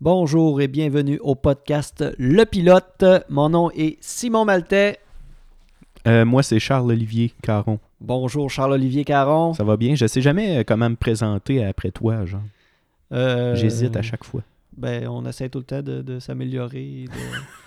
Bonjour 0.00 0.60
et 0.60 0.68
bienvenue 0.68 1.18
au 1.24 1.34
podcast 1.34 2.04
Le 2.18 2.44
Pilote. 2.44 3.04
Mon 3.28 3.48
nom 3.48 3.68
est 3.72 3.96
Simon 4.00 4.44
Maltais. 4.44 5.00
Euh, 6.06 6.24
moi, 6.24 6.44
c'est 6.44 6.60
Charles-Olivier 6.60 7.32
Caron. 7.42 7.80
Bonjour 8.00 8.48
Charles-Olivier 8.48 9.04
Caron. 9.04 9.54
Ça 9.54 9.64
va 9.64 9.76
bien? 9.76 9.96
Je 9.96 10.06
sais 10.06 10.20
jamais 10.20 10.58
euh, 10.58 10.62
comment 10.64 10.88
me 10.88 10.94
présenter 10.94 11.64
après 11.64 11.90
toi, 11.90 12.24
genre. 12.26 12.42
Euh, 13.12 13.56
J'hésite 13.56 13.96
à 13.96 14.02
chaque 14.02 14.22
fois. 14.22 14.42
Ben, 14.78 15.08
on 15.08 15.26
essaie 15.26 15.48
tout 15.48 15.58
le 15.58 15.64
temps 15.64 15.82
de, 15.82 16.02
de 16.02 16.18
s'améliorer. 16.20 17.04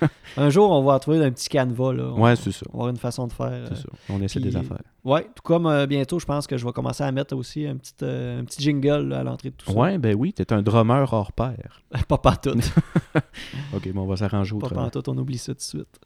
de- 0.01 0.07
un 0.37 0.49
jour, 0.49 0.71
on 0.71 0.81
va 0.83 0.97
trouver 0.99 1.23
un 1.23 1.31
petit 1.31 1.49
canevas. 1.49 1.93
Là. 1.93 2.05
On, 2.15 2.21
Ouais, 2.21 2.35
c'est 2.35 2.51
ça. 2.51 2.65
on 2.69 2.77
va 2.77 2.81
avoir 2.83 2.89
une 2.91 2.97
façon 2.97 3.27
de 3.27 3.33
faire. 3.33 3.67
C'est 3.67 3.75
ça. 3.81 3.89
On 4.09 4.21
essaie 4.21 4.39
puis- 4.39 4.49
des 4.49 4.55
affaires. 4.55 4.81
Ouais, 5.03 5.23
tout 5.35 5.41
comme 5.43 5.65
euh, 5.67 5.85
bientôt, 5.87 6.19
je 6.19 6.25
pense 6.25 6.47
que 6.47 6.57
je 6.57 6.65
vais 6.65 6.71
commencer 6.71 7.03
à 7.03 7.11
mettre 7.11 7.35
aussi 7.35 7.65
un 7.67 7.75
petit, 7.75 7.93
euh, 8.03 8.39
un 8.39 8.45
petit 8.45 8.61
jingle 8.61 9.09
là, 9.09 9.19
à 9.19 9.23
l'entrée 9.23 9.49
de 9.49 9.55
tout 9.55 9.71
ça. 9.71 9.77
Ouais, 9.77 9.97
ben 9.97 10.15
oui, 10.15 10.31
t'es 10.31 10.53
un 10.53 10.61
drummer 10.61 11.11
hors 11.11 11.31
pair. 11.31 11.81
pas 12.07 12.17
pantoute. 12.17 12.71
Ok, 13.73 13.91
bon, 13.93 14.01
on 14.03 14.07
va 14.07 14.17
s'arranger 14.17 14.51
pas 14.51 14.65
autrement. 14.67 14.83
pantoute, 14.83 15.07
on 15.09 15.17
oublie 15.17 15.37
ça 15.37 15.53
tout 15.53 15.57
de 15.57 15.61
suite. 15.63 15.99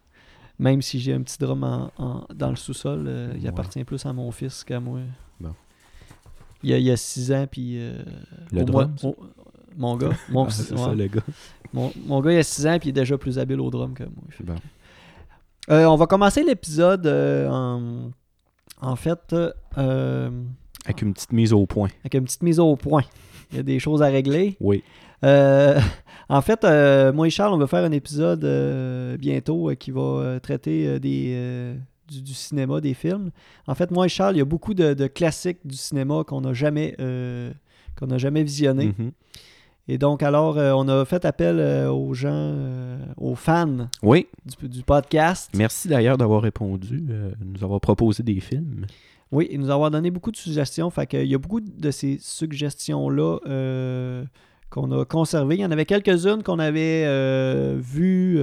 Même 0.57 0.81
si 0.81 0.99
j'ai 0.99 1.13
un 1.13 1.21
petit 1.21 1.37
drum 1.37 1.63
en- 1.63 1.91
en- 1.97 2.25
dans 2.33 2.49
le 2.49 2.55
sous-sol, 2.55 3.05
euh, 3.07 3.33
il 3.35 3.41
Ouais. 3.43 3.49
appartient 3.49 3.83
plus 3.83 4.05
à 4.05 4.13
mon 4.13 4.31
fils 4.31 4.63
qu'à 4.63 4.79
moi. 4.79 4.99
Bon. 5.39 5.53
Il 6.63 6.69
y 6.69 6.73
a, 6.73 6.77
il 6.77 6.83
y 6.85 6.91
a 6.91 6.97
six 6.97 7.31
ans, 7.33 7.45
puis... 7.51 7.77
euh, 7.77 8.01
Le 8.51 8.61
au 8.61 8.63
drum, 8.65 8.87
mois- 8.87 8.97
ça? 8.97 9.07
au- 9.09 9.17
mon 9.77 9.95
gars. 9.97 10.09
Mon, 10.29 10.45
Ah, 10.45 10.49
c'est 10.49 10.75
ça, 10.77 10.93
le 10.93 11.07
gars. 11.07 11.21
Mon, 11.73 11.91
mon 12.05 12.21
gars, 12.21 12.31
il 12.33 12.37
a 12.37 12.43
6 12.43 12.67
ans, 12.67 12.79
puis 12.79 12.89
il 12.89 12.91
est 12.91 13.01
déjà 13.01 13.17
plus 13.17 13.37
habile 13.39 13.59
au 13.61 13.69
drum 13.69 13.93
que 13.93 14.03
moi. 14.03 14.23
Bon. 14.41 14.55
Euh, 15.71 15.85
on 15.85 15.95
va 15.95 16.05
commencer 16.07 16.43
l'épisode 16.43 17.05
euh, 17.07 17.49
en, 17.49 18.11
en 18.81 18.95
fait 18.95 19.35
euh, 19.77 20.29
Avec 20.85 21.01
une 21.01 21.13
petite 21.13 21.33
mise 21.33 21.53
au 21.53 21.65
point. 21.65 21.89
avec 22.01 22.13
une 22.13 22.25
petite 22.25 22.43
mise 22.43 22.59
au 22.59 22.75
point. 22.75 23.03
Il 23.51 23.57
y 23.57 23.59
a 23.59 23.63
des 23.63 23.79
choses 23.79 24.01
à 24.01 24.07
régler. 24.07 24.57
Oui. 24.59 24.83
En 26.27 26.41
fait, 26.41 26.63
moi 27.13 27.27
et 27.27 27.29
Charles, 27.29 27.53
on 27.53 27.57
va 27.59 27.67
faire 27.67 27.83
un 27.83 27.91
épisode 27.91 28.39
bientôt 29.19 29.71
qui 29.77 29.91
va 29.91 30.39
traiter 30.41 30.99
des, 30.99 31.75
du, 32.07 32.21
du 32.21 32.33
cinéma, 32.33 32.81
des 32.81 32.93
films. 32.93 33.31
En 33.67 33.75
fait, 33.75 33.91
moi 33.91 34.05
et 34.05 34.09
Charles, 34.09 34.35
il 34.35 34.39
y 34.39 34.41
a 34.41 34.45
beaucoup 34.45 34.73
de, 34.73 34.93
de 34.93 35.07
classiques 35.07 35.59
du 35.65 35.75
cinéma 35.75 36.23
qu'on 36.25 36.41
n'a 36.41 36.53
jamais, 36.53 36.95
euh, 36.99 37.51
qu'on 37.97 38.17
jamais 38.17 38.43
visionnés. 38.43 38.93
Mhm. 38.97 39.11
Et 39.87 39.97
donc, 39.99 40.23
alors, 40.23 40.57
euh, 40.57 40.73
on 40.73 40.87
a 40.87 41.05
fait 41.05 41.25
appel 41.25 41.59
euh, 41.59 41.91
aux 41.91 42.13
gens, 42.15 42.31
euh, 42.33 42.97
aux 43.17 43.35
fans 43.35 43.87
Oui. 44.01 44.27
du, 44.59 44.67
du 44.67 44.81
podcast. 44.83 45.51
Merci 45.55 45.87
d'ailleurs 45.87 46.17
d'avoir 46.17 46.41
répondu, 46.41 47.03
nous 47.43 47.63
avoir 47.63 47.79
proposé 47.79 48.23
des 48.23 48.39
films. 48.39 48.87
Oui, 49.31 49.47
et 49.51 49.57
nous 49.57 49.69
avoir 49.69 49.91
donné 49.91 50.09
beaucoup 50.09 50.31
de 50.31 50.37
suggestions. 50.37 50.89
Fait 50.89 51.05
qu'il 51.05 51.27
y 51.27 51.35
a 51.35 51.37
beaucoup 51.37 51.61
de 51.61 51.91
ces 51.91 52.17
suggestions-là 52.19 53.37
qu'on 54.71 54.91
a 54.91 55.05
conservées. 55.05 55.55
Il 55.55 55.61
y 55.61 55.65
en 55.65 55.71
avait 55.71 55.85
quelques-unes 55.85 56.41
qu'on 56.41 56.59
avait 56.59 57.05
vues. 57.75 58.39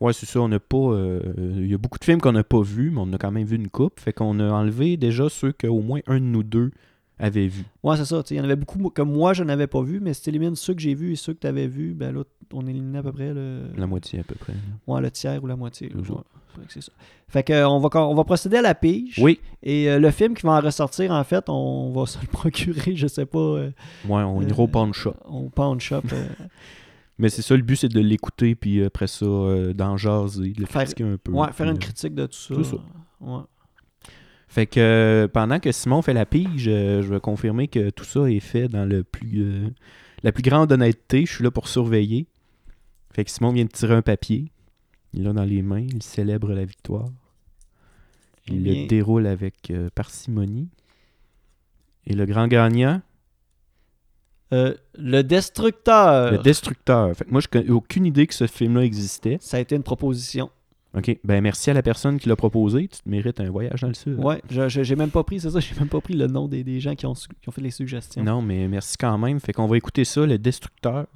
Ouais, 0.00 0.12
c'est 0.12 0.26
ça, 0.26 0.40
on 0.40 0.48
n'a 0.48 0.60
pas... 0.60 0.94
Il 1.36 1.70
y 1.70 1.74
a 1.74 1.78
beaucoup 1.78 1.98
de 1.98 2.04
films 2.04 2.20
qu'on 2.20 2.32
n'a 2.32 2.44
pas 2.44 2.60
vus, 2.62 2.90
mais 2.90 3.00
on 3.00 3.12
a 3.12 3.18
quand 3.18 3.32
même 3.32 3.46
vu 3.46 3.56
une 3.56 3.68
coupe. 3.68 3.98
Fait 3.98 4.12
qu'on 4.12 4.38
a 4.40 4.50
enlevé 4.50 4.96
déjà 4.96 5.28
ceux 5.28 5.52
qu'au 5.52 5.80
moins 5.80 6.00
un 6.06 6.16
de 6.20 6.24
nous 6.24 6.42
deux 6.42 6.70
avait 7.18 7.46
vus. 7.46 7.64
Ouais, 7.82 7.96
c'est 7.96 8.04
ça. 8.04 8.22
Il 8.30 8.36
y 8.36 8.40
en 8.40 8.44
avait 8.44 8.56
beaucoup 8.56 8.78
que 8.90 9.02
moi, 9.02 9.32
je 9.32 9.44
n'avais 9.44 9.66
pas 9.66 9.82
vu, 9.82 10.00
mais 10.00 10.12
si 10.14 10.22
tu 10.22 10.28
élimines 10.30 10.56
ceux 10.56 10.74
que 10.74 10.80
j'ai 10.80 10.94
vus 10.94 11.12
et 11.12 11.16
ceux 11.16 11.34
que 11.34 11.40
tu 11.40 11.46
avais 11.46 11.66
vus, 11.68 11.94
ben 11.94 12.12
là, 12.14 12.22
on 12.52 12.66
éliminait 12.66 12.98
à 12.98 13.02
peu 13.02 13.12
près 13.12 13.32
le, 13.32 13.62
La 13.76 13.86
moitié 13.86 14.20
à 14.20 14.22
peu 14.24 14.34
près. 14.34 14.54
ouais, 14.86 15.00
le 15.00 15.10
tiers 15.10 15.42
ou 15.42 15.46
la 15.46 15.56
moitié. 15.56 15.88
là. 15.88 15.96
Ouais, 16.00 16.64
c'est 16.68 16.82
ça. 16.82 16.92
Fait 17.28 17.42
que, 17.42 17.52
euh, 17.52 17.68
on, 17.68 17.78
va, 17.78 17.88
on 18.06 18.14
va 18.14 18.24
procéder 18.24 18.58
à 18.58 18.62
la 18.62 18.74
pige. 18.74 19.18
Oui. 19.22 19.40
Et 19.62 19.88
euh, 19.88 19.98
le 19.98 20.10
film 20.10 20.34
qui 20.34 20.42
va 20.42 20.52
en 20.52 20.60
ressortir, 20.60 21.10
en 21.12 21.24
fait, 21.24 21.44
on 21.48 21.90
va 21.92 22.04
se 22.06 22.18
le 22.20 22.26
procurer, 22.30 22.94
je 22.96 23.06
sais 23.06 23.24
pas, 23.26 23.38
euh, 23.38 23.70
Ouais, 24.06 24.22
on 24.22 24.42
Euh, 24.42 24.48
ira 24.48 24.62
au 24.62 24.66
pawn 24.68 24.92
shop. 24.92 25.14
au 25.26 25.48
pawn 25.48 25.80
shop. 25.80 26.02
Mais 27.18 27.28
c'est 27.28 27.42
ça, 27.42 27.56
le 27.56 27.62
but, 27.62 27.76
c'est 27.76 27.88
de 27.88 28.00
l'écouter, 28.00 28.54
puis 28.54 28.82
après 28.84 29.06
ça, 29.06 29.26
d'en 29.74 29.96
jaser, 29.96 30.50
de 30.52 30.60
le 30.60 30.66
Faire- 30.66 30.82
critiquer 30.82 31.04
un 31.04 31.16
peu. 31.16 31.30
ouais, 31.32 31.52
faire 31.52 31.68
une 31.70 31.78
critique 31.78 32.14
de 32.14 32.26
tout 32.26 32.32
ça. 32.36 32.54
c'est 32.56 32.64
ça. 32.64 32.76
Ouais. 33.20 33.40
Fait 34.52 34.66
que 34.66 34.80
euh, 34.80 35.28
pendant 35.28 35.60
que 35.60 35.72
Simon 35.72 36.02
fait 36.02 36.12
la 36.12 36.26
pige, 36.26 36.68
euh, 36.68 37.00
je 37.00 37.08
vais 37.08 37.20
confirmer 37.20 37.68
que 37.68 37.88
tout 37.88 38.04
ça 38.04 38.30
est 38.30 38.38
fait 38.38 38.68
dans 38.68 38.84
le 38.84 39.02
plus 39.02 39.44
euh, 39.44 39.70
la 40.22 40.30
plus 40.30 40.42
grande 40.42 40.70
honnêteté. 40.70 41.24
Je 41.24 41.32
suis 41.36 41.42
là 41.42 41.50
pour 41.50 41.68
surveiller. 41.68 42.26
Fait 43.14 43.24
que 43.24 43.30
Simon 43.30 43.52
vient 43.52 43.64
de 43.64 43.70
tirer 43.70 43.94
un 43.94 44.02
papier. 44.02 44.52
Il 45.14 45.22
l'a 45.22 45.32
dans 45.32 45.44
les 45.44 45.62
mains, 45.62 45.80
il 45.80 46.02
célèbre 46.02 46.52
la 46.52 46.66
victoire. 46.66 47.08
Il 48.46 48.62
bien, 48.62 48.82
le 48.82 48.88
déroule 48.88 49.26
avec 49.26 49.72
parcimonie. 49.94 50.68
Et 52.06 52.12
le 52.12 52.26
grand 52.26 52.46
gagnant, 52.46 53.00
euh, 54.52 54.74
le 54.98 55.22
Destructeur. 55.22 56.32
le 56.32 56.38
destructeur. 56.38 57.16
Fait 57.16 57.24
que 57.24 57.30
moi, 57.30 57.40
je 57.40 57.58
n'ai 57.58 57.70
aucune 57.70 58.04
idée 58.04 58.26
que 58.26 58.34
ce 58.34 58.46
film-là 58.46 58.84
existait. 58.84 59.38
Ça 59.40 59.56
a 59.56 59.60
été 59.60 59.74
une 59.74 59.82
proposition. 59.82 60.50
OK. 60.94 61.18
Ben 61.24 61.40
merci 61.40 61.70
à 61.70 61.74
la 61.74 61.82
personne 61.82 62.18
qui 62.18 62.28
l'a 62.28 62.36
proposé. 62.36 62.86
Tu 62.88 63.00
te 63.00 63.08
mérites 63.08 63.40
un 63.40 63.50
voyage 63.50 63.80
dans 63.80 63.88
le 63.88 63.94
sud. 63.94 64.18
Ouais, 64.18 64.42
je- 64.50 64.68
je- 64.68 64.82
j'ai 64.82 64.94
même 64.96 65.10
pas 65.10 65.24
pris, 65.24 65.40
c'est 65.40 65.50
ça, 65.50 65.60
j'ai 65.60 65.74
même 65.78 65.88
pas 65.88 66.00
pris 66.00 66.14
le 66.14 66.26
nom 66.26 66.48
des, 66.48 66.62
des 66.64 66.80
gens 66.80 66.94
qui 66.94 67.06
ont, 67.06 67.14
su- 67.14 67.28
qui 67.40 67.48
ont 67.48 67.52
fait 67.52 67.62
les 67.62 67.70
suggestions. 67.70 68.22
Non, 68.22 68.42
mais 68.42 68.68
merci 68.68 68.96
quand 68.98 69.16
même. 69.18 69.40
Fait 69.40 69.52
qu'on 69.52 69.66
va 69.66 69.76
écouter 69.76 70.04
ça, 70.04 70.26
le 70.26 70.38
destructeur. 70.38 71.06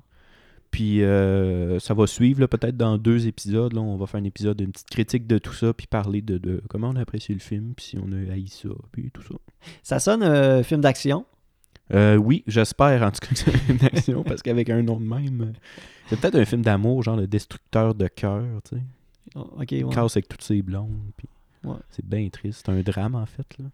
Puis 0.71 1.03
euh, 1.03 1.79
ça 1.79 1.95
va 1.95 2.07
suivre 2.07 2.47
peut-être 2.47 2.77
dans 2.77 2.99
deux 2.99 3.27
épisodes. 3.29 3.73
Là, 3.73 3.81
on 3.81 3.97
va 3.97 4.07
faire 4.07 4.21
un 4.21 4.25
épisode, 4.25 4.61
une 4.61 4.73
petite 4.73 4.91
critique 4.91 5.27
de 5.27 5.39
tout 5.39 5.53
ça, 5.53 5.73
puis 5.73 5.87
parler 5.87 6.21
de, 6.23 6.39
de 6.39 6.63
comment 6.69 6.89
on 6.91 6.97
a 6.97 7.01
apprécié 7.01 7.35
le 7.35 7.41
film, 7.41 7.73
puis 7.75 7.87
si 7.87 7.99
on 7.99 8.11
a 8.13 8.33
haï 8.33 8.49
ça, 8.49 8.69
puis 8.93 9.11
tout 9.13 9.23
ça. 9.23 9.35
Ça 9.83 9.99
sonne 10.01 10.23
euh, 10.23 10.63
film 10.63 10.81
d'action? 10.81 11.25
Euh, 11.95 12.17
oui, 12.17 12.43
j'espère 12.49 13.03
en 13.05 13.11
tout 13.13 13.21
cas 13.21 13.29
que 13.29 13.37
c'est 13.39 13.55
un 13.55 13.59
film 13.59 13.79
d'action, 13.79 14.23
parce 14.25 14.43
qu'avec 14.43 14.69
un 14.69 14.83
nom 14.83 14.99
de 14.99 15.07
même, 15.07 15.41
euh, 15.43 15.53
c'est 16.09 16.21
peut-être 16.21 16.35
un 16.35 16.45
film 16.45 16.63
d'amour, 16.63 17.03
genre 17.05 17.17
le 17.17 17.27
destructeur 17.29 17.95
de 17.95 18.09
cœur, 18.09 18.43
tu 18.69 18.77
sais. 18.77 18.83
Oh, 19.35 19.41
ok, 19.61 19.67
ouais. 19.73 19.85
casse 19.93 20.17
avec 20.17 20.29
toutes 20.29 20.43
ses 20.43 20.63
blondes, 20.63 20.97
puis 21.17 21.29
Ouais. 21.65 21.77
c'est 21.91 22.05
bien 22.05 22.29
triste. 22.29 22.63
C'est 22.65 22.73
un 22.73 22.81
drame 22.81 23.15
en 23.17 23.27
fait. 23.27 23.47
Là. 23.59 23.65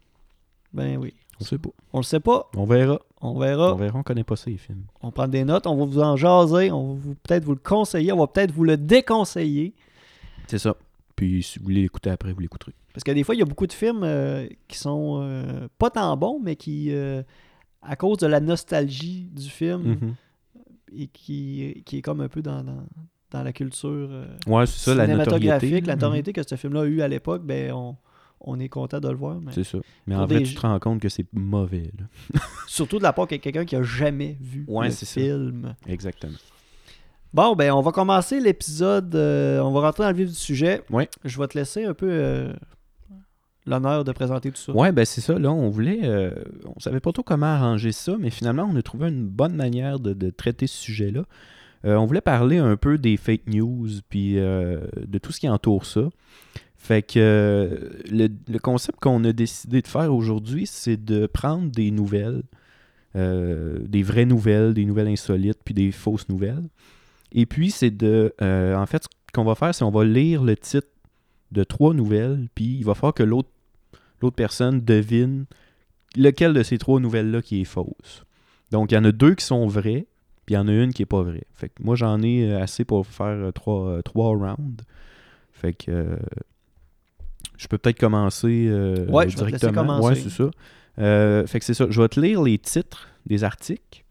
Ben 0.73 0.97
oui. 0.97 1.13
On 1.39 1.43
sait 1.43 1.57
pas. 1.57 1.69
On 1.93 1.97
le 1.99 2.03
sait 2.03 2.19
pas, 2.19 2.49
On 2.55 2.65
verra. 2.65 2.99
on 3.21 3.37
verra. 3.37 3.73
On 3.73 3.77
verra, 3.77 3.99
on 3.99 4.03
connaît 4.03 4.23
pas 4.23 4.35
ça 4.35 4.49
les 4.49 4.57
films. 4.57 4.83
On 5.01 5.11
prend 5.11 5.27
des 5.27 5.43
notes, 5.43 5.67
on 5.67 5.75
va 5.75 5.85
vous 5.85 5.99
en 5.99 6.15
jaser, 6.15 6.71
on 6.71 6.95
va 6.95 7.13
peut-être 7.23 7.43
vous 7.43 7.53
le 7.53 7.59
conseiller, 7.59 8.11
on 8.11 8.17
va 8.19 8.27
peut-être 8.27 8.51
vous 8.51 8.63
le 8.63 8.77
déconseiller. 8.77 9.73
C'est 10.47 10.59
ça. 10.59 10.75
Puis 11.15 11.43
si 11.43 11.59
vous 11.59 11.65
voulez 11.65 11.81
l'écouter 11.81 12.09
après, 12.09 12.33
vous 12.33 12.39
l'écouterez. 12.39 12.73
Parce 12.93 13.03
que 13.03 13.11
des 13.11 13.23
fois, 13.23 13.35
il 13.35 13.39
y 13.39 13.41
a 13.41 13.45
beaucoup 13.45 13.67
de 13.67 13.73
films 13.73 14.03
euh, 14.03 14.47
qui 14.67 14.77
sont 14.77 15.19
euh, 15.21 15.67
pas 15.77 15.89
tant 15.89 16.15
bons, 16.17 16.39
mais 16.41 16.55
qui, 16.55 16.91
euh, 16.91 17.21
à 17.81 17.95
cause 17.95 18.17
de 18.17 18.27
la 18.27 18.39
nostalgie 18.39 19.29
du 19.31 19.49
film, 19.49 19.81
Mhm. 19.83 20.15
et 20.95 21.07
qui, 21.07 21.81
qui 21.85 21.97
est 21.97 22.01
comme 22.01 22.21
un 22.21 22.29
peu 22.29 22.41
dans, 22.41 22.63
dans, 22.63 22.83
dans 23.33 23.43
la 23.43 23.51
culture 23.53 23.89
euh, 23.89 24.25
Ouais, 24.47 24.65
c'est 24.65 24.79
ça, 24.91 24.95
la 24.95 25.07
notoriété. 25.07 25.25
cinématographique, 25.39 25.87
la 25.87 25.95
Mhm. 25.95 25.99
notoriété 26.01 26.33
que 26.33 26.41
ce 26.47 26.55
film-là 26.55 26.81
a 26.81 26.85
eu 26.85 27.01
à 27.01 27.07
l'époque, 27.07 27.43
ben 27.43 27.71
on, 27.73 27.95
on 28.41 28.59
est 28.59 28.69
content 28.69 28.99
de 28.99 29.09
le 29.09 29.15
voir. 29.15 29.39
mais 29.41 29.51
C'est 29.53 29.63
ça. 29.63 29.79
Mais 30.07 30.15
en 30.15 30.25
vrai, 30.25 30.39
des 30.39 30.43
tu 30.45 30.55
te 30.55 30.61
rends 30.61 30.77
compte 30.79 31.01
que 31.01 31.09
c'est 31.09 31.25
mauvais. 31.33 31.91
Là. 31.99 32.39
Surtout 32.67 32.97
de 32.99 33.03
la 33.03 33.11
part 33.13 33.27
de 33.27 33.35
quelqu'un 33.37 33.65
qui 33.65 33.75
a 33.75 33.83
jamais 33.83 34.37
vu 34.39 34.65
Ouais, 34.67 34.87
le 34.87 34.91
ça. 34.93 35.05
film. 35.05 35.73
Exactement. 35.87 36.37
Bon, 37.33 37.55
ben 37.55 37.71
on 37.71 37.81
va 37.81 37.91
commencer 37.91 38.39
l'épisode. 38.39 39.15
euh, 39.15 39.59
on 39.61 39.71
va 39.71 39.81
rentrer 39.81 40.03
dans 40.03 40.11
le 40.11 40.15
vif 40.17 40.29
du 40.29 40.35
sujet. 40.35 40.81
Ouais. 40.91 41.09
Je 41.25 41.39
vais 41.39 41.47
te 41.47 41.57
laisser 41.57 41.83
un 41.85 41.95
peu 41.95 42.07
euh, 42.09 42.53
l'honneur 43.65 44.03
de 44.03 44.11
présenter 44.11 44.51
tout 44.51 44.61
ça. 44.61 44.71
Ouais, 44.73 44.91
ben 44.91 45.03
c'est 45.05 45.21
ça. 45.21 45.39
Là, 45.39 45.51
on 45.51 45.69
voulait. 45.69 46.01
euh, 46.03 46.31
on 46.75 46.79
savait 46.79 46.99
pas 46.99 47.11
trop 47.11 47.23
comment 47.23 47.47
arranger 47.47 47.91
ça, 47.91 48.15
mais 48.19 48.29
finalement, 48.29 48.69
on 48.71 48.75
a 48.75 48.81
trouvé 48.83 49.07
une 49.09 49.25
bonne 49.25 49.55
manière 49.55 49.99
de, 49.99 50.13
de 50.13 50.29
traiter 50.29 50.67
ce 50.67 50.77
sujet-là. 50.77 51.23
Euh, 51.85 51.95
on 51.95 52.05
voulait 52.05 52.21
parler 52.21 52.57
un 52.57 52.77
peu 52.77 52.97
des 52.97 53.17
fake 53.17 53.47
news, 53.47 53.89
puis 54.09 54.37
euh, 54.37 54.79
de 55.05 55.17
tout 55.17 55.31
ce 55.31 55.39
qui 55.39 55.49
entoure 55.49 55.85
ça. 55.85 56.09
Fait 56.77 57.01
que 57.01 57.19
euh, 57.19 57.89
le, 58.09 58.57
concept 58.59 58.99
qu'on 58.99 59.23
a 59.23 59.33
décidé 59.33 59.81
de 59.81 59.87
faire 59.87 60.13
aujourd'hui, 60.13 60.65
c'est 60.67 61.03
de 61.03 61.27
prendre 61.27 61.69
des 61.69 61.91
nouvelles, 61.91 62.43
des 63.15 64.01
vraies 64.01 64.25
nouvelles, 64.25 64.73
des 64.73 64.85
nouvelles 64.85 65.07
insolites, 65.07 65.59
puis 65.63 65.73
des 65.73 65.91
fausses 65.91 66.27
nouvelles. 66.29 66.67
Et 67.31 67.45
puis, 67.45 67.69
c'est 67.69 67.91
de. 67.91 68.33
en 68.41 68.85
fait, 68.85 69.03
ce 69.03 69.07
qu'on 69.33 69.43
va 69.43 69.55
faire, 69.55 69.73
c'est 69.75 69.85
qu'on 69.85 69.91
va 69.91 70.03
lire 70.03 70.43
le 70.43 70.55
titre 70.55 70.87
de 71.51 71.63
trois 71.63 71.93
nouvelles, 71.93 72.47
puis 72.55 72.77
il 72.77 72.83
va 72.83 72.95
falloir 72.95 73.13
que 73.13 73.23
l'autre 73.23 73.49
l'autre 74.23 74.35
personne 74.35 74.79
devine 74.79 75.45
lequel 76.15 76.53
de 76.53 76.63
ces 76.63 76.77
trois 76.77 76.99
nouvelles-là 76.99 77.41
qui 77.41 77.61
est 77.61 77.65
fausse. 77.65 78.23
Donc, 78.71 78.91
il 78.91 78.95
y 78.95 78.97
en 78.97 79.03
a 79.03 79.11
deux 79.11 79.35
qui 79.35 79.45
sont 79.45 79.67
vraies, 79.67 80.07
puis 80.45 80.53
il 80.53 80.57
y 80.57 80.57
en 80.57 80.67
a 80.67 80.71
une 80.73 80.93
qui 80.93 81.01
est 81.03 81.07
pas 81.07 81.21
vraie. 81.21 81.45
Fait 81.53 81.69
que 81.69 81.81
moi, 81.83 81.95
j'en 81.95 82.21
ai 82.21 82.49
euh, 82.51 82.61
assez 82.61 82.85
pour 82.85 83.05
faire 83.07 83.25
euh, 83.27 83.51
trois, 83.51 83.87
euh, 83.87 84.01
trois 84.01 84.29
rounds. 84.29 84.83
Fait 85.51 85.73
que 85.73 85.91
euh, 85.91 86.15
je 87.57 87.67
peux 87.67 87.77
peut-être 87.77 87.99
commencer 87.99 88.67
euh, 88.69 89.05
Ouais, 89.07 89.29
je 89.29 89.37
vais 89.37 89.43
te 89.51 89.55
directement. 89.57 89.85
commencer. 89.99 90.07
Ouais, 90.07 90.15
c'est 90.15 90.29
ça. 90.29 90.49
Euh, 90.99 91.47
fait 91.47 91.59
que 91.59 91.65
c'est 91.65 91.73
ça. 91.73 91.85
Je 91.89 92.01
vais 92.01 92.07
te 92.09 92.19
lire 92.19 92.41
les 92.41 92.57
titres 92.57 93.07
des 93.25 93.43
articles, 93.43 94.03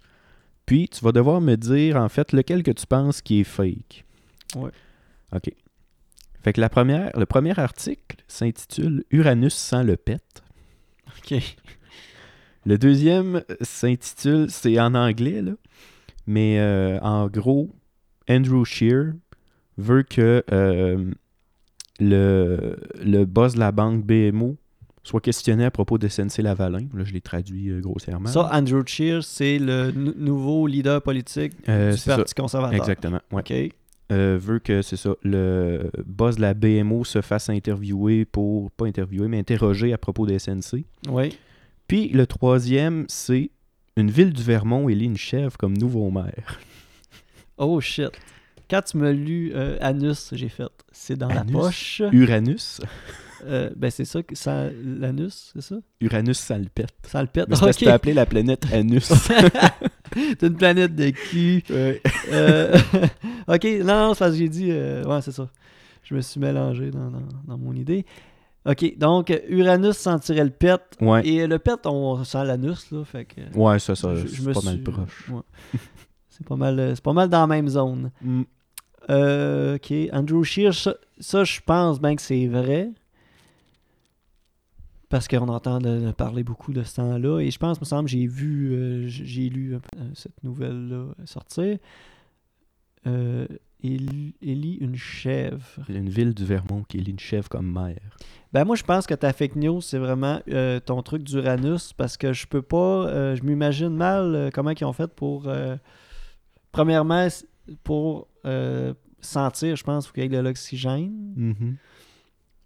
puis 0.66 0.88
tu 0.88 1.04
vas 1.04 1.12
devoir 1.12 1.40
me 1.40 1.56
dire, 1.56 1.96
en 1.96 2.08
fait, 2.08 2.32
lequel 2.32 2.62
que 2.62 2.70
tu 2.70 2.86
penses 2.86 3.20
qui 3.20 3.40
est 3.40 3.44
fake. 3.44 4.04
Ouais. 4.56 4.70
OK. 5.34 5.50
Fait 6.42 6.52
que 6.52 6.60
la 6.60 6.68
première, 6.68 7.10
le 7.16 7.26
premier 7.26 7.56
article 7.58 8.16
s'intitule 8.26 9.04
Uranus 9.10 9.54
sans 9.54 9.82
le 9.82 9.96
pet. 9.96 10.22
Ok. 11.18 11.56
Le 12.64 12.78
deuxième 12.78 13.42
s'intitule, 13.60 14.46
c'est 14.50 14.78
en 14.80 14.94
anglais, 14.94 15.42
là. 15.42 15.52
Mais 16.26 16.58
euh, 16.58 16.98
en 17.00 17.26
gros, 17.28 17.70
Andrew 18.28 18.64
Shear 18.64 19.12
veut 19.78 20.02
que 20.02 20.44
euh, 20.52 21.10
le, 22.00 22.76
le 23.04 23.24
boss 23.24 23.54
de 23.54 23.58
la 23.60 23.72
banque 23.72 24.04
BMO 24.04 24.56
soit 25.04 25.20
questionné 25.20 25.64
à 25.64 25.70
propos 25.70 25.98
de 25.98 26.06
SNC 26.08 26.38
Lavalin. 26.38 26.86
Là, 26.94 27.04
je 27.04 27.12
l'ai 27.12 27.20
traduit 27.20 27.70
euh, 27.70 27.80
grossièrement. 27.80 28.28
Ça, 28.28 28.48
Andrew 28.52 28.82
Scheer, 28.86 29.24
c'est 29.24 29.58
le 29.58 29.90
nou- 29.90 30.14
nouveau 30.16 30.66
leader 30.68 31.02
politique 31.02 31.54
Euh, 31.68 31.90
du 31.92 31.96
ça. 31.98 32.16
Parti 32.16 32.34
conservateur. 32.34 32.78
Exactement. 32.78 33.20
ouais. 33.32 33.40
OK. 33.40 33.72
Euh, 34.12 34.38
veut 34.40 34.58
que 34.58 34.82
c'est 34.82 34.96
ça, 34.96 35.14
le 35.22 35.90
boss 36.06 36.36
de 36.36 36.42
la 36.42 36.54
BMO 36.54 37.02
se 37.04 37.20
fasse 37.22 37.48
interviewer 37.48 38.24
pour, 38.26 38.70
pas 38.72 38.86
interviewer, 38.86 39.26
mais 39.26 39.38
interroger 39.38 39.92
à 39.92 39.98
propos 39.98 40.26
de 40.26 40.36
SNC. 40.38 40.84
Oui. 41.08 41.36
Puis 41.88 42.08
le 42.10 42.26
troisième, 42.26 43.04
c'est 43.08 43.50
une 43.96 44.10
ville 44.10 44.32
du 44.32 44.42
Vermont 44.42 44.88
élit 44.88 45.04
une 45.06 45.16
chèvre 45.16 45.56
comme 45.56 45.76
nouveau 45.76 46.10
maire. 46.10 46.60
Oh 47.58 47.80
shit. 47.80 48.10
Quand 48.70 48.82
tu 48.82 48.96
m'as 48.96 49.12
lu 49.12 49.52
euh, 49.54 49.76
Anus, 49.80 50.30
j'ai 50.32 50.48
fait. 50.48 50.64
C'est 50.92 51.16
dans 51.16 51.28
Anus? 51.28 51.52
la 51.54 51.60
poche. 51.60 52.02
Uranus? 52.12 52.80
Euh, 53.44 53.70
ben 53.76 53.90
c'est 53.90 54.04
ça, 54.04 54.20
ça 54.34 54.68
l'anus, 54.84 55.50
c'est 55.52 55.62
ça? 55.62 55.74
Uranus, 56.00 56.38
le 57.20 57.26
pète. 57.26 57.48
Mais 57.48 57.56
c'est 57.56 57.64
parce 57.64 57.76
que 57.76 57.88
appelé 57.88 58.14
la 58.14 58.24
planète 58.24 58.72
Anus. 58.72 59.08
T'es 60.38 60.46
une 60.46 60.56
planète 60.56 60.94
de 60.94 61.10
cul. 61.10 61.62
Ouais. 61.70 62.00
Euh, 62.32 62.78
ok, 63.48 63.64
non, 63.80 63.84
non, 64.08 64.14
c'est 64.14 64.18
parce 64.20 64.32
que 64.32 64.38
j'ai 64.38 64.48
dit. 64.48 64.68
euh, 64.70 65.02
ouais, 65.04 65.20
c'est 65.22 65.32
ça. 65.32 65.48
Je 66.04 66.14
me 66.14 66.20
suis 66.20 66.38
mélangé 66.40 66.90
dans, 66.90 67.10
dans- 67.10 67.22
dans 67.48 67.58
mon 67.58 67.72
idée. 67.74 68.06
Ok, 68.64 68.96
donc 68.96 69.32
Uranus 69.48 69.96
sentirait 69.96 70.44
le 70.44 70.50
pet. 70.50 70.80
Ouais. 71.00 71.26
Et 71.26 71.46
le 71.46 71.58
pet, 71.58 71.84
on 71.84 72.22
sent 72.22 72.44
l'anus, 72.44 72.90
là. 72.92 73.04
Fait 73.04 73.24
que. 73.24 73.40
Ouais, 73.56 73.78
ça, 73.78 73.96
ça 73.96 74.14
c'est 74.16 74.40
me 74.40 74.52
pas 74.52 74.60
mal 74.62 74.82
proche. 74.82 75.28
ouais. 75.30 75.80
c'est 76.28 76.46
pas 76.46 76.56
mal, 76.56 76.92
c'est 76.94 77.02
pas 77.02 77.12
mal 77.12 77.28
dans 77.28 77.40
la 77.40 77.46
même 77.46 77.68
zone. 77.68 78.10
Mm. 78.20 78.42
Euh, 79.10 79.76
ok, 79.76 79.92
Andrew 80.12 80.44
Shear, 80.44 80.72
ça, 80.72 80.94
ça, 81.18 81.44
je 81.44 81.60
pense 81.64 82.00
bien 82.00 82.14
que 82.14 82.22
c'est 82.22 82.46
vrai. 82.46 82.90
Parce 85.08 85.28
qu'on 85.28 85.48
entend 85.48 85.78
de, 85.78 86.06
de 86.06 86.12
parler 86.12 86.42
beaucoup 86.42 86.72
de 86.72 86.82
ce 86.84 86.96
temps-là. 86.96 87.40
Et 87.40 87.50
je 87.50 87.58
pense, 87.58 87.80
me 87.80 87.84
semble, 87.84 88.08
j'ai 88.08 88.26
vu, 88.26 88.72
euh, 88.72 89.08
j'ai 89.08 89.48
lu 89.50 89.74
euh, 89.74 89.78
cette 90.14 90.42
nouvelle-là 90.42 91.06
sortir. 91.26 91.76
Euh, 93.06 93.46
élit 93.82 94.78
une 94.80 94.96
chèvre. 94.96 95.66
Une 95.88 96.08
ville 96.08 96.32
du 96.32 96.44
Vermont 96.44 96.84
qui 96.84 96.98
élit 96.98 97.10
une 97.10 97.18
chèvre 97.18 97.48
comme 97.48 97.70
maire. 97.70 98.16
Ben 98.52 98.64
moi, 98.64 98.76
je 98.76 98.82
pense 98.82 99.06
que 99.06 99.14
ta 99.14 99.32
fake 99.32 99.56
news, 99.56 99.80
c'est 99.80 99.98
vraiment 99.98 100.40
euh, 100.48 100.78
ton 100.78 101.02
truc 101.02 101.22
d'Uranus. 101.22 101.92
Parce 101.94 102.16
que 102.16 102.32
je 102.32 102.46
peux 102.46 102.62
pas. 102.62 103.06
euh, 103.06 103.34
je 103.34 103.42
m'imagine 103.42 103.96
mal 103.96 104.34
euh, 104.34 104.50
comment 104.52 104.70
ils 104.70 104.84
ont 104.84 104.92
fait 104.92 105.08
pour. 105.08 105.50
premièrement, 106.70 107.28
pour 107.82 108.28
sentir, 109.20 109.76
je 109.76 109.84
pense, 109.84 110.10
qu'il 110.10 110.22
y 110.22 110.26
ait 110.26 110.28
de 110.28 110.38
l'oxygène. 110.38 111.32
Mhm. 111.36 111.76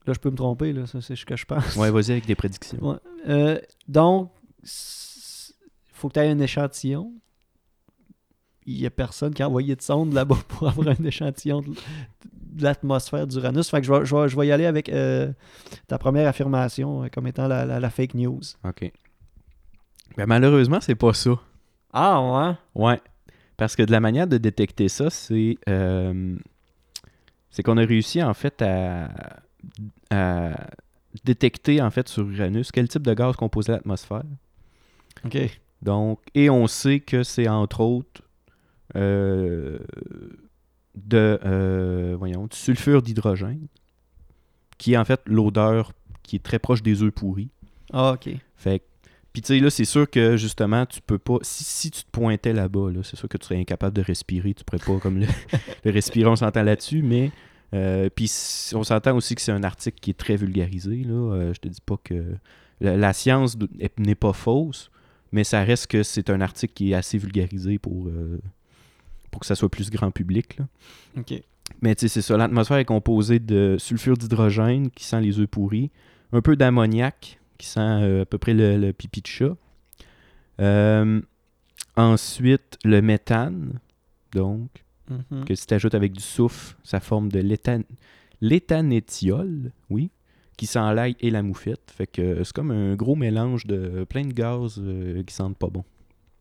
Là, 0.06 0.12
je 0.12 0.20
peux 0.20 0.30
me 0.30 0.36
tromper, 0.36 0.72
là, 0.72 0.86
ça 0.86 1.00
c'est 1.00 1.16
ce 1.16 1.26
que 1.26 1.36
je 1.36 1.44
pense. 1.44 1.74
Ouais, 1.76 1.90
vas-y 1.90 2.12
avec 2.12 2.26
des 2.26 2.36
prédictions. 2.36 2.78
Ouais. 2.80 3.60
Donc, 3.88 4.30
il 4.62 4.68
faut 5.92 6.08
que 6.08 6.14
tu 6.14 6.20
aies 6.20 6.28
un 6.28 6.38
échantillon. 6.38 7.12
Il 8.66 8.80
n'y 8.80 8.86
a 8.86 8.90
personne 8.90 9.34
qui 9.34 9.42
a 9.42 9.48
envoyé 9.48 9.76
de 9.76 9.82
sonde 9.82 10.12
là-bas 10.12 10.38
pour 10.48 10.68
avoir 10.68 10.88
un 10.88 11.04
échantillon 11.04 11.60
de 11.60 11.74
l'atmosphère 12.62 13.26
d'Uranus. 13.26 13.70
Fait 13.70 13.80
que 13.80 13.86
je 13.86 13.92
vais, 13.92 14.04
je 14.04 14.14
vais- 14.14 14.28
je 14.28 14.36
vais 14.36 14.46
y 14.46 14.52
aller 14.52 14.66
avec 14.66 14.88
euh, 14.88 15.32
ta 15.88 15.98
première 15.98 16.28
affirmation 16.28 17.04
euh, 17.04 17.08
comme 17.12 17.26
étant 17.26 17.46
la, 17.48 17.64
la- 17.64 17.80
la 17.80 17.90
fake 17.90 18.14
news. 18.14 18.40
OK. 18.64 18.90
Ben, 20.16 20.26
malheureusement, 20.26 20.80
c'est 20.80 20.94
pas 20.94 21.12
ça. 21.12 21.32
Ah 21.92 22.20
ouais? 22.74 22.82
Ouais. 22.90 23.00
Parce 23.56 23.74
que 23.76 23.82
de 23.82 23.90
la 23.92 24.00
manière 24.00 24.26
de 24.26 24.38
détecter 24.38 24.88
ça, 24.88 25.08
c'est 25.10 25.56
euh, 25.68 26.36
c'est 27.50 27.62
qu'on 27.62 27.76
a 27.78 27.84
réussi 27.84 28.22
en 28.22 28.34
fait 28.34 28.60
à, 28.62 29.08
à 30.10 30.50
détecter 31.24 31.80
en 31.80 31.90
fait 31.90 32.08
sur 32.08 32.28
Uranus 32.28 32.70
quel 32.70 32.88
type 32.88 33.02
de 33.02 33.14
gaz 33.14 33.34
composait 33.36 33.72
l'atmosphère. 33.72 34.24
OK. 35.24 35.38
Donc, 35.82 36.20
et 36.34 36.50
on 36.50 36.66
sait 36.66 37.00
que 37.00 37.22
c'est 37.22 37.48
entre 37.48 37.80
autres 37.80 38.22
euh, 38.94 39.78
de 40.96 41.38
euh, 41.44 42.16
voyons, 42.18 42.46
du 42.46 42.56
sulfure 42.56 43.02
d'hydrogène, 43.02 43.66
qui 44.78 44.94
est 44.94 44.96
en 44.96 45.04
fait 45.04 45.20
l'odeur 45.26 45.92
qui 46.22 46.36
est 46.36 46.42
très 46.42 46.58
proche 46.58 46.82
des 46.82 47.02
œufs 47.02 47.12
pourris. 47.12 47.50
Ah, 47.92 48.12
OK. 48.12 48.28
Fait 48.56 48.82
puis 49.32 49.42
tu 49.42 49.48
sais, 49.48 49.60
là, 49.60 49.68
c'est 49.68 49.84
sûr 49.84 50.08
que 50.08 50.38
justement, 50.38 50.86
tu 50.86 51.02
peux 51.02 51.18
pas. 51.18 51.36
Si, 51.42 51.62
si 51.62 51.90
tu 51.90 52.04
te 52.04 52.10
pointais 52.10 52.54
là-bas, 52.54 52.90
là, 52.90 53.02
c'est 53.02 53.16
sûr 53.16 53.28
que 53.28 53.36
tu 53.36 53.44
serais 53.44 53.60
incapable 53.60 53.94
de 53.94 54.00
respirer. 54.00 54.54
Tu 54.54 54.64
pourrais 54.64 54.78
pas 54.78 54.98
comme 54.98 55.18
le, 55.18 55.26
le 55.84 55.90
respirer, 55.90 56.26
on 56.26 56.36
s'entend 56.36 56.62
là-dessus, 56.62 57.02
mais. 57.02 57.30
euh, 57.74 58.08
puis 58.08 58.32
on 58.72 58.82
s'entend 58.82 59.14
aussi 59.14 59.34
que 59.34 59.42
c'est 59.42 59.52
un 59.52 59.62
article 59.62 59.98
qui 60.00 60.08
est 60.08 60.18
très 60.18 60.36
vulgarisé. 60.36 61.04
Là. 61.04 61.34
Euh, 61.34 61.52
je 61.52 61.60
te 61.60 61.68
dis 61.68 61.82
pas 61.84 61.98
que. 62.02 62.24
La, 62.80 62.96
la 62.96 63.12
science 63.12 63.58
n'est 63.98 64.14
pas 64.14 64.32
fausse, 64.32 64.90
mais 65.32 65.44
ça 65.44 65.62
reste 65.62 65.88
que 65.88 66.02
c'est 66.02 66.30
un 66.30 66.40
article 66.40 66.72
qui 66.72 66.92
est 66.92 66.94
assez 66.94 67.18
vulgarisé 67.18 67.78
pour, 67.78 68.08
euh, 68.08 68.40
pour 69.36 69.40
que 69.40 69.46
ça 69.46 69.54
soit 69.54 69.68
plus 69.68 69.90
grand 69.90 70.10
public. 70.10 70.56
Là. 70.58 70.64
OK. 71.18 71.42
Mais 71.82 71.94
tu 71.94 72.00
sais, 72.00 72.08
c'est 72.08 72.22
ça. 72.22 72.38
L'atmosphère 72.38 72.78
est 72.78 72.86
composée 72.86 73.38
de 73.38 73.76
sulfure 73.78 74.16
d'hydrogène 74.16 74.90
qui 74.90 75.04
sent 75.04 75.20
les 75.20 75.38
œufs 75.38 75.46
pourris, 75.46 75.90
un 76.32 76.40
peu 76.40 76.56
d'ammoniac 76.56 77.38
qui 77.58 77.66
sent 77.66 77.80
euh, 77.80 78.22
à 78.22 78.24
peu 78.24 78.38
près 78.38 78.54
le, 78.54 78.78
le 78.78 78.94
pipi 78.94 79.20
de 79.20 79.26
chat. 79.26 79.54
Euh, 80.62 81.20
ensuite, 81.96 82.78
le 82.82 83.02
méthane, 83.02 83.78
donc, 84.32 84.70
Mhm. 85.10 85.44
que 85.44 85.54
si 85.54 85.66
tu 85.66 85.74
ajoutes 85.74 85.94
avec 85.94 86.12
du 86.12 86.22
soufre, 86.22 86.76
ça 86.82 86.98
forme 86.98 87.30
de 87.30 87.40
l'éthan- 87.40 87.84
l'éthanétiol, 88.40 89.70
oui, 89.90 90.10
qui 90.56 90.64
sent 90.66 90.94
l'ail 90.94 91.14
et 91.20 91.30
la 91.30 91.42
moufette. 91.42 91.92
Fait 91.94 92.06
que 92.06 92.22
euh, 92.22 92.42
c'est 92.44 92.54
comme 92.54 92.70
un 92.70 92.96
gros 92.96 93.16
mélange 93.16 93.66
de 93.66 94.04
plein 94.08 94.22
de 94.24 94.32
gaz 94.32 94.76
euh, 94.78 95.22
qui 95.24 95.34
sentent 95.34 95.58
pas 95.58 95.68
bon. 95.68 95.84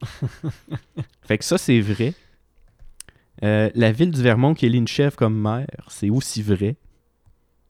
fait 1.24 1.38
que 1.38 1.46
ça, 1.46 1.58
c'est 1.58 1.80
vrai. 1.80 2.14
Euh, 3.44 3.70
la 3.76 3.92
ville 3.92 4.12
du 4.12 4.22
Vermont 4.22 4.54
qui 4.54 4.66
élit 4.66 4.78
une 4.78 4.88
chef 4.88 5.16
comme 5.16 5.40
maire, 5.40 5.88
c'est 5.90 6.10
aussi 6.10 6.42
vrai. 6.42 6.76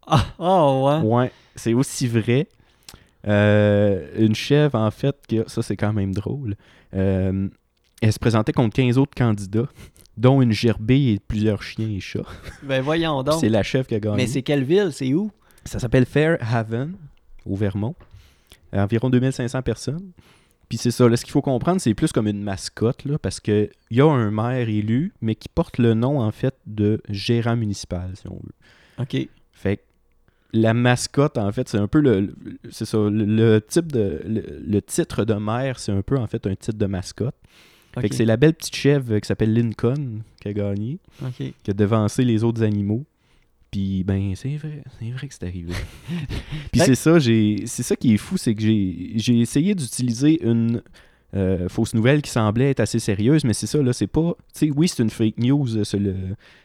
Ah, 0.08 0.26
ah, 0.38 0.74
ouais. 0.80 1.00
Ouais, 1.02 1.32
c'est 1.56 1.74
aussi 1.74 2.08
vrai. 2.08 2.48
Euh, 3.28 4.08
une 4.18 4.36
chèvre, 4.36 4.76
en 4.76 4.92
fait, 4.92 5.16
que, 5.28 5.50
ça 5.50 5.64
c'est 5.64 5.76
quand 5.76 5.94
même 5.94 6.14
drôle. 6.14 6.56
Euh, 6.94 7.48
elle 8.02 8.14
se 8.14 8.20
présentait 8.20 8.54
contre 8.54 8.76
15 8.76 8.98
autres 8.98 9.16
candidats, 9.16 9.68
dont 10.18 10.42
une 10.42 10.52
gerbille 10.52 11.12
et 11.12 11.20
plusieurs 11.20 11.64
chiens 11.64 11.90
et 11.90 12.00
chats. 12.00 12.22
Ben 12.64 12.82
voyons 12.82 13.24
donc. 13.24 13.40
C'est 13.40 13.50
la 13.50 13.64
chèvre 13.64 13.88
qui 13.88 13.96
a 13.96 14.00
gagné. 14.00 14.18
Mais 14.18 14.28
c'est 14.28 14.44
quelle 14.44 14.64
ville? 14.64 14.92
C'est 14.92 15.14
où? 15.14 15.32
Ça 15.66 15.80
s'appelle 15.80 16.06
Fairhaven, 16.06 16.94
au 17.46 17.56
Vermont. 17.56 17.96
Environ 18.72 19.10
2500 19.10 19.62
personnes. 19.64 20.12
Puis 20.70 20.78
c'est 20.78 20.92
ça, 20.92 21.08
là, 21.08 21.16
ce 21.16 21.24
qu'il 21.24 21.32
faut 21.32 21.42
comprendre, 21.42 21.80
c'est 21.80 21.94
plus 21.94 22.12
comme 22.12 22.28
une 22.28 22.42
mascotte, 22.42 23.06
là, 23.06 23.18
parce 23.20 23.40
qu'il 23.40 23.70
y 23.92 24.02
a 24.02 24.08
un 24.08 24.32
maire 24.32 24.68
élu, 24.68 25.14
mais 25.22 25.36
qui 25.36 25.48
porte 25.50 25.78
le 25.78 25.94
nom, 25.94 26.20
en 26.20 26.32
fait, 26.32 26.56
de 26.66 27.02
gérant 27.10 27.56
municipal, 27.56 28.12
si 28.16 28.28
on 28.28 28.36
veut. 28.36 28.54
OK. 29.00 29.28
Fait 29.52 29.78
que 29.78 29.82
la 30.54 30.74
mascotte, 30.74 31.38
en 31.38 31.52
fait, 31.52 31.70
c'est 31.70 31.78
un 31.78 31.88
peu 31.88 32.00
le, 32.00 32.34
c'est 32.72 32.86
ça, 32.86 32.98
le, 32.98 33.26
le 33.26 33.62
type 33.62 33.92
de, 33.92 34.22
le, 34.26 34.44
le 34.66 34.82
titre 34.82 35.24
de 35.26 35.34
maire, 35.36 35.80
c'est 35.80 35.92
un 35.92 36.02
peu, 36.02 36.18
en 36.18 36.28
fait, 36.28 36.48
un 36.48 36.56
titre 36.56 36.78
de 36.78 36.86
mascotte. 36.86 37.36
Fait 38.02 38.10
que 38.10 38.16
c'est 38.16 38.26
la 38.26 38.36
belle 38.36 38.54
petite 38.54 38.76
chèvre 38.76 39.20
qui 39.20 39.26
s'appelle 39.28 39.54
Lincoln 39.54 40.20
qui 40.42 40.50
a 40.50 40.54
gagné, 40.54 41.00
qui 41.64 41.72
a 41.72 41.74
devancé 41.74 42.26
les 42.26 42.44
autres 42.44 42.62
animaux. 42.62 43.06
Puis, 43.76 44.06
ben, 44.06 44.34
c'est 44.36 44.56
vrai, 44.56 44.84
c'est 44.98 45.12
vrai 45.12 45.28
que 45.28 45.34
c'est 45.34 45.44
arrivé. 45.46 45.74
Puis 46.72 46.80
c'est 46.80 46.96
ça, 46.96 47.20
j'ai, 47.20 47.64
c'est 47.66 47.84
ça 47.84 47.98
qui 47.98 48.14
est 48.14 48.18
fou, 48.18 48.38
c'est 48.38 48.56
que 48.56 48.62
j'ai, 48.62 49.12
j'ai 49.16 49.38
essayé 49.42 49.76
d'utiliser 49.76 50.42
une 50.48 50.82
euh, 51.36 51.68
fausse 51.68 51.94
nouvelle 51.94 52.22
qui 52.22 52.30
semblait 52.32 52.70
être 52.70 52.80
assez 52.80 53.00
sérieuse, 53.00 53.44
mais 53.44 53.52
c'est 53.52 53.68
ça, 53.68 53.82
là, 53.82 53.92
c'est 53.92 54.08
pas, 54.08 54.34
tu 54.54 54.68
sais, 54.68 54.72
oui, 54.74 54.88
c'est 54.88 55.04
une 55.04 55.10
fake 55.10 55.40
news, 55.40 55.76
euh, 55.76 55.84
c'est, 55.84 56.00
le, 56.00 56.16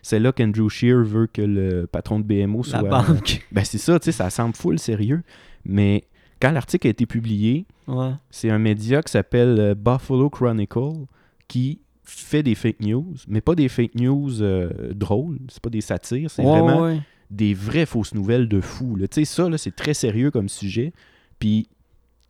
c'est 0.03 0.21
là 0.21 0.31
qu'Andrew 0.31 0.69
Shear 0.69 1.03
veut 1.03 1.27
que 1.27 1.43
le 1.43 1.89
patron 1.89 2.21
de 2.21 2.25
BMO 2.25 2.63
soit... 2.63 2.81
La 2.83 2.89
banque. 3.03 3.45
Ben, 3.51 3.65
c'est 3.65 3.79
ça, 3.79 3.99
tu 3.99 4.05
sais, 4.05 4.13
ça 4.13 4.31
semble 4.31 4.55
full 4.55 4.79
sérieux, 4.79 5.25
mais 5.65 6.05
quand 6.41 6.53
l'article 6.53 6.87
a 6.87 6.91
été 6.91 7.07
publié, 7.07 7.67
Ouais. 7.89 8.13
c'est 8.31 8.51
un 8.51 8.61
média 8.61 9.03
qui 9.03 9.11
s'appelle 9.11 9.59
euh, 9.59 9.75
Buffalo 9.75 10.31
Chronicle 10.31 11.07
qui 11.49 11.81
fait 12.05 12.43
des 12.43 12.55
fake 12.55 12.81
news, 12.81 13.15
mais 13.29 13.41
pas 13.41 13.55
des 13.55 13.69
fake 13.69 13.95
news 13.95 14.43
euh, 14.43 14.93
drôles, 14.95 15.39
c'est 15.49 15.63
pas 15.63 15.71
des 15.71 15.81
satires, 15.81 16.31
c'est 16.31 16.43
Ouais, 16.43 16.61
vraiment 16.61 16.83
ouais. 16.83 17.01
des 17.31 17.55
vraies 17.55 17.87
fausses 17.87 18.15
nouvelles 18.15 18.49
de 18.49 18.61
fou. 18.61 18.97
Tu 18.99 19.07
sais, 19.11 19.25
ça, 19.25 19.49
là, 19.49 19.59
c'est 19.59 19.75
très 19.77 19.95
sérieux 19.95 20.31
comme 20.31 20.49
sujet. 20.49 20.93
Puis, 21.39 21.69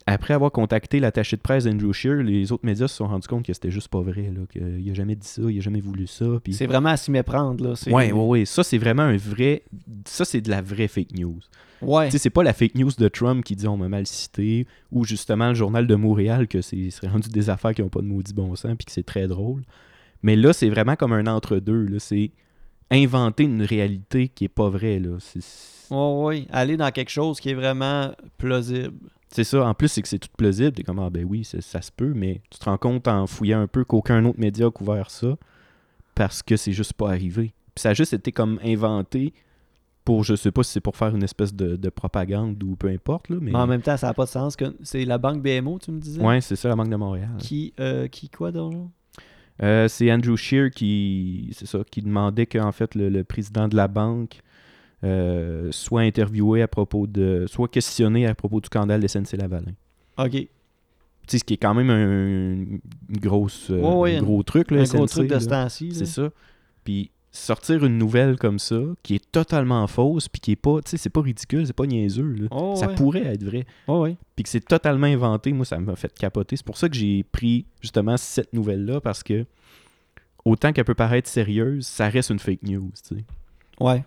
après 0.07 0.33
avoir 0.33 0.51
contacté 0.51 0.99
l'attaché 0.99 1.35
de 1.37 1.41
presse 1.41 1.65
d'Andrew 1.65 1.93
Shear, 1.93 2.15
les 2.23 2.51
autres 2.51 2.65
médias 2.65 2.87
se 2.87 2.95
sont 2.97 3.07
rendus 3.07 3.27
compte 3.27 3.45
que 3.45 3.53
c'était 3.53 3.71
juste 3.71 3.87
pas 3.89 4.01
vrai, 4.01 4.31
là, 4.33 4.41
qu'il 4.51 4.89
a 4.89 4.93
jamais 4.93 5.15
dit 5.15 5.27
ça, 5.27 5.41
il 5.47 5.57
a 5.57 5.61
jamais 5.61 5.81
voulu 5.81 6.07
ça. 6.07 6.25
Puis... 6.43 6.53
C'est 6.53 6.65
vraiment 6.67 6.89
à 6.89 6.97
s'y 6.97 7.11
méprendre, 7.11 7.63
là. 7.63 7.75
C'est- 7.75 7.91
Ouais, 7.91 8.11
ouais, 8.11 8.25
ouais. 8.25 8.45
Ça, 8.45 8.63
c'est 8.63 8.77
vraiment 8.77 9.03
un 9.03 9.17
vrai. 9.17 9.63
Ça, 10.05 10.25
c'est 10.25 10.41
de 10.41 10.49
la 10.49 10.61
vraie 10.61 10.87
fake 10.87 11.13
news. 11.17 11.39
Ouais. 11.81 12.09
C'est 12.11 12.29
pas 12.29 12.43
la 12.43 12.53
fake 12.53 12.75
news 12.75 12.91
de 12.97 13.07
Trump 13.07 13.43
qui 13.43 13.55
dit 13.55 13.67
on 13.67 13.75
m'a 13.77 13.89
mal 13.89 14.05
cité, 14.05 14.67
ou 14.91 15.03
justement 15.03 15.49
le 15.49 15.55
journal 15.55 15.87
de 15.87 15.95
Montréal 15.95 16.47
que 16.47 16.61
c'est 16.61 16.89
c'est 16.91 17.07
rendu 17.07 17.29
des 17.29 17.49
affaires 17.49 17.73
qui 17.73 17.81
ont 17.81 17.89
pas 17.89 18.01
de 18.01 18.05
maudit 18.05 18.33
bon 18.33 18.55
sens, 18.55 18.75
puis 18.77 18.85
que 18.85 18.91
c'est 18.91 19.01
très 19.05 19.27
drôle. 19.27 19.63
Mais 20.23 20.35
là, 20.35 20.53
c'est 20.53 20.69
vraiment 20.69 20.95
comme 20.95 21.13
un 21.13 21.25
entre-deux. 21.25 21.85
là. 21.85 21.97
C'est 21.99 22.31
inventer 22.91 23.43
une 23.45 23.63
réalité 23.63 24.27
qui 24.27 24.43
est 24.45 24.49
pas 24.49 24.69
vraie. 24.69 24.99
Là. 24.99 25.17
C'est, 25.19 25.39
Ouais, 25.89 26.23
ouais. 26.23 26.45
Aller 26.51 26.77
dans 26.77 26.91
quelque 26.91 27.09
chose 27.09 27.39
qui 27.39 27.49
est 27.49 27.53
vraiment 27.53 28.11
plausible. 28.37 28.93
C'est 29.31 29.43
ça. 29.43 29.65
En 29.65 29.73
plus, 29.73 29.87
c'est 29.87 30.01
que 30.01 30.07
c'est 30.07 30.19
tout 30.19 30.29
plausible. 30.37 30.71
T'es 30.73 30.83
comme, 30.83 30.99
ah 30.99 31.09
ben 31.09 31.25
oui, 31.25 31.43
ça 31.43 31.81
se 31.81 31.91
peut, 31.91 32.13
mais 32.15 32.41
tu 32.49 32.59
te 32.59 32.65
rends 32.65 32.77
compte 32.77 33.07
en 33.07 33.27
fouillant 33.27 33.61
un 33.61 33.67
peu 33.67 33.83
qu'aucun 33.83 34.23
autre 34.25 34.39
média 34.39 34.67
a 34.67 34.71
couvert 34.71 35.09
ça 35.09 35.37
parce 36.15 36.43
que 36.43 36.57
c'est 36.57 36.73
juste 36.73 36.93
pas 36.93 37.09
arrivé. 37.09 37.53
Puis 37.73 37.81
ça 37.81 37.89
a 37.89 37.93
juste 37.93 38.13
été 38.13 38.31
comme 38.31 38.59
inventé 38.63 39.33
pour, 40.03 40.23
je 40.23 40.35
sais 40.35 40.51
pas 40.51 40.63
si 40.63 40.71
c'est 40.71 40.81
pour 40.81 40.97
faire 40.97 41.15
une 41.15 41.23
espèce 41.23 41.53
de, 41.53 41.75
de 41.75 41.89
propagande 41.89 42.61
ou 42.63 42.75
peu 42.75 42.87
importe, 42.89 43.29
là, 43.29 43.37
mais... 43.39 43.55
En 43.55 43.67
même 43.67 43.81
temps, 43.81 43.95
ça 43.97 44.07
n'a 44.07 44.13
pas 44.13 44.25
de 44.25 44.29
sens. 44.29 44.55
que 44.55 44.75
C'est 44.83 45.05
la 45.05 45.17
banque 45.17 45.41
BMO, 45.41 45.79
tu 45.79 45.91
me 45.91 45.99
disais? 45.99 46.21
Ouais, 46.21 46.41
c'est 46.41 46.55
ça, 46.55 46.69
la 46.69 46.75
Banque 46.75 46.89
de 46.89 46.95
Montréal. 46.95 47.29
Qui, 47.37 47.73
euh, 47.79 48.07
qui 48.07 48.29
quoi, 48.29 48.51
donc? 48.51 48.89
Euh, 49.61 49.87
c'est 49.87 50.11
Andrew 50.11 50.35
Scheer 50.35 50.71
qui, 50.71 51.49
c'est 51.53 51.67
ça, 51.67 51.79
qui 51.89 52.01
demandait 52.01 52.47
qu'en 52.47 52.71
fait 52.71 52.95
le, 52.95 53.09
le 53.09 53.23
président 53.23 53.67
de 53.67 53.75
la 53.75 53.87
banque 53.87 54.41
euh, 55.03 55.69
soit 55.71 56.01
interviewé 56.01 56.61
à 56.61 56.67
propos 56.67 57.07
de, 57.07 57.45
soit 57.47 57.67
questionné 57.67 58.27
à 58.27 58.35
propos 58.35 58.59
du 58.61 58.67
scandale 58.67 59.01
de 59.01 59.07
SNC 59.07 59.33
Lavalin. 59.37 59.71
Ok. 60.17 60.31
Tu 60.31 60.47
sais, 61.27 61.37
ce 61.39 61.43
qui 61.43 61.53
est 61.53 61.57
quand 61.57 61.73
même 61.73 61.89
un, 61.89 62.79
une 63.13 63.19
grosse, 63.19 63.69
euh, 63.71 63.79
Ouais, 63.79 63.95
ouais, 63.95 64.15
un 64.17 64.23
gros 64.23 64.43
truc 64.43 64.71
là, 64.71 64.81
un 64.81 64.83
gros 64.83 65.05
truc 65.07 65.27
de 65.27 65.33
là. 65.33 65.39
ce 65.39 65.47
temps-ci. 65.47 65.93
C'est 65.93 66.05
ça. 66.05 66.29
Puis 66.83 67.11
sortir 67.33 67.85
une 67.85 67.97
nouvelle 67.97 68.37
comme 68.37 68.59
ça, 68.59 68.79
qui 69.03 69.15
est 69.15 69.31
totalement 69.31 69.87
fausse, 69.87 70.27
puis 70.27 70.41
qui 70.41 70.51
est 70.51 70.55
pas, 70.57 70.81
tu 70.81 70.91
sais, 70.91 70.97
c'est 70.97 71.09
pas 71.09 71.21
ridicule, 71.21 71.65
c'est 71.65 71.71
pas 71.75 71.85
niaiseux. 71.85 72.33
là. 72.37 72.47
Oh, 72.51 72.75
ça 72.75 72.87
ouais. 72.87 72.95
pourrait 72.95 73.25
être 73.25 73.43
vrai. 73.43 73.65
Ouais, 73.87 73.97
ouais. 73.99 74.15
Puis 74.35 74.43
que 74.43 74.49
c'est 74.49 74.65
totalement 74.65 75.07
inventé, 75.07 75.53
moi, 75.53 75.63
ça 75.65 75.79
m'a 75.79 75.95
fait 75.95 76.13
capoter. 76.13 76.57
C'est 76.57 76.65
pour 76.65 76.77
ça 76.77 76.89
que 76.89 76.95
j'ai 76.95 77.23
pris 77.23 77.65
justement 77.81 78.17
cette 78.17 78.51
nouvelle-là, 78.51 78.99
parce 78.99 79.23
que 79.23 79.45
autant 80.43 80.73
qu'elle 80.73 80.83
peut 80.85 80.93
paraître 80.95 81.29
sérieuse, 81.29 81.85
ça 81.87 82.09
reste 82.09 82.31
une 82.31 82.39
fake 82.39 82.63
news, 82.63 82.89
tu 83.07 83.15
sais. 83.15 83.23
Ouais. 83.79 84.03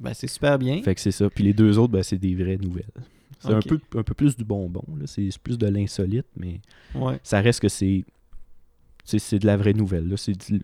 Ben, 0.00 0.12
c'est 0.14 0.26
super 0.26 0.58
bien. 0.58 0.82
Fait 0.82 0.94
que 0.94 1.00
c'est 1.00 1.12
ça. 1.12 1.28
Puis 1.30 1.44
les 1.44 1.52
deux 1.52 1.78
autres, 1.78 1.92
ben, 1.92 2.02
c'est 2.02 2.18
des 2.18 2.34
vraies 2.34 2.56
nouvelles. 2.58 2.84
C'est 3.40 3.52
un, 3.52 3.60
peu, 3.60 3.78
un 3.96 4.02
peu 4.02 4.14
plus 4.14 4.36
du 4.36 4.44
bonbon. 4.44 4.82
C'est 5.04 5.28
plus 5.42 5.58
de 5.58 5.66
l'insolite, 5.66 6.26
mais 6.36 6.60
Ouais. 6.94 7.20
ça 7.22 7.40
reste 7.40 7.60
que 7.60 7.68
c'est 7.68 8.04
c'est 9.04 9.38
de 9.38 9.46
la 9.46 9.56
vraie 9.58 9.74
nouvelle. 9.74 10.08
là. 10.08 10.16
Du- 10.48 10.62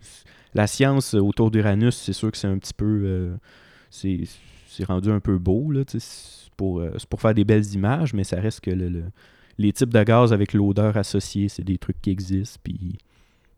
la 0.55 0.65
science 0.67 1.13
autour 1.13 1.51
d'Uranus, 1.51 1.95
c'est 1.95 2.13
sûr 2.13 2.31
que 2.31 2.37
c'est 2.37 2.47
un 2.47 2.57
petit 2.57 2.73
peu 2.73 3.01
euh, 3.05 3.35
c'est 3.91 4.21
c'est 4.67 4.83
rendu 4.83 5.09
un 5.11 5.19
peu 5.19 5.37
beau 5.37 5.71
là, 5.71 5.83
pour 6.57 6.79
euh, 6.79 6.91
c'est 6.97 7.07
pour 7.07 7.21
faire 7.21 7.33
des 7.35 7.43
belles 7.43 7.71
images, 7.73 8.13
mais 8.15 8.23
ça 8.23 8.39
reste 8.41 8.61
que 8.61 8.71
le, 8.71 8.89
le- 8.89 9.03
les 9.59 9.71
types 9.73 9.93
de 9.93 10.03
gaz 10.03 10.33
avec 10.33 10.53
l'odeur 10.53 10.97
associée, 10.97 11.49
c'est 11.49 11.63
des 11.63 11.77
trucs 11.77 12.01
qui 12.01 12.09
existent 12.09 12.59
puis 12.63 12.97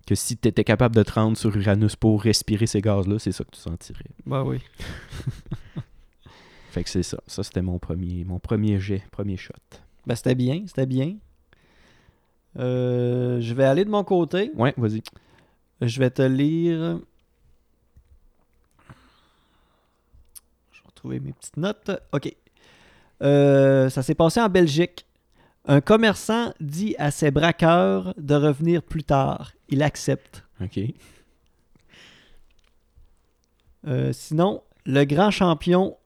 que 0.05 0.15
si 0.15 0.38
tu 0.38 0.48
étais 0.48 0.63
capable 0.63 0.95
de 0.95 1.03
te 1.03 1.12
rendre 1.13 1.38
sur 1.38 1.55
Uranus 1.55 1.95
pour 1.95 2.22
respirer 2.22 2.67
ces 2.67 2.81
gaz-là, 2.81 3.19
c'est 3.19 3.31
ça 3.31 3.43
que 3.43 3.51
tu 3.51 3.60
sentirais. 3.60 4.10
Ben 4.25 4.43
oui. 4.43 4.60
Fait 6.72 6.83
que 6.83 6.89
c'est 6.89 7.03
ça. 7.03 7.19
Ça, 7.27 7.43
c'était 7.43 7.62
mon 7.62 7.79
premier, 7.79 8.24
mon 8.25 8.39
premier 8.39 8.79
jet, 8.79 9.03
premier 9.12 9.38
shot. 9.38 9.53
Ben, 10.05 10.15
c'était 10.15 10.36
bien, 10.36 10.63
c'était 10.67 10.86
bien. 10.86 11.17
Euh, 12.57 13.39
je 13.39 13.53
vais 13.53 13.63
aller 13.63 13.86
de 13.86 13.89
mon 13.89 14.03
côté. 14.03 14.51
Ouais, 14.55 14.74
vas-y. 14.77 15.01
Je 15.81 16.00
vais 16.00 16.10
te 16.10 16.22
lire. 16.22 17.00
Je 20.72 20.81
vais 20.81 20.88
retrouver 20.88 21.19
mes 21.19 21.33
petites 21.33 21.57
notes. 21.57 21.91
OK. 22.12 22.36
Euh, 23.22 23.89
ça 23.89 24.03
s'est 24.03 24.15
passé 24.15 24.41
en 24.41 24.50
Belgique. 24.50 25.05
Un 25.65 25.79
commerçant 25.79 26.53
dit 26.60 26.96
à 26.98 27.10
ses 27.10 27.32
braqueurs 27.32 28.13
de 28.17 28.36
revenir 28.36 28.84
plus 28.84 29.03
tard. 29.03 29.53
Il 29.70 29.82
accepte. 29.82 30.43
OK. 30.62 30.79
Euh, 33.88 34.12
sinon, 34.13 34.62
le 34.86 35.05
grand 35.05 35.32
champion 35.32 35.98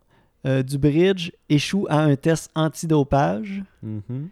euh, 0.46 0.62
du 0.62 0.78
bridge 0.78 1.32
échoue 1.50 1.88
à 1.90 2.00
un 2.00 2.16
test 2.16 2.52
antidopage. 2.56 3.64
Mhm. 3.82 4.30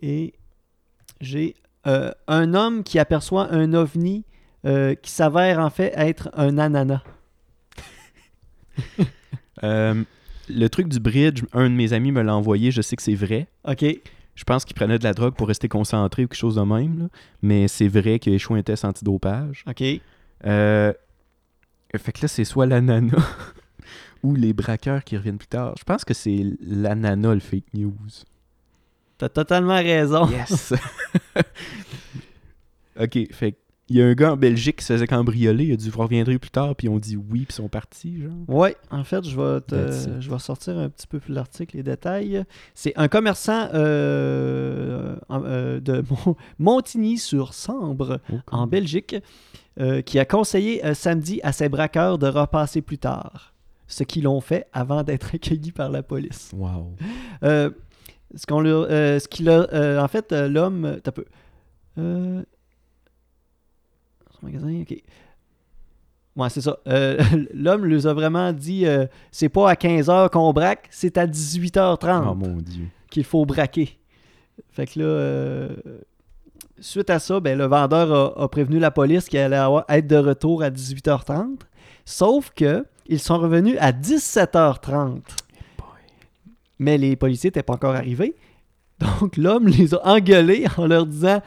Et 0.00 0.32
j'ai 1.20 1.54
euh, 1.86 2.10
un 2.26 2.54
homme 2.54 2.82
qui 2.82 2.98
aperçoit 2.98 3.52
un 3.52 3.74
ovni 3.74 4.24
qui 4.62 5.10
s'avère 5.10 5.58
en 5.58 5.70
fait 5.70 5.90
être 5.96 6.28
un 6.34 6.58
ananas. 6.58 7.02
Le 9.62 10.68
truc 10.68 10.88
du 10.88 11.00
bridge, 11.00 11.44
un 11.54 11.70
de 11.70 11.74
mes 11.74 11.94
amis 11.94 12.12
me 12.12 12.20
l'a 12.22 12.34
envoyé, 12.34 12.70
je 12.70 12.82
sais 12.82 12.94
que 12.96 13.02
c'est 13.02 13.14
vrai. 13.14 13.46
OK. 13.66 13.84
Je 14.40 14.44
pense 14.44 14.64
qu'il 14.64 14.74
prenait 14.74 14.98
de 14.98 15.04
la 15.04 15.12
drogue 15.12 15.34
pour 15.34 15.48
rester 15.48 15.68
concentré 15.68 16.24
ou 16.24 16.26
quelque 16.26 16.38
chose 16.38 16.54
de 16.54 16.62
même, 16.62 16.98
là. 16.98 17.08
mais 17.42 17.68
c'est 17.68 17.88
vrai 17.88 18.18
qu'il 18.18 18.32
a 18.32 18.36
échoué 18.36 18.58
un 18.58 18.62
test 18.62 18.86
antidopage. 18.86 19.64
OK. 19.68 19.82
Euh, 20.46 20.94
fait 21.94 22.12
que 22.12 22.22
là, 22.22 22.28
c'est 22.28 22.46
soit 22.46 22.64
l'ananas 22.64 23.22
ou 24.22 24.34
les 24.34 24.54
braqueurs 24.54 25.04
qui 25.04 25.18
reviennent 25.18 25.36
plus 25.36 25.46
tard. 25.46 25.74
Je 25.78 25.84
pense 25.84 26.06
que 26.06 26.14
c'est 26.14 26.42
l'ananas 26.62 27.34
le 27.34 27.40
fake 27.40 27.74
news. 27.74 27.92
T'as 29.18 29.28
totalement 29.28 29.76
raison. 29.76 30.26
Yes! 30.30 30.72
ok, 32.98 33.32
fait 33.32 33.58
il 33.90 33.96
y 33.98 34.02
a 34.02 34.06
un 34.06 34.14
gars 34.14 34.32
en 34.32 34.36
Belgique 34.36 34.76
qui 34.76 34.84
se 34.84 34.92
faisait 34.92 35.06
cambrioler, 35.06 35.64
il 35.64 35.72
a 35.72 35.76
dit 35.76 35.90
vous 35.90 36.00
reviendrez 36.00 36.38
plus 36.38 36.50
tard, 36.50 36.74
puis 36.76 36.86
ils 36.86 36.90
ont 36.90 36.98
dit 37.00 37.16
oui, 37.16 37.40
puis 37.40 37.46
ils 37.50 37.52
sont 37.52 37.68
partis, 37.68 38.22
genre. 38.22 38.32
Ouais, 38.48 38.76
en 38.90 39.02
fait, 39.04 39.24
je 39.28 39.36
vais, 39.38 39.60
te- 39.60 39.74
je 40.20 40.30
vais 40.30 40.38
sortir 40.38 40.78
un 40.78 40.88
petit 40.88 41.06
peu 41.08 41.18
plus 41.18 41.34
l'article, 41.34 41.76
les 41.76 41.82
détails. 41.82 42.44
C'est 42.74 42.92
un 42.96 43.08
commerçant 43.08 43.68
euh, 43.74 45.16
euh, 45.30 45.80
de 45.80 46.02
Mont- 46.10 46.36
Montigny-sur-Sambre, 46.58 48.20
en 48.50 48.66
Belgique, 48.66 49.16
euh, 49.80 50.02
qui 50.02 50.18
a 50.18 50.24
conseillé 50.24 50.82
samedi 50.94 51.40
à 51.42 51.52
ses 51.52 51.68
braqueurs 51.68 52.18
de 52.18 52.26
repasser 52.28 52.82
plus 52.82 52.98
tard. 52.98 53.52
Ce 53.86 54.04
qu'ils 54.04 54.22
l'ont 54.24 54.40
fait 54.40 54.66
avant 54.72 55.02
d'être 55.02 55.30
accueillis 55.34 55.72
par 55.72 55.90
la 55.90 56.02
police. 56.04 56.52
Wow. 56.54 56.92
Ce 57.42 58.46
qu'on 58.46 58.60
leur- 58.60 58.86
ce 58.88 59.26
qu'il 59.26 59.48
a, 59.50 60.00
en 60.02 60.06
fait, 60.08 60.32
l'homme, 60.32 60.98
t'as 61.02 61.10
peu. 61.12 61.24
Magasin, 64.42 64.82
ok. 64.82 64.96
Ouais, 66.36 66.48
c'est 66.48 66.60
ça. 66.60 66.78
Euh, 66.86 67.18
l'homme 67.54 67.84
leur 67.84 68.06
a 68.06 68.14
vraiment 68.14 68.52
dit, 68.52 68.86
euh, 68.86 69.06
c'est 69.30 69.48
pas 69.48 69.70
à 69.70 69.74
15h 69.74 70.30
qu'on 70.30 70.52
braque, 70.52 70.86
c'est 70.90 71.18
à 71.18 71.26
18h30 71.26 72.24
Oh 72.30 72.34
mon 72.34 72.56
dieu. 72.56 72.84
qu'il 73.10 73.24
faut 73.24 73.44
braquer. 73.44 73.98
Fait 74.70 74.86
que 74.86 75.00
là, 75.00 75.04
euh, 75.06 75.68
suite 76.78 77.10
à 77.10 77.18
ça, 77.18 77.40
ben, 77.40 77.58
le 77.58 77.66
vendeur 77.66 78.38
a, 78.38 78.44
a 78.44 78.48
prévenu 78.48 78.78
la 78.78 78.90
police 78.90 79.28
qu'il 79.28 79.38
allait 79.40 79.56
avoir- 79.56 79.84
être 79.88 80.06
de 80.06 80.16
retour 80.16 80.62
à 80.62 80.70
18h30. 80.70 81.60
Sauf 82.04 82.50
que 82.54 82.86
ils 83.06 83.18
sont 83.20 83.38
revenus 83.38 83.76
à 83.80 83.92
17h30. 83.92 85.20
Mais 86.78 86.96
les 86.96 87.16
policiers 87.16 87.48
n'étaient 87.48 87.62
pas 87.62 87.74
encore 87.74 87.94
arrivés. 87.94 88.34
Donc 89.00 89.36
l'homme 89.36 89.66
les 89.68 89.94
a 89.94 90.06
engueulés 90.06 90.66
en 90.76 90.86
leur 90.86 91.06
disant 91.06 91.40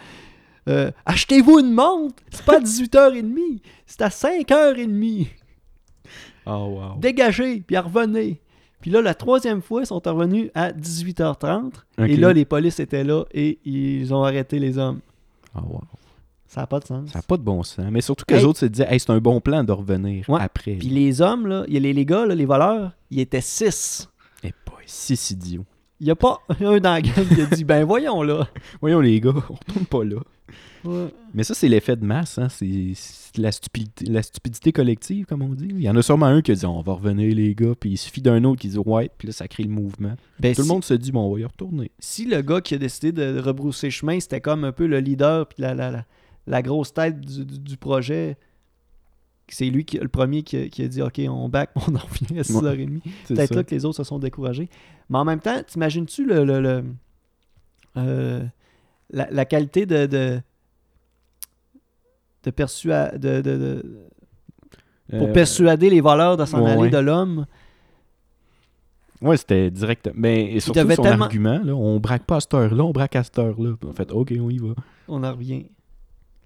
euh, 0.69 0.91
Achetez-vous 1.05 1.59
une 1.59 1.71
montre? 1.73 2.15
C'est 2.31 2.45
pas 2.45 2.57
à 2.57 2.59
18h30, 2.61 3.59
c'est 3.85 4.01
à 4.01 4.07
5h30. 4.09 5.27
Oh 6.45 6.51
wow. 6.51 6.99
Dégagez, 6.99 7.61
puis 7.65 7.77
revenez. 7.77 8.39
Puis 8.81 8.91
là, 8.91 9.01
la 9.01 9.13
troisième 9.13 9.61
fois, 9.61 9.81
ils 9.81 9.85
sont 9.85 10.01
revenus 10.05 10.49
à 10.53 10.71
18h30. 10.73 11.67
Ok. 11.67 11.73
Et 11.99 12.17
là, 12.17 12.33
les 12.33 12.43
polices 12.43 12.79
étaient 12.81 13.05
là 13.05 13.23
et 13.33 13.59
ils 13.63 14.13
ont 14.13 14.23
arrêté 14.23 14.59
les 14.59 14.77
hommes. 14.77 14.99
Oh 15.55 15.61
wow. 15.65 15.81
Ça 16.47 16.61
n'a 16.61 16.67
pas 16.67 16.79
de 16.81 16.85
sens. 16.85 17.09
Ça 17.09 17.19
n'a 17.19 17.23
pas 17.23 17.37
de 17.37 17.41
bon 17.43 17.63
sens. 17.63 17.85
Mais 17.89 18.01
surtout 18.01 18.25
que 18.27 18.33
les 18.35 18.43
autres 18.43 18.59
se 18.59 18.65
disaient 18.65 18.87
hey, 18.89 18.99
c'est 18.99 19.09
un 19.11 19.19
bon 19.19 19.39
plan 19.39 19.63
de 19.63 19.71
revenir 19.71 20.29
Ouais. 20.29 20.41
après. 20.41 20.73
Puis 20.75 20.89
les 20.89 21.21
hommes, 21.21 21.47
là, 21.47 21.63
les, 21.67 21.79
les 21.93 22.05
gars, 22.05 22.25
là, 22.25 22.35
les 22.35 22.45
voleurs, 22.45 22.91
ils 23.09 23.21
étaient 23.21 23.41
six. 23.41 24.09
Eh 24.43 24.53
boy, 24.65 24.83
six 24.85 25.31
idiots. 25.31 25.65
Il 26.03 26.07
n'y 26.07 26.11
a 26.11 26.15
pas 26.17 26.41
un 26.59 26.79
dans 26.81 26.91
la 26.91 27.01
gang 27.01 27.25
qui 27.33 27.39
a 27.41 27.45
dit 27.45 27.63
Ben 27.63 27.85
voyons 27.85 28.21
là. 28.23 28.45
Voyons 28.81 28.99
les 28.99 29.21
gars, 29.21 29.31
on 29.49 29.53
retourne 29.53 29.85
pas 29.85 30.03
là. 30.03 30.17
Ouais. 30.83 31.07
Mais 31.33 31.45
ça, 31.45 31.53
c'est 31.53 31.69
l'effet 31.69 31.95
de 31.95 32.03
masse. 32.05 32.37
Hein? 32.37 32.49
C'est 32.49 32.91
c'est 32.95 33.37
la 33.37 33.53
stupidité, 33.53 34.03
la 34.05 34.21
stupidité 34.21 34.73
collective, 34.73 35.25
comme 35.25 35.41
on 35.41 35.53
dit. 35.53 35.67
Il 35.69 35.81
y 35.81 35.89
en 35.89 35.95
a 35.95 36.01
sûrement 36.01 36.25
un 36.25 36.41
qui 36.41 36.51
a 36.51 36.55
dit 36.55 36.65
on 36.65 36.81
va 36.81 36.91
revenir, 36.93 37.33
les 37.33 37.55
gars. 37.55 37.71
Puis 37.79 37.91
il 37.91 37.97
suffit 37.97 38.21
d'un 38.21 38.43
autre 38.43 38.59
qui 38.59 38.67
dit 38.67 38.77
ouais. 38.77 39.09
Puis 39.17 39.27
là, 39.27 39.31
ça 39.33 39.47
crée 39.47 39.63
le 39.63 39.69
mouvement. 39.69 40.15
Ben, 40.41 40.53
Tout 40.53 40.61
le 40.63 40.67
monde 40.67 40.83
se 40.83 40.93
dit 40.93 41.13
bon, 41.13 41.21
on 41.21 41.33
va 41.35 41.39
y 41.39 41.45
retourner. 41.45 41.89
si 41.99 42.25
le 42.25 42.41
gars 42.41 42.59
qui 42.59 42.75
a 42.75 42.77
décidé 42.77 43.13
de 43.13 43.39
rebrousser 43.39 43.89
chemin, 43.89 44.19
c'était 44.19 44.41
comme 44.41 44.65
un 44.65 44.73
peu 44.73 44.85
le 44.87 44.99
leader 44.99 45.47
puis 45.47 45.61
la, 45.61 45.73
la, 45.73 45.89
la, 45.89 46.05
la 46.47 46.61
grosse 46.61 46.93
tête 46.93 47.21
du, 47.21 47.45
du- 47.45 47.59
du 47.59 47.77
projet, 47.77 48.35
c'est 49.55 49.69
lui 49.69 49.85
qui, 49.85 49.97
le 49.97 50.07
premier 50.07 50.43
qui, 50.43 50.57
a- 50.57 50.67
qui 50.69 50.83
a 50.83 50.87
dit 50.87 51.01
OK, 51.01 51.21
on 51.29 51.49
back, 51.49 51.69
on 51.75 51.95
en 51.95 51.99
revient 51.99 52.39
à 52.39 52.43
6h30. 52.43 53.01
C'est 53.25 53.33
Peut-être 53.35 53.55
là 53.55 53.63
que 53.63 53.73
les 53.75 53.85
autres 53.85 53.97
se 53.97 54.03
sont 54.03 54.19
découragés. 54.19 54.69
Mais 55.09 55.17
en 55.17 55.25
même 55.25 55.39
temps, 55.39 55.61
t'imagines-tu 55.65 56.25
le, 56.25 56.43
le- 56.45 56.61
le- 56.61 56.83
euh, 57.97 58.43
la, 59.11 59.27
la 59.31 59.45
qualité 59.45 59.85
de. 59.85 60.05
de 60.05 60.41
de 62.45 62.51
persua- 62.51 63.17
de, 63.17 63.39
de- 63.41 63.57
de- 63.57 63.99
pour 65.17 65.29
Euh, 65.29 65.31
persuader 65.33 65.89
les 65.89 66.01
voleurs 66.01 66.35
de 66.35 66.43
s'en 66.43 66.61
ouais, 66.61 66.71
aller 66.71 66.81
ouais. 66.81 66.89
de 66.89 66.97
l'homme? 66.97 67.45
Ouais, 69.21 69.37
c'était 69.37 69.71
direct. 69.71 70.09
Mais 70.13 70.51
et 70.51 70.59
surtout 70.59 70.81
son 70.93 71.01
tellement- 71.03 71.23
argument, 71.25 71.61
là, 71.63 71.73
on 71.73 72.01
braque 72.01 72.25
pas 72.25 72.35
à 72.37 72.39
cette 72.41 72.53
heure-là, 72.53 72.83
on 72.83 72.91
braque 72.91 73.15
à 73.15 73.23
cette 73.23 73.39
heure-là. 73.39 73.75
En 73.87 73.93
fait, 73.93 74.11
ok, 74.11 74.33
on 74.41 74.49
y 74.49 74.57
va. 74.57 74.73
On 75.07 75.23
en 75.23 75.31
revient. 75.31 75.67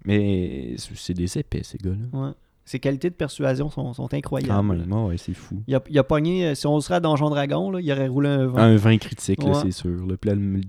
Mais 0.06 0.76
c'est 0.78 0.96
c'est 0.96 1.14
des 1.16 1.36
épais, 1.38 1.64
ces 1.64 1.80
gars-là. 1.80 2.06
Ouais. 2.14 2.32
Ses 2.70 2.80
qualités 2.80 3.10
de 3.10 3.16
persuasion 3.16 3.70
sont, 3.70 3.94
sont 3.94 4.14
incroyables. 4.14 4.52
Quand 4.54 4.62
même, 4.62 4.92
ouais, 4.92 5.04
ouais, 5.12 5.18
c'est 5.18 5.34
fou. 5.34 5.64
Il 5.68 5.76
a, 5.76 5.82
il 5.90 5.98
a 5.98 6.04
pogné, 6.04 6.48
euh, 6.48 6.54
si 6.54 6.68
on 6.68 6.78
serait 6.82 6.96
à 6.96 7.00
Donjon 7.00 7.30
Dragon, 7.30 7.72
là, 7.72 7.80
il 7.80 7.90
aurait 7.94 8.10
roulé 8.10 8.28
un 8.28 8.46
vent. 8.48 8.58
Un 8.58 8.76
vin 8.76 8.98
critique, 8.98 9.42
là, 9.42 9.52
Ouais. 9.52 9.60
c'est 9.64 9.72
sûr. 9.72 10.06
là. 10.06 10.18
Puis 10.20 10.30
là, 10.30 10.36
le 10.36 10.60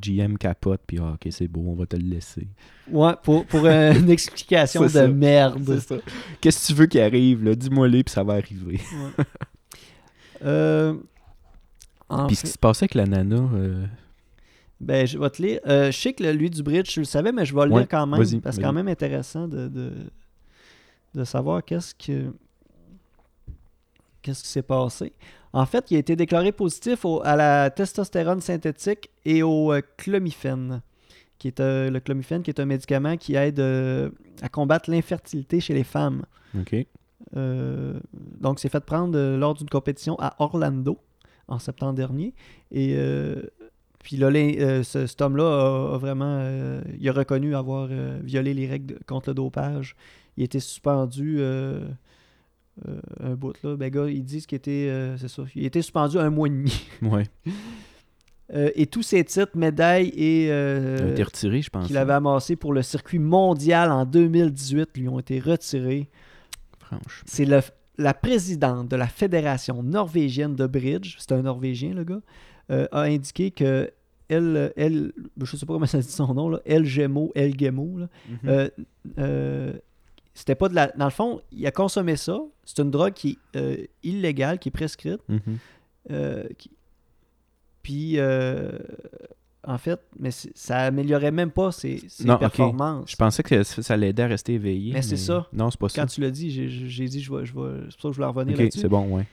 GM 0.00 0.38
capote, 0.38 0.80
puis 0.86 0.98
ah, 0.98 1.12
ok, 1.12 1.30
c'est 1.30 1.48
beau, 1.48 1.62
on 1.66 1.74
va 1.74 1.84
te 1.84 1.96
le 1.96 2.04
laisser. 2.04 2.48
Ouais, 2.90 3.12
pour, 3.22 3.44
pour 3.44 3.66
euh, 3.66 3.92
une 3.98 4.08
explication 4.08 4.80
de 4.80 4.88
ça. 4.88 5.06
merde. 5.08 5.78
Qu'est-ce 6.40 6.62
que 6.68 6.72
tu 6.72 6.78
veux 6.78 6.86
qu'il 6.86 7.02
arrive, 7.02 7.44
là? 7.44 7.54
Dis-moi-les, 7.54 8.02
puis 8.02 8.12
ça 8.14 8.22
va 8.24 8.32
arriver. 8.32 8.80
Ouais. 9.18 9.24
Euh, 10.44 10.94
Puis 12.28 12.36
ce 12.36 12.42
qui 12.44 12.50
se 12.50 12.58
passait 12.58 12.84
avec 12.84 12.94
la 12.94 13.04
nana, 13.06 13.36
euh, 13.54 13.84
Ben, 14.80 15.06
je 15.06 15.18
vais 15.18 15.30
te 15.30 15.42
lire. 15.42 15.60
Je 15.66 15.90
sais 15.92 16.12
que 16.14 16.22
le- 16.24 16.32
lui 16.32 16.50
du 16.50 16.62
bridge, 16.62 16.92
je 16.94 17.00
le 17.00 17.04
savais, 17.04 17.30
mais 17.30 17.44
je 17.44 17.54
vais 17.54 17.66
le 17.66 17.76
lire 17.76 17.88
quand 17.88 18.06
même. 18.06 18.16
Parce 18.18 18.32
que 18.32 18.50
c'est 18.52 18.62
quand 18.62 18.72
même 18.72 18.88
intéressant 18.88 19.46
de, 19.48 19.68
de, 19.68 19.92
de 21.14 21.24
savoir 21.24 21.64
qu'est-ce 21.64 21.94
que 21.94 22.32
qu'est-ce 24.22 24.42
qui 24.44 24.48
s'est 24.48 24.62
passé. 24.62 25.12
En 25.52 25.66
fait, 25.66 25.90
il 25.90 25.96
a 25.96 25.98
été 25.98 26.16
déclaré 26.16 26.52
positif 26.52 27.04
au- 27.04 27.20
à 27.24 27.36
la 27.36 27.70
testostérone 27.70 28.40
synthétique 28.40 29.10
et 29.24 29.42
au 29.42 29.72
euh, 29.72 29.80
clomifène, 29.96 30.80
qui 31.38 31.48
est 31.48 31.60
euh, 31.60 31.90
le 31.90 32.00
clomifène, 32.00 32.42
qui 32.42 32.50
est 32.50 32.60
un 32.60 32.64
médicament 32.64 33.16
qui 33.16 33.34
aide 33.34 33.58
euh, 33.60 34.10
à 34.40 34.48
combattre 34.48 34.90
l'infertilité 34.90 35.60
chez 35.60 35.74
les 35.74 35.84
femmes. 35.84 36.22
ok. 36.58 36.86
Euh, 37.36 37.98
donc, 38.40 38.58
c'est 38.60 38.68
fait 38.68 38.84
prendre 38.84 39.18
lors 39.36 39.54
d'une 39.54 39.68
compétition 39.68 40.16
à 40.18 40.34
Orlando 40.38 40.98
en 41.48 41.58
septembre 41.58 41.94
dernier. 41.94 42.34
Et 42.70 42.96
puis 44.02 44.16
là, 44.16 44.30
les- 44.30 44.82
ce, 44.84 45.06
cet 45.06 45.20
homme-là 45.22 45.44
a, 45.44 45.94
a 45.94 45.98
vraiment 45.98 46.80
il 46.98 47.08
a 47.08 47.12
reconnu 47.12 47.54
avoir 47.56 47.88
violé 48.22 48.54
les 48.54 48.66
règles 48.66 48.98
contre 49.06 49.30
le 49.30 49.34
dopage. 49.34 49.96
Il 50.36 50.44
était 50.44 50.60
suspendu 50.60 51.36
euh, 51.40 51.86
euh, 52.88 53.00
un 53.20 53.34
bout 53.34 53.54
là. 53.62 53.76
Ben, 53.76 53.90
gars, 53.90 54.08
ils 54.08 54.24
disent 54.24 54.46
qu'il 54.46 54.56
était. 54.56 54.88
euh, 54.90 55.16
c'est 55.18 55.28
ça. 55.28 55.42
Il 55.54 55.64
était 55.64 55.82
suspendu 55.82 56.18
un 56.18 56.30
mois 56.30 56.46
et 56.46 56.50
demi. 56.50 56.86
Ouais. 57.02 57.24
Et 58.74 58.84
tous 58.86 59.02
ses 59.02 59.24
titres, 59.24 59.56
médailles 59.56 60.08
et. 60.08 60.46
Il 60.46 60.50
a 60.52 61.08
été 61.08 61.22
retiré, 61.22 61.62
je 61.62 61.70
pense. 61.70 61.86
qu'il 61.86 61.96
avait 61.96 62.12
amassés 62.12 62.54
pour 62.56 62.74
le 62.74 62.82
circuit 62.82 63.18
mondial 63.18 63.90
en 63.90 64.04
2018 64.04 64.90
lui 64.98 65.08
ont 65.08 65.18
été 65.18 65.38
retirés. 65.40 66.10
Franchement. 66.78 67.22
C'est 67.24 67.46
le- 67.46 67.60
la 67.96 68.12
présidente 68.12 68.88
de 68.88 68.96
la 68.96 69.06
Fédération 69.06 69.82
norvégienne 69.82 70.54
de 70.54 70.66
bridge, 70.66 71.16
c'est 71.18 71.32
un 71.32 71.42
Norvégien 71.42 71.94
le 71.94 72.04
gars, 72.04 72.20
euh, 72.70 72.86
a 72.92 73.02
indiqué 73.02 73.50
que 73.52 73.90
elle, 74.28 74.72
elle, 74.76 75.12
je 75.42 75.56
sais 75.56 75.64
pas 75.66 75.72
comment 75.74 75.86
ça 75.86 75.98
dit 75.98 76.10
son 76.10 76.34
nom, 76.34 76.48
là, 76.50 76.60
El 76.66 76.84
Gemo, 76.84 77.32
El 77.34 77.58
Gemo, 77.58 77.98
là, 77.98 78.08
Mhm. 78.28 78.38
euh, 78.48 78.68
euh, 79.18 79.72
c'était 80.34 80.54
pas 80.54 80.68
de 80.68 80.74
la. 80.74 80.88
Dans 80.88 81.04
le 81.06 81.10
fond, 81.10 81.40
il 81.52 81.66
a 81.66 81.70
consommé 81.70 82.16
ça. 82.16 82.38
C'est 82.64 82.78
une 82.80 82.90
drogue 82.90 83.12
qui 83.12 83.38
est 83.54 83.56
euh, 83.58 83.76
illégale, 84.02 84.58
qui 84.58 84.68
est 84.68 84.72
prescrite. 84.72 85.20
Mhm. 85.28 85.40
euh, 86.10 86.44
qui- 86.58 86.70
Puis, 87.82 88.18
euh, 88.18 88.78
en 89.64 89.78
fait, 89.78 90.00
mais 90.18 90.30
ça 90.32 90.78
améliorait 90.78 91.30
même 91.30 91.50
pas 91.50 91.70
ses, 91.72 92.02
ses 92.08 92.24
Non, 92.24 92.38
performances. 92.38 93.10
Je 93.10 93.16
pensais 93.16 93.42
que 93.42 93.62
ça 93.62 93.82
ça 93.82 93.96
l'aidait 93.96 94.22
à 94.24 94.26
rester 94.28 94.54
éveillé. 94.54 94.92
Mais 94.92 95.02
c'est 95.02 95.16
ça. 95.16 95.46
Non, 95.52 95.70
c'est 95.70 95.78
pas 95.78 95.88
ça. 95.88 96.00
Quand 96.02 96.06
tu 96.08 96.20
l'as 96.20 96.30
dit, 96.30 96.50
j'ai- 96.50 97.08
dit, 97.08 97.20
je 97.20 97.32
vais, 97.32 97.44
je 97.46 97.52
vais, 97.54 97.80
c'est 97.90 97.96
pour 97.96 98.02
ça 98.02 98.08
que 98.08 98.12
je 98.12 98.16
voulais 98.16 98.26
en 98.26 98.32
revenir 98.32 98.56
là-dessus. 98.56 98.80
c'est 98.80 98.88
bon, 98.88 99.16
ouais. 99.16 99.26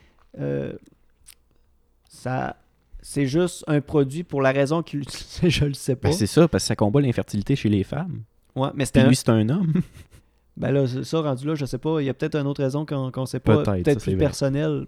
Ça, 2.08 2.56
c'est 3.02 3.28
juste 3.28 3.64
un 3.68 3.82
produit 3.82 4.24
pour 4.24 4.42
la 4.42 4.52
raison 4.52 4.84
qu'il 4.84 5.00
utilisait, 5.04 5.50
je 5.50 5.66
le 5.66 5.74
sais 5.74 5.96
pas. 5.96 6.10
Ben, 6.10 6.14
c'est 6.16 6.28
ça, 6.28 6.48
parce 6.48 6.64
que 6.64 6.68
ça 6.68 6.76
combat 6.76 7.02
l'infertilité 7.02 7.56
chez 7.56 7.70
les 7.70 7.84
femmes. 7.84 8.22
ouais, 8.56 8.70
mais 8.74 8.86
c'était 8.86 9.02
un- 9.02 9.08
lui, 9.08 9.16
c'est 9.16 9.30
un 9.30 9.48
homme. 9.50 9.74
Ben 10.60 10.72
là, 10.72 10.86
ça 11.04 11.22
rendu 11.22 11.48
là, 11.48 11.56
je 11.56 11.66
sais 11.66 11.78
pas. 11.78 12.02
Il 12.02 12.06
y 12.06 12.10
a 12.10 12.14
peut-être 12.14 12.36
une 12.36 12.46
autre 12.46 12.62
raison 12.62 12.86
qu'on 12.86 13.12
qu'on 13.12 13.26
sait 13.26 13.40
pas, 13.40 13.64
Peut-être, 13.64 14.02
plus 14.02 14.12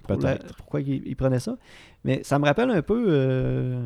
la- 0.10 0.18
Peut-être. 0.18 0.56
pourquoi 0.58 0.82
il, 0.82 1.02
il 1.08 1.16
prenait 1.16 1.40
ça. 1.40 1.58
Mais 2.04 2.20
ça 2.24 2.38
me 2.40 2.46
rappelle 2.46 2.70
un 2.72 2.82
peu 2.82 3.06
euh, 3.08 3.82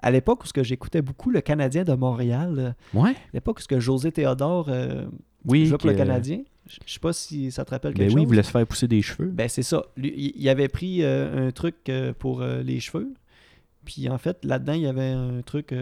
à 0.00 0.10
l'époque 0.10 0.44
où 0.44 0.46
ce 0.46 0.52
que 0.52 0.62
j'écoutais 0.62 1.00
beaucoup 1.02 1.30
le 1.30 1.40
Canadien 1.40 1.84
de 1.84 1.94
Montréal, 1.94 2.54
euh, 2.94 2.98
Ouais. 3.00 3.10
à 3.12 3.14
l'époque 3.32 3.58
où 3.58 3.62
ce 3.62 3.68
que 3.68 3.80
José 3.80 4.12
Théodore 4.12 4.66
euh, 4.68 5.06
Oui. 5.46 5.64
jouait 5.66 5.78
pour 5.78 5.88
le 5.90 5.96
Canadien. 5.96 6.42
Je 6.68 6.76
je 6.86 6.92
sais 6.92 7.00
pas 7.00 7.12
si 7.14 7.50
ça 7.50 7.64
te 7.64 7.70
rappelle 7.70 7.94
Ben 7.94 8.00
quelque 8.00 8.08
oui, 8.14 8.20
il 8.20 8.24
chose. 8.24 8.28
voulait 8.28 8.42
se 8.42 8.50
faire 8.50 8.66
pousser 8.66 8.86
des 8.86 9.00
cheveux. 9.02 9.28
Ben, 9.30 9.48
c'est 9.48 9.62
ça. 9.62 9.82
Lui, 9.96 10.32
il, 10.36 10.48
avait 10.48 10.68
pris 10.68 11.02
euh, 11.02 11.48
un 11.48 11.50
truc 11.52 11.90
pour 12.18 12.42
les 12.42 12.78
cheveux. 12.80 13.12
Puis 13.86 14.08
en 14.10 14.18
fait, 14.18 14.44
là-dedans, 14.44 14.74
il 14.74 14.82
y 14.82 14.86
avait 14.86 15.08
un 15.10 15.40
truc 15.40 15.74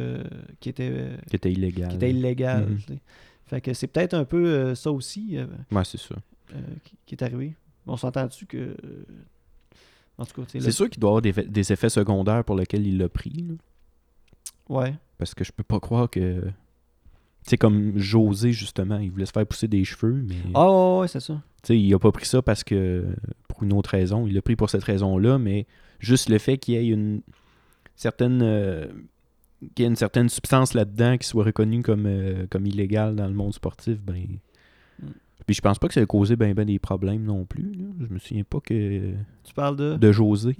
qui, 0.60 0.68
était, 0.68 0.92
qui 1.28 1.36
était 1.36 1.50
illégal. 1.50 1.88
qui 1.88 1.96
était 1.96 2.10
illégal. 2.10 2.66
Mhm. 2.88 2.96
Fait 3.48 3.60
que 3.60 3.72
c'est 3.74 3.86
peut-être 3.86 4.14
un 4.14 4.24
peu 4.24 4.44
euh, 4.46 4.74
ça 4.74 4.92
aussi 4.92 5.36
euh, 5.38 5.46
Ouais, 5.72 5.84
c'est 5.84 5.98
ça. 5.98 6.14
euh, 6.54 6.58
qui, 6.84 6.96
qui 7.06 7.14
est 7.14 7.22
arrivé. 7.24 7.54
On 7.86 7.96
s'entend-tu 7.96 8.46
que. 8.46 8.76
En 10.18 10.24
tout 10.26 10.40
cas, 10.40 10.46
tu 10.46 10.52
sais, 10.52 10.60
C'est 10.60 10.66
le- 10.66 10.72
sûr 10.72 10.90
qu'il 10.90 11.00
doit 11.00 11.10
avoir 11.10 11.22
des, 11.22 11.72
effets 11.72 11.88
secondaires 11.88 12.44
pour 12.44 12.56
lesquels 12.56 12.86
il 12.86 12.98
l'a 12.98 13.08
pris. 13.08 13.30
là. 13.48 13.54
Ouais. 14.68 14.94
Parce 15.16 15.34
que 15.34 15.44
je 15.44 15.52
peux 15.52 15.62
pas 15.62 15.80
croire 15.80 16.10
que. 16.10 16.40
Tu 17.44 17.50
sais, 17.52 17.56
comme 17.56 17.96
José, 17.98 18.52
justement, 18.52 18.98
il 18.98 19.10
voulait 19.10 19.24
se 19.26 19.32
faire 19.32 19.46
pousser 19.46 19.68
des 19.68 19.84
cheveux, 19.84 20.12
mais. 20.26 20.34
Ah, 20.54 20.70
ouais, 20.70 21.00
ouais, 21.00 21.08
c'est 21.08 21.20
ça. 21.20 21.40
Tu 21.62 21.68
sais, 21.68 21.80
il 21.80 21.94
a 21.94 21.98
pas 21.98 22.12
pris 22.12 22.26
ça 22.26 22.42
parce 22.42 22.62
que. 22.64 23.06
Pour 23.48 23.62
une 23.62 23.72
autre 23.72 23.90
raison. 23.90 24.26
Il 24.26 24.34
l'a 24.34 24.42
pris 24.42 24.56
pour 24.56 24.68
cette 24.68 24.84
raison-là, 24.84 25.38
mais 25.38 25.66
juste 26.00 26.28
le 26.28 26.38
fait 26.38 26.58
qu'il 26.58 26.74
y 26.74 26.76
ait 26.76 26.88
une 26.88 27.22
certaine. 27.96 28.42
Qu'il 29.74 29.82
y 29.82 29.82
ait 29.82 29.88
une 29.90 29.96
certaine 29.96 30.28
substance 30.28 30.74
là-dedans 30.74 31.16
qui 31.18 31.26
soit 31.26 31.44
reconnue 31.44 31.82
comme, 31.82 32.06
euh, 32.06 32.46
comme 32.50 32.66
illégale 32.66 33.16
dans 33.16 33.26
le 33.26 33.34
monde 33.34 33.54
sportif, 33.54 34.02
ben. 34.02 34.26
Mm. 35.02 35.06
Puis 35.46 35.54
je 35.54 35.60
pense 35.62 35.78
pas 35.78 35.88
que 35.88 35.94
ça 35.94 36.00
a 36.00 36.06
causé 36.06 36.36
ben, 36.36 36.52
ben 36.54 36.66
des 36.66 36.78
problèmes 36.78 37.22
non 37.24 37.44
plus. 37.46 37.72
là. 37.72 37.86
Je 38.06 38.12
me 38.12 38.18
souviens 38.18 38.44
pas 38.44 38.60
que 38.60 39.12
Tu 39.44 39.54
parles 39.54 39.76
de? 39.76 39.94
de 39.96 40.12
José. 40.12 40.56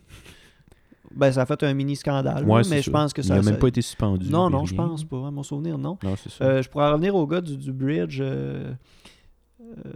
Ben, 1.15 1.31
ça 1.33 1.43
a 1.43 1.47
fait 1.47 1.63
un 1.63 1.75
mini 1.75 1.95
scandale. 1.97 2.45
Ouais, 2.45 2.63
mais 2.71 2.77
ça. 2.77 2.81
je 2.83 2.91
pense 2.91 3.13
que 3.13 3.21
Il 3.21 3.25
ça. 3.25 3.35
a 3.35 3.37
même 3.37 3.45
ça- 3.45 3.57
pas 3.57 3.69
été 3.69 3.83
suspendu. 3.83 4.31
Non, 4.31 4.49
non, 4.51 4.65
je 4.65 4.75
pense 4.75 5.05
pas. 5.05 5.27
À 5.27 5.31
mon 5.31 5.43
souvenir, 5.43 5.77
non. 5.79 5.99
Non, 6.03 6.17
ça. 6.17 6.45
Euh, 6.45 6.63
je 6.63 6.69
pourrais 6.69 6.87
en 6.87 6.93
revenir 6.93 7.15
au 7.15 7.27
gars 7.27 7.41
du, 7.41 7.57
du 7.57 7.73
bridge. 7.73 8.19
euh, 8.21 8.73
euh, 9.61 9.93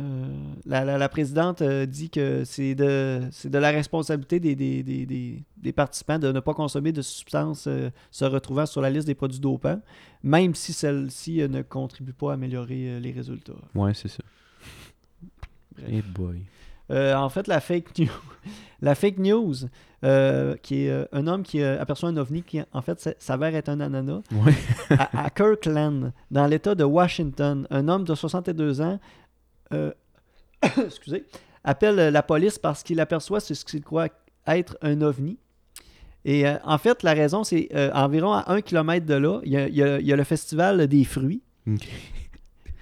euh, 0.00 0.26
la, 0.66 0.84
la- 0.84 0.98
la 0.98 1.08
présidente 1.08 1.60
euh, 1.62 1.84
dit 1.86 2.10
que 2.10 2.44
c'est 2.44 2.74
de, 2.74 3.20
c'est 3.30 3.50
de 3.50 3.58
la 3.58 3.70
responsabilité 3.70 4.40
des, 4.40 4.56
des, 4.56 4.82
des- 4.82 5.04
des- 5.06 5.42
des 5.58 5.72
participants 5.72 6.18
de 6.18 6.32
ne 6.32 6.40
pas 6.40 6.54
consommer 6.54 6.90
de 6.92 7.02
substances 7.02 7.66
euh, 7.66 7.90
se 8.10 8.24
retrouvant 8.24 8.66
sur 8.66 8.80
la 8.80 8.88
liste 8.90 9.06
des 9.06 9.14
produits 9.14 9.40
dopants, 9.40 9.80
même 10.22 10.54
si 10.54 10.72
celle-ci 10.72 11.46
ne 11.48 11.62
contribue 11.62 12.12
pas 12.14 12.30
à 12.30 12.34
améliorer 12.34 12.98
les 13.00 13.12
résultats. 13.12 13.52
Ouais, 13.74 13.92
c'est 13.94 14.08
ça. 14.08 14.22
Eh 15.88 16.02
boy. 16.02 16.42
En 16.90 17.28
fait, 17.28 17.46
la 17.46 17.60
fake 17.60 17.96
news, 17.98 18.08
la 18.82 18.94
fake 18.96 19.18
news 19.18 19.54
qui 20.62 20.86
est 20.86 21.06
un 21.12 21.26
homme 21.28 21.42
qui 21.44 21.62
aperçoit 21.62 22.08
un 22.08 22.16
ovni 22.16 22.42
qui, 22.42 22.60
en 22.72 22.82
fait, 22.82 23.14
s'avère 23.20 23.54
être 23.54 23.68
un 23.68 23.78
ananas. 23.80 24.22
Ouais. 24.32 24.54
à, 24.90 25.24
à 25.26 25.30
Kirkland, 25.30 26.12
dans 26.32 26.46
l'État 26.46 26.74
de 26.74 26.82
Washington, 26.84 27.66
un 27.70 27.86
homme 27.88 28.04
de 28.04 28.14
62 28.14 28.80
ans 28.80 28.98
euh, 29.72 29.92
excusez, 30.84 31.24
appelle 31.64 31.96
la 32.12 32.22
police 32.22 32.58
parce 32.58 32.82
qu'il 32.82 33.00
aperçoit 33.00 33.40
ce 33.40 33.52
qu'il 33.64 33.82
croit 33.82 34.08
être 34.46 34.76
un 34.82 35.00
ovni. 35.02 35.38
Et 36.24 36.46
euh, 36.46 36.56
en 36.64 36.76
fait, 36.78 37.02
la 37.02 37.14
raison, 37.14 37.44
c'est 37.44 37.68
euh, 37.74 37.90
environ 37.94 38.32
à 38.32 38.52
un 38.52 38.60
kilomètre 38.60 39.06
de 39.06 39.14
là, 39.14 39.40
il 39.44 39.52
y 39.52 39.56
a, 39.56 39.68
il 39.68 39.74
y 39.74 39.82
a- 39.82 40.00
il 40.00 40.06
y 40.06 40.12
a 40.12 40.16
le 40.16 40.24
festival 40.24 40.86
des 40.86 41.04
fruits. 41.04 41.40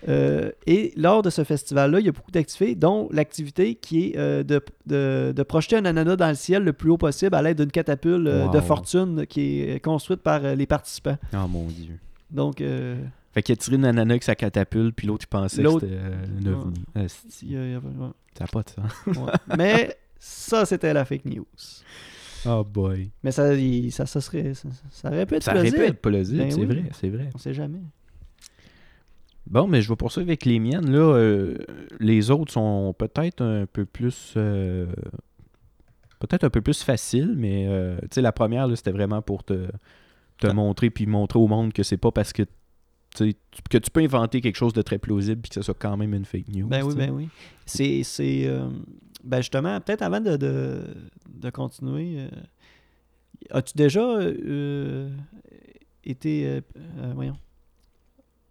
Euh, 0.09 0.51
et 0.67 0.93
lors 0.97 1.23
de 1.23 1.31
ce 1.31 1.43
festival-là, 1.43 1.99
il 1.99 2.07
y 2.07 2.09
a 2.09 2.13
beaucoup 2.13 2.31
d'activités, 2.31 2.77
dont 2.77 3.09
l'activité 3.13 3.75
qui 3.75 4.13
est 4.15 4.45
de, 4.45 4.61
de- 4.87 5.33
de 5.35 5.43
projeter 5.43 5.77
un 5.77 5.85
ananas 5.85 6.17
dans 6.17 6.29
le 6.29 6.35
ciel 6.37 6.63
le 6.63 6.73
plus 6.73 6.91
haut 6.91 6.97
possible 6.99 7.35
à 7.35 7.43
l'aide 7.43 7.61
d'une 7.61 7.71
catapulte 7.73 8.25
de 8.25 8.61
fortune 8.61 9.27
qui 9.27 9.61
est 9.63 9.81
construite 9.81 10.21
par 10.23 10.41
les 10.41 10.67
participants. 10.67 11.19
Oh 11.35 11.49
mon 11.49 11.65
dieu. 11.67 11.99
Donc, 12.31 12.63
Fait 13.39 13.43
qu'il 13.45 13.53
a 13.53 13.57
tiré 13.57 13.77
une 13.77 13.85
ananas 13.85 14.15
avec 14.15 14.25
sa 14.25 14.35
catapulte, 14.35 14.97
puis 14.97 15.07
l'autre, 15.07 15.27
il 15.27 15.29
pensait 15.31 15.63
que 15.63 15.71
c'était 15.71 15.87
euh, 15.93 16.25
un 16.43 16.47
ovni. 16.53 16.83
Asti. 16.97 17.29
il 17.47 17.53
y 17.53 17.57
a- 17.57 17.65
il 17.67 17.71
y 17.71 17.75
a- 17.75 17.79
ouais. 17.79 18.09
Ça 18.37 18.45
n'a 18.45 18.49
pas 18.49 18.63
de 18.65 18.71
sens. 18.71 19.17
Ouais. 19.17 19.33
Mais 19.57 19.97
ça, 20.19 20.67
c'était 20.67 20.93
la 20.93 21.05
fake 21.05 21.25
news. 21.25 21.47
Oh 22.47 22.65
boy. 22.65 23.11
Mais 23.23 23.31
ça, 23.31 23.55
il- 23.55 23.93
ça, 23.93 24.07
ça 24.07 24.21
serait, 24.21 24.55
ça, 24.55 24.69
ça 24.91 25.09
aurait 25.09 25.25
pu 25.25 25.37
être 25.37 25.45
Ça 25.45 25.53
plausible. 25.53 25.77
répète 25.79 26.01
pas 26.01 26.11
le 26.11 26.23
dire, 26.25 26.39
Ben 26.39 26.51
c'est 26.51 26.59
oui. 26.59 26.67
vrai, 26.67 26.85
c'est 26.93 27.09
vrai. 27.11 27.31
On 27.33 27.39
sait 27.39 27.55
jamais. 27.55 27.79
Bon, 29.47 29.69
mais 29.69 29.83
je 29.83 29.89
vais 29.89 29.97
poursuivre 29.97 30.29
avec 30.29 30.45
les 30.45 30.59
miennes. 30.59 30.91
Là, 30.91 31.15
Euh, 31.17 31.59
les 32.01 32.33
autres 32.33 32.53
sont 32.53 32.93
peut-être 32.99 33.41
un 33.43 33.67
peu 33.67 33.85
plus. 33.87 34.35
euh, 34.37 34.87
peut-être 36.19 36.43
un 36.43 36.51
peu 36.51 36.61
plus 36.61 36.83
faciles, 36.83 37.35
mais 37.37 37.67
euh, 37.69 37.97
tu 38.03 38.09
sais, 38.17 38.21
la 38.21 38.33
première, 38.33 38.67
là, 38.67 38.75
c'était 38.75 38.91
vraiment 38.91 39.23
pour 39.23 39.45
te, 39.45 39.69
te 40.39 40.49
Ah. 40.49 40.53
montrer 40.53 40.91
puis 40.91 41.07
montrer 41.07 41.39
au 41.39 41.47
monde 41.47 41.73
que 41.73 41.83
c'est 41.85 41.97
pas 41.97 42.11
parce 42.11 42.33
que 42.33 42.43
tu 43.15 43.35
que 43.71 43.79
tu 43.79 43.91
peux 43.91 44.01
inventer 44.01 44.41
quelque 44.41 44.57
chose 44.57 44.73
de 44.73 44.83
très 44.83 44.99
plausible 44.99 45.41
puis 45.43 45.49
que 45.51 45.55
ce 45.55 45.63
soit 45.63 45.77
quand 45.79 45.97
même 45.97 46.15
une 46.15 46.25
fake 46.25 46.49
news. 46.49 46.69
Ben 46.69 46.83
oui, 46.85 46.95
ben 46.95 47.11
oui. 47.11 47.29
C'est. 47.67 48.03
c'est, 48.03 48.47
euh, 48.47 48.69
ben 49.25 49.39
justement, 49.39 49.81
peut-être 49.81 50.03
avant 50.03 50.21
de, 50.21 50.37
de, 50.37 50.83
de 51.29 51.51
continuer, 51.51 52.21
euh, 52.21 52.29
as-tu 53.51 53.73
déjà 53.77 54.01
euh, 54.03 55.11
été. 56.05 56.47
euh, 56.47 56.61
voyons. 57.15 57.37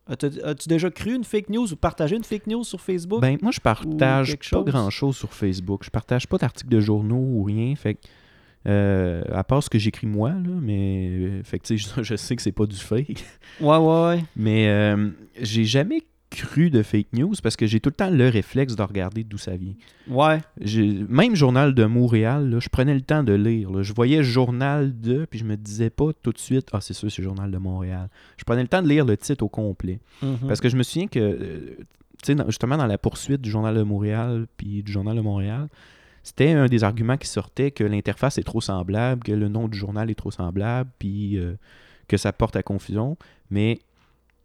As-tu 0.10 0.41
as-tu 0.41 0.70
déjà 0.70 0.89
cru 0.89 1.15
une 1.15 1.26
fake 1.26 1.50
news 1.50 1.72
ou 1.74 1.76
partagé 1.76 2.15
une 2.15 2.24
fake 2.24 2.48
news 2.48 2.63
sur 2.63 2.80
Facebook? 2.80 3.22
Ben, 3.22 3.38
moi, 3.41 3.52
je 3.52 3.60
partage 3.60 4.36
pas 4.38 4.43
chose? 4.43 4.65
grand-chose 4.65 5.17
sur 5.17 5.34
Facebook. 5.34 5.84
Je 5.84 5.89
partage 5.89 6.28
pas 6.28 6.38
d'articles 6.38 6.70
de 6.70 6.80
journaux 6.80 7.17
ou 7.17 7.43
rien. 7.43 7.76
Fait 7.76 7.96
que, 7.96 8.08
euh, 8.67 9.24
à 9.32 9.43
part 9.43 9.63
ce 9.63 9.70
que 9.70 9.80
j'écris 9.80 10.08
moi, 10.08 10.30
là, 10.32 10.50
mais 10.62 11.10
euh, 11.10 11.43
fait 11.43 11.60
que, 11.60 11.76
je, 11.76 11.88
je 12.02 12.15
sais 12.15 12.36
que 12.36 12.41
c'est 12.41 12.52
pas 12.52 12.65
du 12.65 12.76
fake. 12.76 13.24
ouais, 13.62 13.78
ouais, 13.78 14.04
ouais. 14.08 14.24
Mais 14.36 14.67
euh, 14.70 15.10
j'ai 15.41 15.65
jamais 15.65 16.02
cru 16.30 16.70
de 16.70 16.84
fake 16.84 17.13
news 17.13 17.34
parce 17.41 17.56
que 17.56 17.65
j'ai 17.67 17.80
tout 17.80 17.89
le 17.89 17.96
temps 17.96 18.10
le 18.10 18.28
réflexe 18.28 18.76
de 18.76 18.82
regarder 18.84 19.24
d'où 19.24 19.38
ça 19.38 19.56
vient. 19.56 19.74
Ouais. 20.10 20.39
Même 21.08 21.36
Journal 21.36 21.74
de 21.74 21.86
Montréal, 21.86 22.50
là, 22.50 22.60
je 22.60 22.67
prenais 22.67 22.93
le 22.93 23.00
temps 23.02 23.24
de 23.24 23.32
lire. 23.32 23.72
là. 23.72 23.82
Je 23.82 23.93
voyais 23.93 24.24
Journal 24.24 25.00
de, 25.00 25.24
puis 25.24 25.39
je 25.39 25.46
me 25.46 25.56
disais 25.56 25.89
pas 25.89 26.10
tout 26.22 26.34
de 26.34 26.38
suite, 26.38 26.67
ah, 26.74 26.82
c'est 26.82 26.93
sûr, 26.93 27.10
c'est 27.10 27.24
Journal 27.24 27.50
de 27.50 27.58
Montréal. 27.58 28.10
Je 28.36 28.43
prenais 28.43 28.62
le 28.62 28.67
temps 28.67 28.82
de 28.82 28.89
lire 28.89 29.06
le 29.06 29.15
titre 29.15 29.46
au 29.46 29.50
complet. 29.50 30.00
Mhm. 30.22 30.39
Parce 30.50 30.60
que 30.60 30.67
je 30.67 30.76
me 30.76 30.84
souviens 30.84 31.08
que, 31.08 31.17
euh, 31.20 31.78
tu 32.22 32.26
sais, 32.26 32.36
dans- 32.36 32.48
justement, 32.48 32.76
dans 32.76 32.88
la 32.88 32.98
poursuite 32.98 33.39
du 33.39 33.50
Journal 33.50 33.74
de 33.76 33.84
Montréal 33.84 34.48
puis 34.58 34.84
du 34.84 34.91
Journal 34.91 35.15
de 35.15 35.22
Montréal, 35.22 35.70
c'était 36.28 36.52
un 36.52 36.66
des 36.68 36.84
arguments 36.84 37.16
qui 37.18 37.28
sortait 37.28 37.72
que 37.72 37.84
l'interface 37.86 38.38
est 38.38 38.44
trop 38.44 38.60
semblable, 38.62 39.24
que 39.24 39.32
le 39.32 39.48
nom 39.48 39.68
du 39.68 39.78
journal 39.78 40.10
est 40.12 40.16
trop 40.16 40.32
semblable, 40.32 40.90
puis 41.00 41.38
euh, 41.38 41.56
que 42.10 42.18
ça 42.18 42.34
porte 42.34 42.56
à 42.58 42.63
confusion. 42.63 43.18
Mais, 43.50 43.80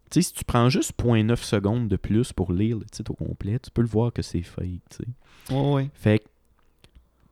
tu 0.09 0.21
sais, 0.21 0.29
si 0.29 0.33
tu 0.33 0.45
prends 0.45 0.69
juste 0.69 0.93
0.9 0.97 1.35
secondes 1.43 1.87
de 1.89 1.95
plus 1.97 2.31
pour 2.31 2.53
lire 2.53 2.77
le 2.77 2.85
titre 2.85 3.11
au 3.11 3.15
complet, 3.15 3.59
tu 3.59 3.69
peux 3.71 3.81
le 3.81 3.87
voir 3.87 4.13
que 4.13 4.21
c'est 4.21 4.41
fake, 4.43 4.81
tu 4.89 4.97
sais. 4.97 5.53
Ouais, 5.53 5.73
ouais. 5.73 5.89
Fait 5.93 6.19
que, 6.19 6.25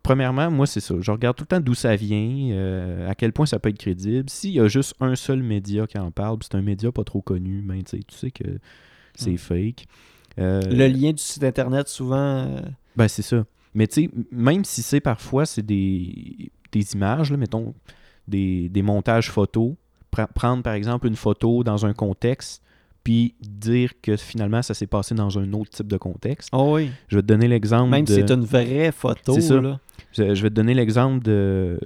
premièrement, 0.04 0.50
moi, 0.52 0.66
c'est 0.68 0.80
ça. 0.80 0.96
Je 1.00 1.12
regarde 1.12 1.38
tout 1.38 1.44
le 1.44 1.48
temps 1.48 1.60
d'où 1.60 1.74
ça 1.74 1.96
vient, 1.96 2.50
euh, 2.52 3.10
à 3.10 3.16
quel 3.16 3.32
point 3.34 3.46
ça 3.46 3.60
peut 3.60 3.70
être 3.70 3.78
crédible. 3.78 4.30
S'il 4.30 4.52
y 4.52 4.60
a 4.60 4.68
juste 4.68 4.96
un 5.00 5.16
seul 5.16 5.44
média 5.44 5.88
qui 5.88 5.98
en 5.98 6.12
parle, 6.12 6.38
c'est 6.42 6.56
un 6.56 6.62
média 6.62 6.92
pas 6.92 7.04
trop 7.04 7.22
connu, 7.22 7.62
ben, 7.62 7.82
tu 7.84 7.98
sais, 7.98 8.04
tu 8.04 8.16
sais 8.18 8.32
que 8.32 8.60
c'est 9.16 9.32
Mm. 9.34 9.38
fake. 9.38 9.88
Euh, 10.40 10.62
Le 10.70 10.88
lien 10.88 11.12
du 11.12 11.22
site 11.22 11.44
internet, 11.44 11.88
souvent. 11.88 12.18
euh, 12.18 12.62
ben, 12.96 13.08
c'est 13.08 13.22
ça. 13.22 13.46
Mais 13.74 13.88
tu 13.88 14.04
sais, 14.04 14.10
même 14.32 14.66
si 14.66 14.82
c'est 14.82 15.00
parfois, 15.00 15.46
c'est 15.46 15.66
des, 15.66 16.52
des 16.72 16.94
images, 16.94 17.32
là, 17.32 17.38
mettons, 17.38 17.74
des, 18.28 18.70
des 18.70 18.82
montages 18.82 19.30
photos, 19.30 19.74
pre- 20.14 20.32
prendre 20.34 20.64
par 20.64 20.74
exemple 20.74 21.08
une 21.08 21.16
photo 21.16 21.64
dans 21.64 21.86
un 21.86 21.94
contexte, 21.94 22.62
puis 23.04 23.34
dire 23.42 23.94
que 24.02 24.16
finalement 24.16 24.62
ça 24.62 24.74
s'est 24.74 24.88
passé 24.88 25.16
dans 25.16 25.40
un 25.40 25.54
autre 25.54 25.72
type 25.72 25.88
de 25.88 25.98
contexte. 25.98 26.50
Oh 26.52 26.76
oui. 26.76 26.92
Je 27.08 27.16
vais 27.16 27.24
te 27.24 27.28
donner 27.28 27.48
l'exemple 27.48 27.90
Même 27.90 28.06
de... 28.06 28.14
si 28.14 28.20
c'est 28.20 28.32
une 28.32 28.46
vraie 28.46 28.92
photo. 28.92 29.34
C'est 29.34 29.42
ça. 29.42 29.60
Là. 29.60 29.80
Je, 30.12 30.36
je 30.36 30.44
vais 30.44 30.50
te 30.50 30.56
donner 30.56 30.74
l'exemple 30.76 31.24
de. 31.24 31.80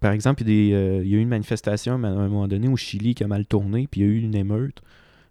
Par 0.00 0.12
exemple, 0.12 0.42
il 0.46 0.68
y, 0.68 0.72
a 0.72 0.76
euh, 0.76 1.00
il 1.04 1.10
y 1.10 1.14
a 1.14 1.18
eu 1.18 1.20
une 1.20 1.28
manifestation 1.28 1.92
à 1.92 1.96
un 2.08 2.28
moment 2.28 2.48
donné 2.48 2.68
au 2.68 2.76
Chili 2.76 3.14
qui 3.14 3.22
a 3.22 3.26
mal 3.26 3.44
tourné, 3.44 3.86
puis 3.90 4.00
il 4.00 4.06
y 4.06 4.10
a 4.10 4.12
eu 4.12 4.20
une 4.20 4.34
émeute. 4.34 4.80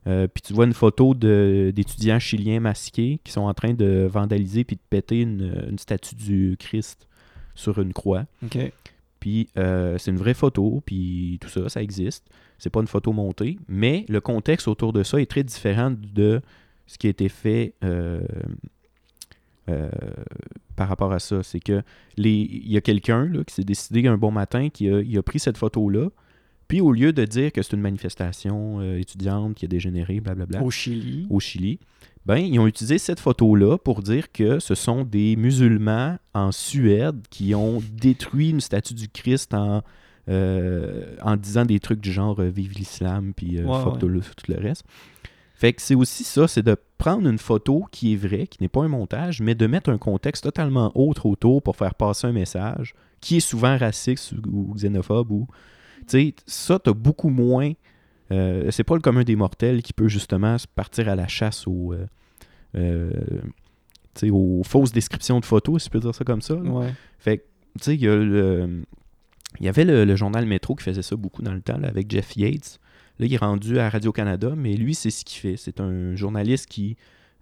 Euh, 0.08 0.28
puis 0.28 0.42
tu 0.42 0.54
vois 0.54 0.66
une 0.66 0.74
photo 0.74 1.14
d'étudiants 1.14 2.20
chiliens 2.20 2.60
masqués 2.60 3.20
qui 3.24 3.32
sont 3.32 3.42
en 3.42 3.54
train 3.54 3.74
de 3.74 4.08
vandaliser 4.12 4.64
puis 4.64 4.76
de 4.76 4.82
péter 4.90 5.22
une, 5.22 5.68
une 5.70 5.78
statue 5.78 6.16
du 6.16 6.56
Christ 6.60 7.08
sur 7.54 7.80
une 7.80 7.94
croix. 7.94 8.26
Puis 9.20 9.50
euh, 9.58 9.98
c'est 10.00 10.10
une 10.10 10.18
vraie 10.18 10.34
photo, 10.34 10.82
puis 10.86 11.38
tout 11.40 11.50
ça, 11.50 11.70
ça 11.70 11.82
existe. 11.84 12.26
C'est 12.58 12.72
pas 12.72 12.82
une 12.82 12.88
photo 12.88 13.14
montée, 13.14 13.60
mais 13.68 14.06
le 14.10 14.20
contexte 14.20 14.68
autour 14.68 14.94
de 14.94 15.04
ça 15.04 15.22
est 15.22 15.30
très 15.30 15.44
différent 15.44 15.92
de 15.92 16.42
ce 16.88 16.98
qui 16.98 17.08
a 17.08 17.12
été 17.12 17.30
fait 17.30 17.74
euh, 17.84 18.22
par 20.76 20.90
rapport 20.90 21.12
à 21.14 21.20
ça. 21.20 21.44
C'est 21.44 21.60
que 21.60 21.84
il 22.18 22.72
y 22.72 22.78
a 22.78 22.82
quelqu'un 22.82 23.32
qui 23.46 23.54
s'est 23.54 23.64
décidé 23.64 24.08
un 24.08 24.18
bon 24.18 24.32
matin 24.32 24.70
qui 24.70 24.90
a, 24.90 25.00
il 25.02 25.16
a 25.18 25.24
pris 25.24 25.40
cette 25.40 25.58
photo-là, 25.58 26.10
puis 26.72 26.80
au 26.80 26.94
lieu 26.94 27.12
de 27.12 27.26
dire 27.26 27.52
que 27.52 27.62
c'est 27.62 27.74
une 27.74 27.82
manifestation 27.82 28.80
euh, 28.80 28.98
étudiante 28.98 29.56
qui 29.56 29.66
a 29.66 29.68
dégénéré, 29.68 30.22
blablabla, 30.22 30.64
Au 30.64 30.72
Chili. 30.72 31.28
au 31.30 31.42
Chili, 31.42 31.80
ben, 32.26 32.38
ils 32.38 32.58
ont 32.60 32.66
utilisé 32.66 32.98
cette 32.98 33.20
photo-là 33.20 33.78
pour 33.78 34.02
dire 34.02 34.32
que 34.32 34.60
ce 34.60 34.74
sont 34.74 35.04
des 35.04 35.36
musulmans 35.36 36.18
en 36.34 36.54
Suède 36.54 37.28
qui 37.30 37.54
ont 37.56 37.82
détruit 37.92 38.52
une 38.52 38.62
statue 38.62 38.94
du 38.94 39.10
Christ 39.10 39.54
en, 39.54 39.82
euh, 40.30 41.14
en 41.22 41.36
disant 41.36 41.66
des 41.66 41.82
trucs 41.82 42.00
du 42.00 42.14
genre 42.14 42.40
euh, 42.40 42.50
Vive 42.50 42.72
l'islam, 42.72 43.34
puis 43.36 43.58
euh, 43.58 43.64
Ouais, 43.66 43.84
fuck 43.84 43.96
ouais. 43.96 44.00
Tout, 44.00 44.08
le, 44.08 44.22
tout 44.22 44.50
le 44.50 44.58
reste. 44.58 44.86
Fait 45.56 45.74
que 45.74 45.82
c'est 45.82 45.96
aussi 45.96 46.24
ça, 46.24 46.48
c'est 46.48 46.64
de 46.64 46.78
prendre 46.98 47.28
une 47.28 47.38
photo 47.38 47.86
qui 47.92 48.14
est 48.14 48.16
vraie, 48.16 48.48
qui 48.48 48.64
n'est 48.64 48.70
pas 48.70 48.82
un 48.82 48.88
montage, 48.88 49.42
mais 49.42 49.56
de 49.56 49.68
mettre 49.68 49.90
un 49.90 49.98
contexte 49.98 50.46
totalement 50.46 50.94
autre 50.96 51.26
autour 51.26 51.62
pour 51.62 51.76
faire 51.76 51.96
passer 51.96 52.28
un 52.28 52.32
message 52.32 52.96
qui 53.20 53.38
est 53.38 53.42
souvent 53.42 53.78
raciste 53.78 54.32
ou, 54.48 54.74
xénophobe. 54.74 55.32
Ou, 55.32 55.48
sais, 56.08 56.36
ça, 56.46 56.80
t'as 56.80 56.94
beaucoup 56.94 57.30
moins 57.30 57.72
euh, 58.32 58.72
c'est 58.72 58.86
pas 58.86 58.96
le 58.96 59.02
commun 59.02 59.24
des 59.24 59.36
mortels 59.36 59.82
qui 59.84 59.92
peut 59.92 60.08
justement 60.08 60.56
partir 60.76 61.10
à 61.10 61.16
la 61.16 61.28
chasse 61.28 61.68
aux, 61.68 61.92
euh, 61.94 62.06
euh, 62.76 63.12
tu 64.16 64.30
aux 64.30 64.62
fausses 64.64 64.92
descriptions 64.94 65.40
de 65.40 65.46
photos, 65.46 65.82
si 65.82 65.88
je 65.88 65.92
peux 65.92 66.00
dire 66.00 66.16
ça 66.16 66.24
comme 66.24 66.42
ça. 66.42 66.56
Ouais. 66.56 66.94
Fait 67.20 67.40
que, 67.40 67.44
tu 67.80 67.84
sais, 67.84 67.96
il 67.96 68.02
y, 68.02 68.08
a 68.08 68.16
le- 68.16 68.84
il 69.60 69.66
y 69.66 69.70
avait 69.70 69.84
le, 69.86 70.06
le 70.06 70.16
journal 70.16 70.46
Métro 70.46 70.76
qui 70.76 70.84
faisait 70.84 71.02
ça 71.02 71.16
beaucoup 71.18 71.42
dans 71.42 71.54
le 71.54 71.62
temps, 71.62 71.78
là, 71.78 71.90
avec 71.90 72.10
Jeff 72.10 72.36
Yates. 72.38 72.80
Là, 73.20 73.26
il 73.26 73.34
est 73.34 73.38
rendu 73.38 73.80
à 73.80 73.90
Radio-Canada, 73.90 74.54
mais 74.56 74.76
lui, 74.76 74.96
c'est 74.96 75.10
ce 75.12 75.26
qu'il 75.26 75.40
fait. 75.40 75.58
C'est 75.58 75.80
un 75.82 76.16
journaliste 76.16 76.68
qui, 76.68 76.96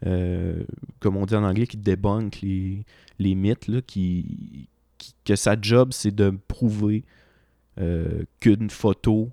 euh, 0.07 0.63
comme 0.99 1.17
on 1.17 1.25
dit 1.25 1.35
en 1.35 1.43
anglais, 1.43 1.67
qui 1.67 1.77
débunk 1.77 2.39
les, 2.41 2.83
les 3.19 3.35
mythes, 3.35 3.67
là, 3.67 3.81
qui, 3.81 4.67
qui- 4.97 5.13
que 5.23 5.35
sa 5.35 5.55
job, 5.59 5.89
c'est 5.91 6.13
de 6.13 6.31
prouver 6.47 7.03
euh, 7.79 8.23
qu'une 8.39 8.69
photo, 8.69 9.29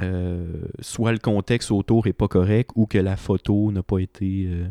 euh, 0.00 0.46
soit 0.80 1.12
le 1.12 1.18
contexte 1.18 1.70
autour 1.70 2.06
est 2.06 2.12
pas 2.12 2.28
correct 2.28 2.70
ou 2.76 2.86
que 2.86 2.98
la 2.98 3.16
photo 3.16 3.72
n'a 3.72 3.82
pas 3.82 3.98
été... 3.98 4.44
euh. 4.46 4.66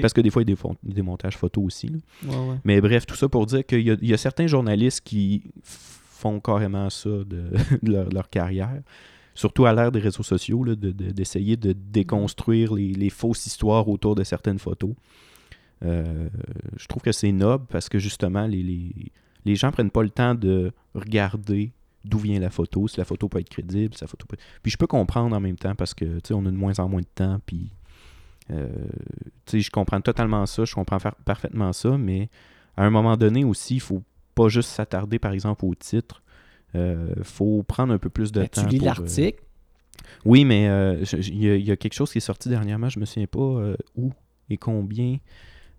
Parce 0.00 0.12
que 0.12 0.20
des 0.20 0.30
fois, 0.30 0.42
il 0.42 0.50
y 0.50 0.52
a 0.52 0.56
des, 0.82 1.02
montages 1.02 1.36
photos 1.36 1.64
aussi. 1.64 1.86
là. 1.88 1.98
Ouais, 2.24 2.48
ouais. 2.50 2.56
Mais 2.64 2.80
bref, 2.80 3.06
tout 3.06 3.14
ça 3.14 3.28
pour 3.28 3.46
dire 3.46 3.64
qu'il 3.64 3.80
y, 3.82 3.90
a- 3.92 3.96
il 4.02 4.08
y 4.08 4.12
a 4.12 4.16
certains 4.16 4.48
journalistes 4.48 5.02
qui 5.04 5.44
font 5.62 6.40
carrément 6.40 6.90
ça 6.90 7.08
de, 7.08 7.24
de 7.82 7.92
leur, 7.92 8.08
leur 8.10 8.28
carrière. 8.28 8.82
Surtout 9.36 9.66
à 9.66 9.72
l'ère 9.72 9.92
des 9.92 10.00
réseaux 10.00 10.24
sociaux, 10.24 10.64
là, 10.64 10.74
de- 10.74 10.90
de- 10.90 11.12
d'essayer 11.12 11.56
de, 11.56 11.72
déconstruire 11.72 12.74
les, 12.74 12.92
les 12.92 13.08
fausses 13.10 13.46
histoires 13.46 13.88
autour 13.88 14.16
de 14.16 14.24
certaines 14.24 14.58
photos. 14.58 14.90
Euh, 15.84 16.28
je 16.76 16.86
trouve 16.88 17.02
que 17.02 17.12
c'est 17.12 17.30
noble 17.30 17.64
parce 17.70 17.88
que 17.88 18.00
justement, 18.00 18.48
les, 18.48 18.64
les, 18.64 18.90
les 19.44 19.54
gens 19.54 19.70
prennent 19.70 19.92
pas 19.92 20.02
le 20.02 20.10
temps 20.10 20.34
de 20.34 20.72
regarder 20.96 21.70
d'où 22.08 22.18
vient 22.18 22.40
la 22.40 22.50
photo, 22.50 22.88
si 22.88 22.96
la 22.98 23.04
photo 23.04 23.28
peut 23.28 23.38
être 23.40 23.48
crédible, 23.50 23.94
si 23.94 24.02
la 24.02 24.08
photo 24.08 24.26
peut... 24.26 24.36
Puis 24.62 24.72
je 24.72 24.76
peux 24.78 24.86
comprendre 24.86 25.36
en 25.36 25.40
même 25.40 25.56
temps 25.56 25.74
parce 25.74 25.94
que, 25.94 26.04
tu 26.04 26.20
sais, 26.28 26.34
on 26.34 26.40
a 26.46 26.50
de 26.50 26.56
moins 26.56 26.78
en 26.78 26.88
moins 26.88 27.00
de 27.02 27.06
temps, 27.14 27.38
puis... 27.46 27.70
euh, 28.50 28.66
tu 29.46 29.52
sais, 29.52 29.60
je 29.60 29.70
comprends 29.70 30.00
totalement 30.00 30.46
ça, 30.46 30.64
je 30.64 30.74
comprends 30.74 30.98
par- 30.98 31.14
parfaitement 31.16 31.72
ça, 31.72 31.98
mais 31.98 32.28
à 32.76 32.84
un 32.84 32.90
moment 32.90 33.16
donné 33.16 33.44
aussi, 33.44 33.74
il 33.76 33.80
faut 33.80 34.02
pas 34.34 34.48
juste 34.48 34.70
s'attarder, 34.70 35.18
par 35.18 35.32
exemple, 35.32 35.64
au 35.64 35.74
titre. 35.74 36.22
Euh, 36.74 37.08
faut 37.22 37.62
prendre 37.62 37.92
un 37.92 37.98
peu 37.98 38.08
plus 38.10 38.30
de 38.32 38.40
temps. 38.44 38.62
tu 38.62 38.68
lis 38.68 38.78
euh, 38.80 38.84
l'article? 38.84 39.42
oui, 40.24 40.44
mais 40.44 40.64
il 41.02 41.38
y, 41.38 41.50
a- 41.50 41.56
il 41.56 41.64
y 41.66 41.70
a 41.70 41.76
quelque 41.76 41.94
chose 41.94 42.10
qui 42.12 42.18
est 42.18 42.22
sorti 42.22 42.48
dernièrement, 42.48 42.88
je 42.88 43.00
me 43.00 43.04
souviens 43.04 43.26
pas 43.26 43.72
où 43.96 44.12
et 44.50 44.56
combien 44.56 45.18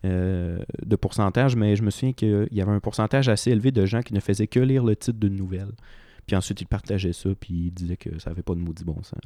euh, 0.05 0.59
de 0.85 0.95
pourcentage, 0.95 1.55
mais 1.55 1.75
je 1.75 1.83
me 1.83 1.89
souviens 1.89 2.13
qu'il 2.13 2.47
y 2.51 2.61
avait 2.61 2.71
un 2.71 2.79
pourcentage 2.79 3.27
assez 3.29 3.51
élevé 3.51 3.71
de 3.71 3.85
gens 3.85 4.01
qui 4.01 4.13
ne 4.13 4.19
faisaient 4.19 4.47
que 4.47 4.59
lire 4.59 4.83
le 4.83 4.95
titre 4.95 5.19
d'une 5.19 5.35
nouvelle. 5.35 5.71
Puis 6.29 6.35
ensuite, 6.35 6.61
ils 6.61 6.67
partageaient 6.67 7.11
ça, 7.11 7.31
puis 7.39 7.53
ils 7.55 7.71
disaient 7.71 7.97
que 7.97 8.19
ça 8.19 8.29
n'avait 8.29 8.43
pas 8.43 8.53
de 8.53 8.59
maudit 8.59 8.83
bon 8.83 9.01
sens. 9.01 9.17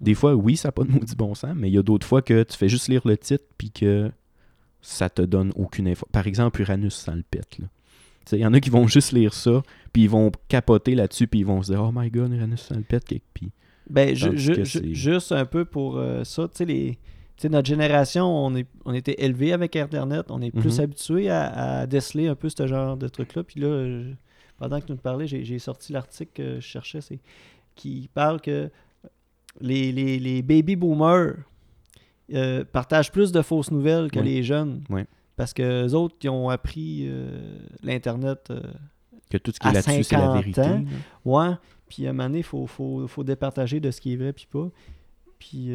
Des 0.00 0.14
fois, 0.14 0.34
oui, 0.34 0.56
ça 0.56 0.68
n'a 0.68 0.72
pas 0.72 0.82
de 0.82 0.90
maudit 0.90 1.14
bon 1.14 1.36
sens, 1.36 1.52
mais 1.54 1.70
il 1.70 1.74
y 1.74 1.78
a 1.78 1.84
d'autres 1.84 2.04
fois 2.04 2.20
que 2.20 2.42
tu 2.42 2.56
fais 2.56 2.68
juste 2.68 2.88
lire 2.88 3.02
le 3.04 3.16
titre, 3.16 3.44
puis 3.56 3.70
que 3.70 4.10
ça 4.82 5.08
te 5.08 5.22
donne 5.22 5.52
aucune 5.54 5.86
info. 5.86 6.04
Par 6.10 6.26
exemple, 6.26 6.60
Uranus 6.62 6.94
sans 6.94 7.14
le 7.14 7.22
pète. 7.22 7.58
Il 8.32 8.38
y 8.40 8.44
en 8.44 8.52
a 8.54 8.58
qui 8.58 8.70
vont 8.70 8.88
juste 8.88 9.12
lire 9.12 9.32
ça, 9.34 9.62
puis 9.92 10.02
ils 10.02 10.10
vont 10.10 10.32
capoter 10.48 10.96
là-dessus, 10.96 11.28
puis 11.28 11.38
ils 11.40 11.46
vont 11.46 11.62
se 11.62 11.70
dire 11.70 11.80
Oh 11.80 11.92
my 11.94 12.10
god, 12.10 12.32
Uranus 12.32 12.60
sans 12.62 12.74
le 12.74 12.82
pète, 12.82 13.04
puis 13.32 13.50
Ben, 13.88 14.16
juste 14.16 15.30
un 15.30 15.44
peu 15.44 15.64
pour 15.64 15.98
euh, 15.98 16.24
ça, 16.24 16.48
tu 16.48 16.56
sais, 16.56 16.64
les... 16.64 16.98
notre 17.48 17.68
génération, 17.68 18.26
on, 18.26 18.56
est, 18.56 18.66
on 18.84 18.92
était 18.94 19.14
élevé 19.24 19.52
avec 19.52 19.76
Internet, 19.76 20.26
on 20.30 20.42
est 20.42 20.50
plus 20.50 20.78
Mhm. 20.78 20.84
habitué 20.84 21.30
à, 21.30 21.80
à 21.82 21.86
déceler 21.86 22.26
un 22.26 22.34
peu 22.34 22.48
ce 22.48 22.66
genre 22.66 22.96
de 22.96 23.06
truc-là. 23.06 23.44
Puis 23.44 23.60
là, 23.60 24.02
pendant 24.58 24.80
que 24.80 24.86
tu 24.86 24.92
nous 24.92 24.98
parlais, 24.98 25.26
j'ai 25.26 25.58
sorti 25.58 25.92
l'article 25.92 26.30
que 26.34 26.54
je 26.56 26.66
cherchais, 26.66 27.00
c'est 27.00 27.20
qui 27.74 28.08
parle 28.14 28.40
que 28.40 28.70
les, 29.60 29.92
les, 29.92 30.18
les 30.18 30.42
baby 30.42 30.76
boomers 30.76 31.34
euh, 32.32 32.64
partagent 32.64 33.12
plus 33.12 33.32
de 33.32 33.42
fausses 33.42 33.70
nouvelles 33.70 34.10
que 34.10 34.18
Oui. 34.18 34.24
les 34.26 34.42
jeunes. 34.42 34.82
Oui. 34.90 35.02
Parce 35.36 35.52
que 35.52 35.84
les 35.84 35.94
autres, 35.94 36.16
ils 36.22 36.30
ont 36.30 36.48
appris 36.48 37.04
euh, 37.06 37.58
l'Internet 37.82 38.48
euh, 38.50 38.60
que 39.30 39.36
tout 39.38 39.52
ce 39.52 39.60
qui 39.60 39.68
est 39.68 39.72
là-dessus, 39.72 40.02
c'est 40.04 40.14
la 40.16 40.20
50 40.22 40.34
vérité. 40.38 40.60
ans. 40.62 40.84
Ouais, 41.24 41.54
puis 41.88 42.06
à 42.06 42.10
un 42.10 42.12
moment 42.14 42.28
donné, 42.28 42.38
il 42.38 42.44
faut, 42.44 42.66
faut, 42.66 43.06
faut 43.06 43.24
départager 43.24 43.80
de 43.80 43.90
ce 43.90 44.00
qui 44.00 44.14
est 44.14 44.16
vrai 44.16 44.32
puis 44.32 44.46
pas. 44.50 44.68
Puis 45.38 45.68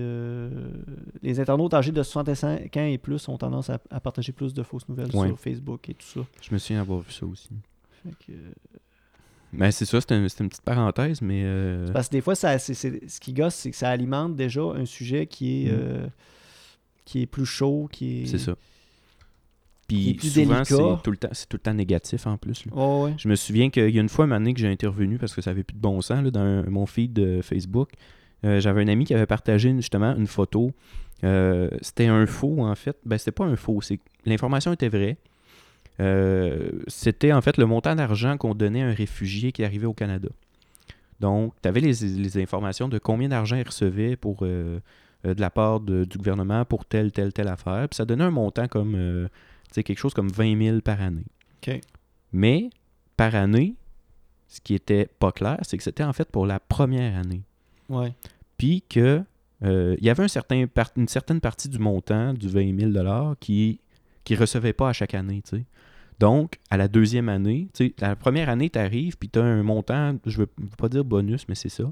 les 1.21 1.39
internautes 1.39 1.73
âgés 1.75 1.91
de 1.91 2.01
65 2.01 2.75
ans 2.77 2.85
et 2.85 2.97
plus 2.97 3.27
ont 3.29 3.37
tendance 3.37 3.69
à, 3.69 3.79
à 3.91 3.99
partager 3.99 4.31
plus 4.31 4.53
de 4.55 4.63
fausses 4.63 4.89
nouvelles 4.89 5.11
sur 5.11 5.39
Facebook 5.39 5.87
et 5.89 5.93
tout 5.93 6.05
ça. 6.07 6.21
Je 6.41 6.51
me 6.51 6.57
souviens 6.57 6.81
avoir 6.81 6.99
vu 6.99 7.11
ça 7.11 7.25
aussi. 7.27 7.49
Fait 8.03 8.11
que, 8.27 8.31
euh, 8.31 8.51
Mais 9.53 9.71
c'est 9.71 9.85
ça, 9.85 9.97
un- 9.97 10.01
c'était 10.01 10.15
une 10.15 10.49
petite 10.49 10.61
parenthèse, 10.63 11.21
mais. 11.21 11.41
euh, 11.43 11.91
Parce 11.91 12.07
que 12.07 12.13
des 12.13 12.21
fois, 12.21 12.35
ça, 12.35 12.57
c'est- 12.57 12.73
c'est- 12.73 13.07
ce 13.09 13.19
qui 13.19 13.33
gosse, 13.33 13.55
c'est 13.55 13.71
que 13.71 13.75
ça 13.77 13.89
alimente 13.89 14.35
déjà 14.35 14.61
un 14.61 14.85
sujet 14.85 15.27
qui 15.27 15.65
est, 15.67 15.71
Mm. 15.71 15.75
euh, 15.77 16.07
qui 17.05 17.21
est 17.23 17.25
plus 17.25 17.45
chaud, 17.45 17.89
qui 17.91 18.21
est. 18.21 18.25
c'est 18.27 18.37
ça. 18.37 18.55
Puis 19.87 20.13
plus 20.13 20.29
souvent, 20.29 20.63
c'est 20.63 21.03
tout, 21.03 21.11
le 21.11 21.17
temps- 21.17 21.27
c'est 21.33 21.49
tout 21.49 21.57
le 21.57 21.61
temps 21.61 21.73
négatif 21.73 22.25
en 22.25 22.37
plus. 22.37 22.63
Ouais. 22.71 23.13
Je 23.17 23.27
me 23.27 23.35
souviens 23.35 23.69
qu'il 23.69 23.89
y 23.89 23.97
a 23.97 24.01
une 24.01 24.07
fois, 24.07 24.23
une 24.23 24.31
année 24.31 24.53
que 24.53 24.59
j'ai 24.61 24.69
intervenu 24.69 25.17
parce 25.17 25.33
que 25.35 25.41
ça 25.41 25.49
avait 25.49 25.63
plus 25.63 25.75
de 25.75 25.81
bon 25.81 25.99
sens 25.99 26.23
là, 26.23 26.31
dans 26.31 26.39
un- 26.39 26.63
mon 26.69 26.85
feed 26.85 27.11
de 27.13 27.41
Facebook. 27.41 27.89
euh, 28.45 28.59
J'avais 28.61 28.81
un 28.83 28.87
ami 28.87 29.03
qui 29.05 29.13
avait 29.13 29.25
partagé 29.25 29.71
justement 29.75 30.15
une 30.15 30.27
photo. 30.27 30.71
C'était 31.21 32.07
un 32.07 32.25
faux 32.25 32.63
en 32.63 32.73
fait. 32.75 32.97
Ben, 33.05 33.17
c'était 33.17 33.31
pas 33.31 33.45
un 33.45 33.55
faux. 33.57 33.81
c'est 33.81 33.99
L'information 34.25 34.71
était 34.71 34.87
vraie. 34.89 35.17
Euh, 35.99 36.69
c'était 36.87 37.31
en 37.33 37.41
fait 37.41 37.57
le 37.57 37.65
montant 37.65 37.95
d'argent 37.95 38.37
qu'on 38.37 38.55
donnait 38.55 38.81
à 38.81 38.87
un 38.87 38.93
réfugié 38.93 39.51
qui 39.51 39.63
arrivait 39.63 39.85
au 39.85 39.93
Canada. 39.93 40.29
Donc, 41.19 41.53
tu 41.61 41.67
avais 41.69 41.81
les, 41.81 41.93
les 41.93 42.37
informations 42.41 42.87
de 42.87 42.97
combien 42.97 43.29
d'argent 43.29 43.55
il 43.55 43.63
recevait 43.63 44.15
pour, 44.15 44.39
euh, 44.41 44.79
euh, 45.25 45.33
de 45.35 45.41
la 45.41 45.51
part 45.51 45.79
de- 45.79 46.03
du 46.05 46.17
gouvernement 46.17 46.65
pour 46.65 46.85
telle, 46.85 47.11
telle, 47.11 47.31
telle 47.33 47.47
affaire. 47.47 47.87
Puis 47.89 47.97
ça 47.97 48.05
donnait 48.05 48.23
un 48.23 48.31
montant 48.31 48.67
comme, 48.67 48.95
euh, 48.95 49.27
tu 49.67 49.75
sais, 49.75 49.83
quelque 49.83 49.99
chose 49.99 50.13
comme 50.15 50.29
20 50.29 50.57
000 50.59 50.81
par 50.81 50.99
année. 51.01 51.25
Mais 52.33 52.69
par 53.17 53.35
année, 53.35 53.75
ce 54.47 54.59
qui 54.61 54.73
était 54.73 55.07
pas 55.19 55.31
clair, 55.31 55.59
c'est 55.61 55.77
que 55.77 55.83
c'était 55.83 56.03
en 56.03 56.13
fait 56.13 56.29
pour 56.31 56.47
la 56.47 56.59
première 56.59 57.15
année. 57.17 57.43
Ouais. 57.87 58.13
Puis 58.57 58.83
que 58.89 59.21
euh, 59.63 59.95
il 59.99 60.05
y 60.05 60.09
avait 60.09 60.23
un 60.23 60.27
certain 60.27 60.65
par- 60.65 60.89
une 60.97 61.07
certaine 61.07 61.39
partie 61.39 61.69
du 61.69 61.77
montant 61.77 62.33
du 62.33 62.47
20 62.47 62.91
000 62.91 63.35
qui 63.39 63.79
qui 64.23 64.35
recevait 64.35 64.73
pas 64.73 64.89
à 64.89 64.93
chaque 64.93 65.13
année. 65.13 65.41
Donc, 66.21 66.59
à 66.69 66.77
la 66.77 66.87
deuxième 66.87 67.29
année, 67.29 67.67
tu 67.73 67.87
sais, 67.87 67.93
la 67.97 68.15
première 68.15 68.47
année, 68.47 68.69
tu 68.69 68.77
arrives, 68.77 69.17
puis 69.17 69.27
tu 69.27 69.39
as 69.39 69.43
un 69.43 69.63
montant, 69.63 70.15
je 70.27 70.37
veux 70.37 70.49
veux 70.59 70.77
pas 70.77 70.87
dire 70.87 71.03
bonus, 71.03 71.47
mais 71.49 71.55
c'est 71.55 71.67
ça, 71.67 71.85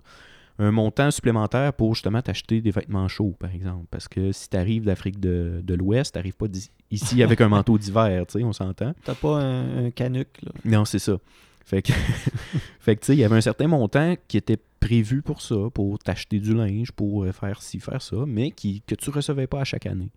un 0.59 0.69
montant 0.69 1.09
supplémentaire 1.09 1.73
pour 1.73 1.95
justement 1.95 2.21
t'acheter 2.21 2.61
des 2.61 2.69
vêtements 2.69 3.07
chauds, 3.07 3.35
par 3.39 3.49
exemple. 3.49 3.87
Parce 3.89 4.07
que 4.07 4.31
si 4.31 4.47
tu 4.47 4.55
arrives 4.55 4.85
d'Afrique 4.85 5.19
de, 5.19 5.61
de 5.63 5.73
l'Ouest, 5.73 6.13
tu 6.13 6.19
n'arrives 6.19 6.35
pas 6.35 6.45
ici 6.91 7.23
avec 7.23 7.41
un 7.41 7.49
manteau 7.49 7.79
d'hiver, 7.79 8.23
tu 8.27 8.37
sais, 8.37 8.45
on 8.45 8.53
s'entend. 8.53 8.93
T'as 9.03 9.15
pas 9.15 9.41
un, 9.41 9.85
un 9.85 9.89
canuc, 9.89 10.27
là. 10.43 10.51
Non, 10.63 10.85
c'est 10.85 10.99
ça. 10.99 11.17
Fait 11.65 11.81
que, 11.81 11.91
fait 12.79 12.97
que 12.97 13.01
tu 13.01 13.05
sais, 13.07 13.13
il 13.15 13.19
y 13.19 13.23
avait 13.23 13.37
un 13.37 13.41
certain 13.41 13.67
montant 13.67 14.13
qui 14.27 14.37
était 14.37 14.59
prévu 14.79 15.23
pour 15.23 15.41
ça, 15.41 15.55
pour 15.73 15.97
t'acheter 15.97 16.39
du 16.39 16.53
linge, 16.53 16.91
pour 16.91 17.23
euh, 17.23 17.31
faire 17.31 17.63
ci, 17.63 17.79
faire 17.79 18.03
ça, 18.03 18.17
mais 18.27 18.51
qui, 18.51 18.83
que 18.85 18.93
tu 18.93 19.09
recevais 19.09 19.47
pas 19.47 19.61
à 19.61 19.63
chaque 19.63 19.87
année. 19.87 20.11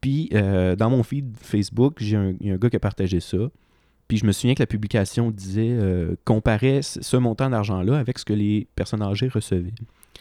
Puis, 0.00 0.28
euh, 0.34 0.76
dans 0.76 0.90
mon 0.90 1.02
feed 1.02 1.36
Facebook, 1.40 1.96
j'ai 1.98 2.16
un, 2.16 2.34
il 2.40 2.48
y 2.48 2.50
a 2.50 2.54
un 2.54 2.58
gars 2.58 2.70
qui 2.70 2.76
a 2.76 2.80
partagé 2.80 3.20
ça. 3.20 3.38
Puis, 4.08 4.18
je 4.18 4.26
me 4.26 4.32
souviens 4.32 4.54
que 4.54 4.62
la 4.62 4.66
publication 4.66 5.30
disait, 5.30 5.70
euh, 5.70 6.14
comparait 6.24 6.80
ce 6.82 7.16
montant 7.16 7.50
d'argent-là 7.50 7.98
avec 7.98 8.18
ce 8.18 8.24
que 8.24 8.32
les 8.32 8.68
personnes 8.76 9.02
âgées 9.02 9.28
recevaient. 9.28 9.74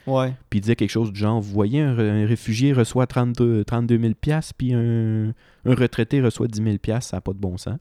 Ouais. 0.07 0.33
Puis, 0.49 0.59
il 0.59 0.61
disait 0.61 0.75
quelque 0.75 0.89
chose 0.89 1.11
du 1.11 1.19
genre, 1.19 1.39
vous 1.39 1.51
voyez, 1.51 1.81
un, 1.81 2.25
réfugié 2.25 2.73
reçoit 2.73 3.07
32, 3.07 3.63
32 3.63 3.99
000 3.99 4.13
puis 4.57 4.73
un, 4.73 5.33
un 5.65 5.75
retraité 5.75 6.21
reçoit 6.21 6.47
10 6.47 6.63
000 6.63 6.77
ça 7.01 7.17
n'a 7.17 7.21
pas 7.21 7.33
de 7.33 7.39
bon 7.39 7.57
sens. 7.57 7.77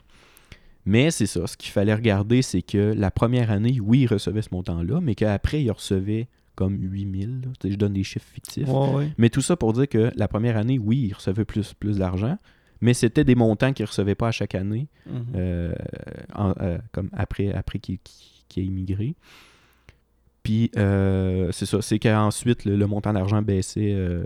Mais 0.87 1.11
c'est 1.11 1.27
ça, 1.27 1.47
ce 1.47 1.57
qu'il 1.57 1.71
fallait 1.71 1.95
regarder, 1.95 2.43
c'est 2.43 2.61
que 2.61 2.93
la 2.95 3.11
première 3.11 3.51
année, 3.51 3.79
oui, 3.81 4.01
il 4.01 4.07
recevait 4.07 4.43
ce 4.43 4.51
montant-là, 4.53 5.01
mais 5.01 5.15
qu'après, 5.15 5.63
il 5.63 5.71
recevait 5.71 6.29
comme 6.55 6.79
8 6.81 7.21
000. 7.23 7.33
là. 7.33 7.49
Tu 7.61 7.69
sais, 7.69 7.73
Je 7.73 7.79
donne 7.79 7.93
des 7.95 8.05
chiffres 8.05 8.29
fictifs. 8.33 8.69
Ouais, 8.69 8.95
ouais. 8.95 9.13
Mais 9.19 9.29
tout 9.31 9.41
ça 9.43 9.57
pour 9.57 9.73
dire 9.73 9.89
que 9.89 10.11
la 10.17 10.29
première 10.29 10.57
année, 10.57 10.79
oui, 10.79 11.07
il 11.09 11.13
recevait 11.13 11.45
plus, 11.45 11.75
plus 11.75 11.99
d'argent, 11.99 12.39
mais 12.81 12.95
c'était 12.95 13.25
des 13.25 13.35
montants 13.35 13.73
qu'il 13.73 13.85
ne 13.85 13.89
recevait 13.89 14.15
pas 14.15 14.29
à 14.29 14.33
chaque 14.33 14.55
année, 14.55 14.89
Mhm. 15.07 15.25
euh, 15.37 15.75
en- 16.35 16.55
euh, 16.61 16.79
comme 16.93 17.11
après, 17.13 17.53
après 17.53 17.79
qu'il 17.79 17.99
qu'il- 17.99 18.45
qu'il 18.49 18.63
ait 18.63 18.67
immigré. 18.67 19.15
Puis, 20.43 20.71
euh, 20.77 21.49
c'est 21.53 21.65
ça, 21.65 21.81
c'est 21.81 21.99
qu'ensuite, 21.99 22.67
le, 22.67 22.77
le 22.77 22.87
montant 22.87 23.15
d'argent 23.15 23.41
baissait. 23.41 23.93
euh, 23.95 24.25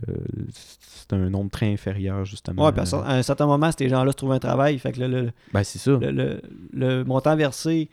c'est 0.50 1.12
un 1.12 1.30
nombre 1.30 1.48
très 1.50 1.72
inférieur, 1.72 2.24
justement. 2.24 2.66
Ouais, 2.66 2.72
puis 2.72 2.80
à 2.80 2.96
à 3.04 3.14
un 3.14 3.22
certain 3.22 3.46
moment, 3.46 3.70
ces 3.76 3.88
gens-là 3.88 4.10
se 4.10 4.16
trouvent 4.16 4.32
un 4.32 4.40
travail. 4.40 4.78
Fait 4.80 4.90
que 4.90 4.98
le, 5.00 5.06
le, 5.06 5.30
Ben, 5.54 5.62
c'est 5.62 5.78
ça. 5.78 5.92
le, 6.02 6.40
le- 6.72 7.04
montant 7.04 7.36
versé, 7.36 7.88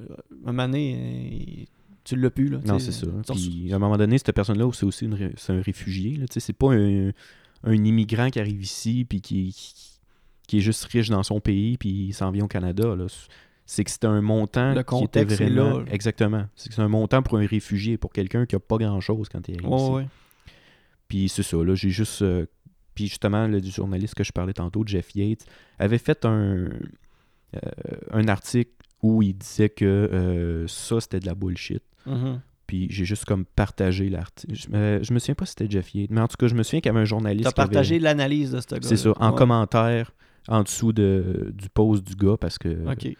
euh, 0.00 0.04
un 0.44 0.50
moment 0.52 0.66
donné, 0.66 1.68
tu 2.04 2.16
l'as 2.16 2.30
plus. 2.30 2.48
Là, 2.48 2.58
Non, 2.64 2.78
c'est 2.78 2.92
ça. 2.92 3.06
Puis, 3.32 3.72
à 3.72 3.76
un 3.76 3.78
moment 3.78 3.96
donné, 3.96 4.18
cette 4.18 4.32
personne-là, 4.32 4.70
c'est 4.72 4.84
aussi 4.86 5.04
une 5.04 5.14
ré- 5.14 5.32
c'est 5.36 5.52
un 5.52 5.60
réfugié. 5.62 6.16
Là, 6.16 6.26
tu 6.26 6.34
sais, 6.34 6.40
c'est 6.40 6.52
pas 6.52 6.72
un, 6.74 7.10
un 7.64 7.84
immigrant 7.84 8.28
qui 8.30 8.40
arrive 8.40 8.62
ici 8.62 9.04
puis 9.08 9.20
qui, 9.20 9.52
qui, 9.52 9.74
qui 10.48 10.58
est 10.58 10.60
juste 10.60 10.84
riche 10.86 11.08
dans 11.10 11.22
son 11.22 11.40
pays 11.40 11.76
puis 11.78 11.88
il 12.08 12.12
s'en 12.12 12.30
vient 12.30 12.44
au 12.44 12.48
Canada. 12.48 12.96
là. 12.96 13.06
C'est 13.64 13.84
que 13.84 13.90
c'était 13.90 14.08
un 14.08 14.20
montant 14.20 14.70
Le 14.74 14.74
qui 14.74 14.80
était 14.80 14.84
contexte 15.24 15.40
est 15.40 15.44
vraiment... 15.48 15.78
là, 15.78 15.84
là. 15.84 15.92
Exactement. 15.92 16.44
C'est 16.56 16.68
que 16.68 16.74
c'est 16.74 16.82
un 16.82 16.88
montant 16.88 17.22
pour 17.22 17.38
un 17.38 17.46
réfugié, 17.46 17.96
pour 17.96 18.12
quelqu'un 18.12 18.44
qui 18.46 18.56
a 18.56 18.60
pas 18.60 18.76
grand-chose 18.76 19.28
quand 19.28 19.46
il 19.48 19.54
arrive 19.54 19.68
Ouais, 19.70 19.80
ici. 19.80 19.90
ouais. 19.92 20.06
Puis 21.08 21.28
c'est 21.28 21.42
ça, 21.44 21.56
là, 21.62 21.74
j'ai 21.74 21.90
juste... 21.90 22.22
euh, 22.22 22.46
puis 22.94 23.06
justement, 23.06 23.46
le 23.46 23.60
du 23.60 23.70
journaliste 23.70 24.14
que 24.14 24.24
je 24.24 24.32
parlais 24.32 24.52
tantôt, 24.52 24.82
Jeff 24.84 25.14
Yates, 25.14 25.46
avait 25.78 25.98
fait 25.98 26.24
un, 26.26 26.68
euh, 26.68 26.68
un 28.10 28.28
article 28.28 28.72
où 29.02 29.22
il 29.22 29.34
disait 29.34 29.68
que 29.70 29.84
euh, 29.84 30.66
ça, 30.68 31.00
c'était 31.00 31.20
de 31.20 31.26
la 31.26 31.34
bullshit. 31.34 31.82
Mhm. 32.06 32.40
Puis 32.66 32.86
j'ai 32.90 33.04
juste 33.04 33.24
comme 33.26 33.44
partagé 33.44 34.08
l'article. 34.08 34.54
Je, 34.54 34.68
me- 34.70 35.02
je 35.02 35.12
me 35.12 35.18
souviens 35.18 35.34
pas 35.34 35.44
si 35.46 35.50
c'était 35.56 35.70
Jeff 35.70 35.94
Yates, 35.94 36.10
mais 36.10 36.20
en 36.22 36.28
tout 36.28 36.36
cas, 36.38 36.46
je 36.48 36.54
me 36.54 36.62
souviens 36.62 36.80
qu'il 36.80 36.88
y 36.90 36.94
avait 36.94 37.00
un 37.02 37.04
journaliste 37.04 37.44
T'as 37.44 37.52
qui 37.52 37.60
avait- 37.60 37.68
partagé 37.68 37.98
l'analyse 37.98 38.52
de 38.52 38.60
ce 38.60 38.66
gars. 38.74 38.78
C'est 38.82 38.96
ça, 38.96 39.12
en 39.16 39.32
commentaire, 39.32 40.12
en 40.48 40.62
dessous 40.62 40.92
de, 40.92 41.52
du 41.54 41.68
post 41.68 42.02
du 42.06 42.14
gars, 42.14 42.36
parce 42.40 42.58
que... 42.58 42.90
OK. 42.90 43.14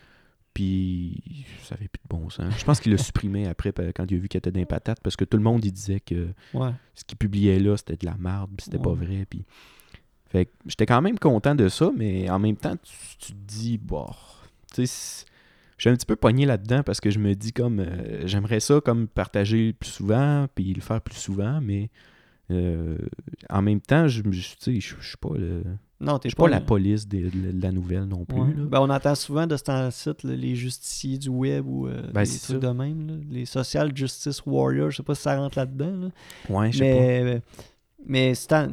Puis 0.54 1.46
ça 1.62 1.74
avait 1.76 1.88
plus 1.88 2.00
de 2.02 2.08
bon 2.08 2.28
sens. 2.28 2.52
Je 2.58 2.64
pense 2.64 2.78
qu'il 2.80 2.92
l'a 2.92 2.98
supprimé 3.02 3.46
après 3.48 3.72
quand 3.94 4.10
il 4.10 4.16
a 4.16 4.20
vu 4.20 4.28
qu'il 4.28 4.38
était 4.38 4.50
dans 4.50 4.60
les 4.60 4.66
patates, 4.66 5.00
parce 5.02 5.16
que 5.16 5.24
tout 5.24 5.36
le 5.38 5.42
monde 5.42 5.64
il 5.64 5.72
disait 5.72 6.00
que 6.00 6.28
Ouais. 6.52 6.70
ce 6.94 7.04
qu'il 7.04 7.16
publiait 7.16 7.58
là, 7.58 7.76
c'était 7.76 7.96
de 7.96 8.04
la 8.06 8.16
merde, 8.18 8.50
puis 8.56 8.64
c'était 8.64 8.78
pas 8.78 8.92
vrai. 8.92 9.26
Puis... 9.28 9.44
Fait 10.26 10.50
j'étais 10.66 10.86
quand 10.86 11.00
même 11.02 11.18
content 11.18 11.54
de 11.54 11.68
ça, 11.68 11.90
mais 11.96 12.28
en 12.30 12.38
même 12.38 12.56
temps, 12.56 12.76
tu, 12.82 12.92
tu 13.18 13.32
te 13.32 13.38
dis, 13.46 13.78
bon, 13.78 14.06
tu 14.74 14.86
sais, 14.86 15.24
je 15.82 15.88
suis 15.88 15.90
un 15.90 15.96
petit 15.96 16.06
peu 16.06 16.14
pogné 16.14 16.46
là-dedans 16.46 16.84
parce 16.84 17.00
que 17.00 17.10
je 17.10 17.18
me 17.18 17.34
dis 17.34 17.52
comme, 17.52 17.80
euh, 17.80 18.22
j'aimerais 18.24 18.60
ça 18.60 18.80
comme 18.80 19.08
partager 19.08 19.72
plus 19.72 19.90
souvent, 19.90 20.46
puis 20.54 20.72
le 20.72 20.80
faire 20.80 21.00
plus 21.00 21.16
souvent, 21.16 21.60
mais 21.60 21.90
euh, 22.52 22.96
en 23.50 23.62
même 23.62 23.80
temps, 23.80 24.06
je 24.06 24.22
me- 24.22 24.30
je- 24.30 24.54
je 24.64 24.80
je 24.80 25.08
suis 25.08 25.16
pas, 25.20 25.30
le- 25.36 25.64
Non, 26.00 26.14
je 26.14 26.18
t'es 26.20 26.28
suis 26.28 26.36
pas 26.36 26.48
la 26.48 26.60
police 26.60 27.08
de, 27.08 27.18
de- 27.30 27.50
de 27.50 27.60
la 27.62 27.72
nouvelle 27.72 28.04
non 28.04 28.24
plus. 28.24 28.38
Ouais. 28.40 28.54
là. 28.56 28.62
Ben, 28.70 28.80
on 28.80 28.90
entend 28.90 29.16
souvent 29.16 29.44
de 29.48 29.56
ce 29.56 29.64
temps-ci 29.64 30.10
les 30.22 30.54
justiciers 30.54 31.18
du 31.18 31.30
web 31.30 31.64
ou 31.66 31.88
euh, 31.88 32.00
Ben, 32.12 32.22
des 32.22 32.38
trucs 32.38 32.60
de 32.60 32.68
même. 32.68 33.06
là. 33.08 33.14
Les 33.28 33.44
social 33.44 33.90
justice 33.92 34.40
warriors, 34.46 34.90
je 34.92 34.98
sais 34.98 35.02
pas 35.02 35.16
si 35.16 35.22
ça 35.22 35.36
rentre 35.36 35.58
là-dedans. 35.58 35.96
là. 35.96 36.08
Ouais, 36.48 36.70
je 36.70 36.78
sais 36.78 36.90
pas. 36.92 37.00
Mais, 37.00 37.42
mais 38.06 38.34
c'est 38.36 38.52
ouais, 38.52 38.68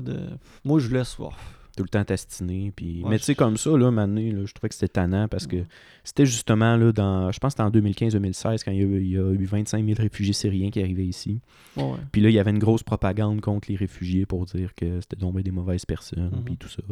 de... 0.00 0.20
Moi, 0.64 0.78
je 0.80 0.88
laisse 0.88 1.16
voir. 1.18 1.36
Tout 1.76 1.82
le 1.82 1.88
temps 1.88 2.04
tastiner. 2.04 2.72
Puis... 2.74 3.02
Ouais, 3.02 3.10
mais 3.10 3.18
tu 3.18 3.24
sais, 3.24 3.34
comme 3.34 3.56
ça, 3.56 3.76
là, 3.76 3.90
maintenant, 3.90 4.20
là, 4.20 4.44
je 4.46 4.52
trouvais 4.52 4.68
que 4.68 4.74
c'était 4.74 4.88
tannant 4.88 5.28
parce 5.28 5.46
que 5.46 5.56
c'était 6.04 6.26
justement 6.26 6.76
là, 6.76 6.92
dans. 6.92 7.32
Je 7.32 7.38
pense 7.38 7.54
que 7.54 7.62
c'était 7.62 7.78
en 7.78 7.80
2015-2016 8.18 8.64
quand 8.64 8.70
il 8.72 8.78
y, 8.78 8.80
a, 8.80 8.84
eu- 8.84 9.00
il 9.02 9.10
y 9.10 9.18
a 9.18 9.30
eu 9.32 9.44
25 9.44 9.84
000 9.84 9.96
réfugiés 10.00 10.32
syriens 10.32 10.70
qui 10.70 10.80
arrivaient 10.80 11.06
ici. 11.06 11.40
Ouais. 11.76 11.94
Puis 12.12 12.20
là, 12.20 12.28
il 12.30 12.34
y 12.34 12.38
avait 12.38 12.50
une 12.52 12.58
grosse 12.58 12.82
propagande 12.82 13.40
contre 13.40 13.70
les 13.70 13.76
réfugiés 13.76 14.26
pour 14.26 14.44
dire 14.46 14.74
que 14.74 15.00
c'était 15.00 15.16
bien 15.16 15.30
des 15.42 15.50
mauvaises 15.50 15.84
personnes, 15.84 16.30
Mhm. 16.36 16.44
puis 16.44 16.56
tout 16.56 16.68
ça. 16.68 16.82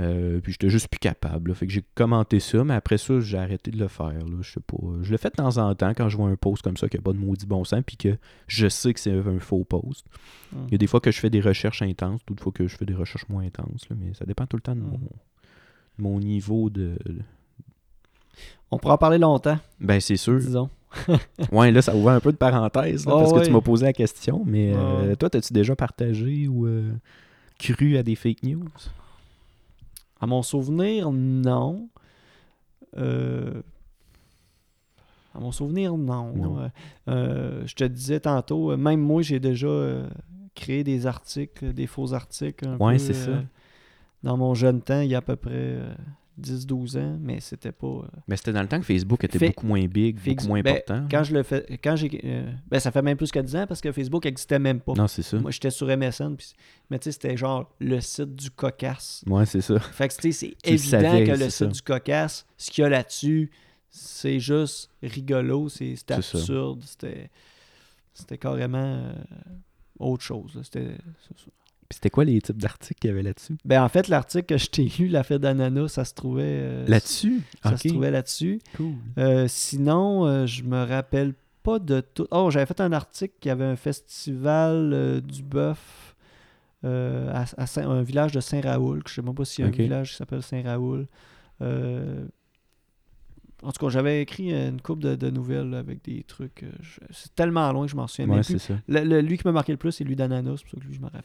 Euh, 0.00 0.40
puis 0.40 0.52
j'étais 0.52 0.70
juste 0.70 0.86
plus 0.88 1.00
capable. 1.00 1.50
là. 1.50 1.54
Fait 1.56 1.66
que 1.66 1.72
j'ai 1.72 1.82
commenté 1.96 2.38
ça, 2.38 2.62
mais 2.62 2.74
après 2.74 2.98
ça, 2.98 3.18
j'ai 3.18 3.36
arrêté 3.36 3.72
de 3.72 3.78
le 3.78 3.88
faire. 3.88 4.12
Là. 4.12 4.36
Je 4.42 4.52
sais 4.52 4.60
pas. 4.60 4.76
Je 5.02 5.10
le 5.10 5.16
fais 5.16 5.28
de 5.30 5.34
temps 5.34 5.56
en 5.58 5.74
temps 5.74 5.90
quand 5.90 6.08
je 6.08 6.16
vois 6.16 6.28
un 6.28 6.36
post 6.36 6.62
comme 6.62 6.76
ça 6.76 6.88
qui 6.88 6.96
n'a 6.96 7.02
pas 7.02 7.12
de 7.12 7.18
maudit 7.18 7.46
bon 7.46 7.64
sens, 7.64 7.82
puis 7.84 7.96
que 7.96 8.16
je 8.46 8.68
sais 8.68 8.94
que 8.94 9.00
c'est 9.00 9.12
un 9.12 9.38
faux 9.40 9.64
post. 9.64 10.06
Mhm. 10.52 10.64
Il 10.68 10.72
y 10.72 10.74
a 10.76 10.78
des 10.78 10.86
fois 10.86 11.00
que 11.00 11.10
je 11.10 11.18
fais 11.18 11.30
des 11.30 11.40
recherches 11.40 11.82
intenses, 11.82 12.20
d'autres 12.26 12.42
fois 12.42 12.52
que 12.52 12.68
je 12.68 12.76
fais 12.76 12.86
des 12.86 12.94
recherches 12.94 13.28
moins 13.28 13.42
intenses, 13.44 13.88
là, 13.90 13.96
mais 13.98 14.14
ça 14.14 14.24
dépend 14.24 14.46
tout 14.46 14.56
le 14.56 14.62
temps 14.62 14.76
de 14.76 14.80
mon, 14.82 14.92
de 14.98 14.98
mon 15.98 16.20
niveau 16.20 16.70
de. 16.70 16.96
On 18.70 18.78
pourra 18.78 18.94
en 18.94 18.98
parler 18.98 19.18
longtemps, 19.18 19.58
Ben, 19.80 19.98
c'est 20.00 20.16
sûr. 20.16 20.38
disons. 20.38 20.68
Ouais, 21.52 21.70
là, 21.70 21.82
ça 21.82 21.94
ouvre 21.94 22.10
un 22.10 22.20
peu 22.20 22.32
de 22.32 22.36
parenthèse, 22.36 23.04
là, 23.04 23.12
Ah 23.16 23.18
parce 23.20 23.32
que 23.32 23.44
tu 23.46 23.50
m'as 23.52 23.60
posé 23.60 23.84
la 23.84 23.92
question, 23.92 24.42
mais 24.46 24.72
euh, 24.74 25.14
toi, 25.16 25.28
as-tu 25.34 25.52
déjà 25.52 25.74
partagé 25.76 26.48
ou 26.48 26.66
euh, 26.66 26.90
cru 27.58 27.96
à 27.96 28.02
des 28.02 28.14
fake 28.14 28.42
news? 28.44 28.64
À 30.20 30.26
mon 30.26 30.42
souvenir, 30.42 31.10
non. 31.12 31.88
Euh, 32.96 33.62
À 35.34 35.40
mon 35.40 35.52
souvenir, 35.52 35.96
non. 35.96 36.32
Non. 36.34 36.58
Euh, 36.58 36.68
euh, 37.08 37.62
je 37.66 37.74
te 37.74 37.84
disais 37.84 38.20
tantôt, 38.20 38.76
même 38.76 39.00
moi, 39.00 39.22
j'ai 39.22 39.38
déjà 39.40 39.68
euh, 39.68 40.08
créé 40.54 40.82
des 40.82 41.06
articles, 41.06 41.72
des 41.72 41.86
faux 41.86 42.12
articles. 42.14 42.66
peu, 42.80 42.98
c'est 42.98 43.14
ça. 43.14 43.42
Dans 44.24 44.36
mon 44.36 44.54
jeune 44.54 44.80
temps, 44.82 45.00
il 45.00 45.10
y 45.10 45.14
a 45.14 45.18
à 45.18 45.22
peu 45.22 45.36
près 45.36 45.78
10-12 46.40 46.98
ans, 46.98 47.18
mais 47.20 47.40
c'était 47.40 47.72
pas. 47.72 47.86
euh, 47.86 48.02
Mais 48.28 48.36
c'était 48.36 48.52
dans 48.52 48.62
le 48.62 48.68
temps 48.68 48.78
que 48.78 48.86
Facebook 48.86 49.24
était 49.24 49.38
beaucoup 49.48 49.66
moins 49.66 49.84
big, 49.86 50.18
beaucoup 50.24 50.46
moins 50.46 50.60
ben, 50.62 50.76
important. 50.76 51.06
Quand 51.10 51.24
je 51.24 51.34
le 51.34 51.42
fais, 51.42 51.78
quand 51.82 51.96
j'ai, 51.96 52.20
euh, 52.24 52.52
ben 52.68 52.78
ça 52.80 52.90
fait 52.90 53.02
même 53.02 53.16
plus 53.16 53.30
que 53.30 53.38
10 53.38 53.56
ans 53.56 53.66
parce 53.66 53.80
que 53.80 53.90
Facebook 53.92 54.24
n'existait 54.24 54.58
même 54.58 54.80
pas. 54.80 54.94
Non, 54.94 55.08
c'est 55.08 55.22
ça. 55.22 55.38
Moi, 55.38 55.50
j'étais 55.50 55.70
sur 55.70 55.88
MSN, 55.88 56.36
puis- 56.36 56.52
mais 56.90 56.98
tu 56.98 57.04
sais, 57.04 57.12
c'était 57.12 57.36
genre 57.36 57.70
le 57.80 58.00
site 58.00 58.34
du 58.34 58.50
cocasse. 58.50 59.24
Ouais, 59.26 59.46
c'est 59.46 59.60
ça. 59.60 59.78
Fait 59.78 60.08
que 60.08 60.14
tu 60.14 60.32
sais, 60.32 60.54
c'est 60.62 60.68
évident 60.70 61.00
savais, 61.02 61.24
que 61.24 61.30
le 61.32 61.44
site 61.44 61.50
ça. 61.50 61.66
du 61.66 61.82
cocasse, 61.82 62.46
ce 62.56 62.70
qu'il 62.70 62.82
y 62.82 62.84
a 62.84 62.88
là-dessus, 62.88 63.50
c'est 63.90 64.38
juste 64.40 64.90
rigolo, 65.02 65.68
c'est 65.68 65.94
absurde, 66.10 66.82
c'était 66.84 67.30
c'était 68.14 68.38
carrément 68.38 68.78
euh, 68.78 69.12
autre 69.98 70.24
chose. 70.24 70.58
C'était. 70.62 70.96
Puis 71.88 71.96
c'était 71.96 72.10
quoi 72.10 72.24
les 72.24 72.40
types 72.42 72.58
d'articles 72.58 73.00
qu'il 73.00 73.08
y 73.08 73.12
avait 73.12 73.22
là-dessus? 73.22 73.56
Ben 73.64 73.82
en 73.82 73.88
fait, 73.88 74.08
l'article 74.08 74.44
que 74.44 74.58
je 74.58 74.66
t'ai 74.68 74.84
lu, 74.98 75.08
la 75.08 75.22
fête 75.22 75.40
d'ananas, 75.40 75.88
ça 75.88 76.04
se 76.04 76.12
trouvait 76.12 76.42
euh, 76.44 76.86
Là-dessus? 76.86 77.40
ça 77.62 77.76
se 77.78 77.88
trouvait 77.88 78.10
là-dessus. 78.10 78.60
cool. 78.76 78.92
Euh, 79.16 79.46
sinon, 79.48 80.26
euh, 80.26 80.44
je 80.46 80.64
me 80.64 80.84
rappelle 80.84 81.32
pas 81.62 81.78
de 81.78 82.00
tout. 82.00 82.26
Oh, 82.30 82.50
j'avais 82.50 82.66
fait 82.66 82.80
un 82.82 82.92
article 82.92 83.34
qui 83.40 83.48
avait 83.48 83.64
un 83.64 83.76
festival 83.76 85.22
du 85.22 85.42
bœuf 85.42 86.14
à, 86.84 87.44
à 87.56 87.66
Saint- 87.66 87.88
un 87.88 88.02
village 88.02 88.32
de 88.32 88.40
Saint-Raoul. 88.40 89.02
que 89.02 89.08
Je 89.10 89.14
sais 89.16 89.22
même 89.22 89.34
pas 89.34 89.44
s'il 89.46 89.64
y 89.64 89.66
a 89.66 89.68
un 89.68 89.72
village 89.72 90.10
qui 90.10 90.16
s'appelle 90.16 90.42
Saint-Raoul. 90.42 91.06
En 93.62 93.72
tout 93.72 93.84
cas, 93.84 93.88
j'avais 93.88 94.22
écrit 94.22 94.52
une 94.52 94.80
coupe 94.80 95.00
de, 95.02 95.16
de 95.16 95.30
nouvelles 95.30 95.74
avec 95.74 96.04
des 96.04 96.22
trucs. 96.22 96.64
je- 96.80 97.00
C'est 97.10 97.34
tellement 97.34 97.72
loin 97.72 97.86
que 97.86 97.90
je 97.90 97.96
m'en 97.96 98.06
souviens 98.06 98.28
Ouais, 98.28 98.34
même 98.36 98.42
c'est 98.44 98.52
plus. 98.54 98.60
ça. 98.60 98.74
Le- 98.86 99.02
le- 99.04 99.20
lui 99.20 99.36
qui 99.36 99.42
m'a 99.46 99.52
marqué 99.52 99.72
le 99.72 99.78
plus, 99.78 99.90
c'est 99.90 100.04
lui 100.04 100.14
d'Ananas, 100.14 100.58
c'est 100.58 100.62
pour 100.64 100.70
ça 100.70 100.76
que 100.80 100.86
lui, 100.86 100.94
je 100.94 101.00
me 101.00 101.06
rappelle. 101.06 101.22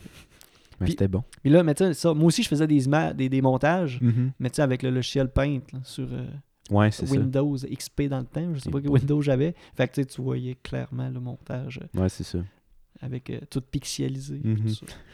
Mais 0.80 0.86
Puis- 0.86 0.92
c'était 0.94 1.08
bon. 1.08 1.24
Mais 1.44 1.52
là, 1.52 1.64
mais 1.64 1.74
ça, 1.94 2.14
moi 2.14 2.26
aussi, 2.28 2.44
je 2.44 2.48
faisais 2.50 2.68
des, 2.68 2.86
des, 3.16 3.30
des 3.30 3.42
montages, 3.42 4.00
Mhm. 4.02 4.32
mais 4.40 4.50
tu 4.50 4.58
sais, 4.58 4.62
avec 4.62 4.82
le 4.84 4.90
logiciel 4.90 5.30
Paint 5.30 5.60
là, 5.72 5.80
sur. 5.84 6.08
euh, 6.12 6.26
Ouais, 6.72 6.92
c'est 6.92 7.06
ça. 7.06 7.12
Windows 7.12 7.56
XP 7.58 8.04
dans 8.08 8.20
le 8.20 8.26
temps. 8.26 8.54
Je 8.54 8.60
sais 8.60 8.70
pas 8.72 8.80
quel. 8.80 8.90
Windows 8.90 9.22
j'avais. 9.22 9.54
Fait 9.76 9.88
que 9.90 10.02
tu 10.02 10.22
voyais 10.22 10.56
clairement 10.64 11.10
le 11.10 11.20
montage 11.20 11.80
euh, 11.96 12.02
Ouais, 12.02 12.08
c'est 12.10 12.24
ça. 12.24 12.40
avec 13.02 13.30
euh, 13.30 13.40
tout 13.50 13.60
pixelisé. 13.62 14.40
Mhm. 14.44 14.72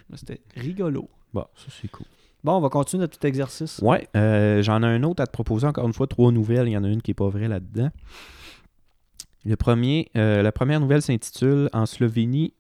Mais 0.10 0.18
C'était 0.18 0.42
rigolo. 0.56 1.10
Bon, 1.34 1.46
ça 1.56 1.66
c'est 1.82 1.90
cool. 1.90 2.06
Bon, 2.44 2.54
on 2.54 2.62
va 2.62 2.70
continuer 2.70 3.02
notre 3.02 3.18
petit 3.18 3.28
exercice. 3.28 3.80
Ouais, 3.84 4.08
euh, 4.16 4.62
j'en 4.62 4.82
ai 4.84 4.86
un 4.86 5.04
autre 5.04 5.22
à 5.24 5.28
te 5.28 5.32
proposer. 5.32 5.66
Encore 5.68 5.86
une 5.88 5.94
fois, 5.94 6.08
trois 6.08 6.32
nouvelles. 6.32 6.68
Il 6.68 6.72
y 6.72 6.78
en 6.78 6.84
a 6.84 6.88
une 6.88 7.02
qui 7.02 7.12
est 7.12 7.16
pas 7.16 7.28
vraie 7.30 7.48
là-dedans. 7.48 7.90
Le 9.46 9.56
premier, 9.56 10.10
euh, 10.18 10.42
la 10.42 10.52
première 10.52 10.80
nouvelle 10.80 11.02
s'intitule 11.02 11.70
En 11.74 11.86
Slovénie, 11.86 12.54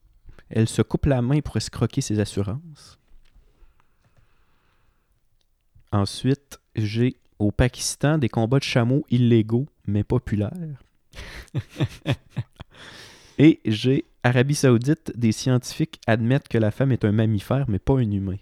elle 0.49 0.67
se 0.67 0.81
coupe 0.81 1.05
la 1.05 1.21
main 1.21 1.41
pour 1.41 1.57
escroquer 1.57 2.01
ses 2.01 2.19
assurances. 2.19 2.97
Ensuite, 5.91 6.59
j'ai 6.75 7.17
au 7.39 7.51
Pakistan 7.51 8.17
des 8.17 8.29
combats 8.29 8.59
de 8.59 8.63
chameaux 8.63 9.05
illégaux 9.09 9.67
mais 9.85 10.03
populaires. 10.03 10.83
Et 13.37 13.59
j'ai 13.65 14.05
Arabie 14.23 14.55
Saoudite, 14.55 15.17
des 15.17 15.31
scientifiques 15.31 16.01
admettent 16.05 16.49
que 16.49 16.57
la 16.57 16.71
femme 16.71 16.91
est 16.91 17.05
un 17.05 17.11
mammifère 17.11 17.69
mais 17.69 17.79
pas 17.79 17.97
un 17.97 18.11
humain. 18.11 18.37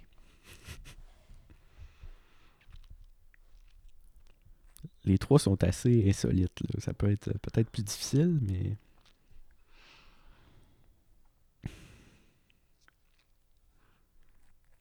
Les 5.08 5.17
trois 5.17 5.39
sont 5.39 5.63
assez 5.63 6.10
insolites. 6.10 6.60
là. 6.60 6.80
Ça 6.80 6.93
peut 6.93 7.10
être 7.10 7.30
euh, 7.30 7.38
peut-être 7.41 7.70
plus 7.70 7.84
difficile, 7.84 8.39
mais. 8.41 8.76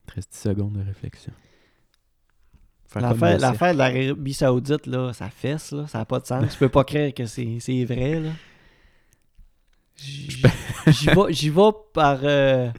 Il 0.02 0.05
te 0.05 0.05
reste 0.16 0.32
10 0.32 0.38
secondes 0.38 0.72
de 0.72 0.82
réflexion. 0.84 1.32
L'affaire 2.94 3.72
de 3.74 3.78
l'Arabie 3.78 4.32
Saoudite, 4.34 4.86
là, 4.86 5.12
ça 5.12 5.28
fesse, 5.28 5.72
là, 5.72 5.86
ça 5.86 5.98
n'a 5.98 6.04
pas 6.04 6.18
de 6.20 6.26
sens. 6.26 6.50
tu 6.50 6.58
peux 6.58 6.68
pas 6.68 6.82
croire 6.84 7.12
que 7.14 7.26
c'est 7.26 7.58
c'est 7.60 7.84
vrai. 7.84 8.20
là. 8.20 8.30
J'y 9.96 11.50
vais, 11.50 11.70
par. 11.92 12.20
euh, 12.22 12.70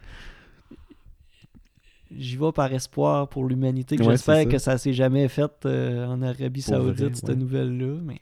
J'y 2.16 2.38
vais 2.38 2.52
par 2.52 2.72
espoir 2.74 3.28
pour 3.28 3.46
l'humanité. 3.46 3.98
Ouais, 4.00 4.06
J'espère 4.06 4.48
que 4.48 4.58
ça 4.60 4.78
s'est 4.78 4.94
jamais 4.94 5.28
fait 5.28 5.52
euh, 5.66 6.06
en 6.06 6.22
Arabie 6.22 6.64
Pour 6.64 6.76
vrai, 6.80 6.96
Saoudite, 6.96 7.16
cette 7.18 7.30
ouais. 7.30 7.36
nouvelle-là. 7.36 8.00
Mais 8.04 8.22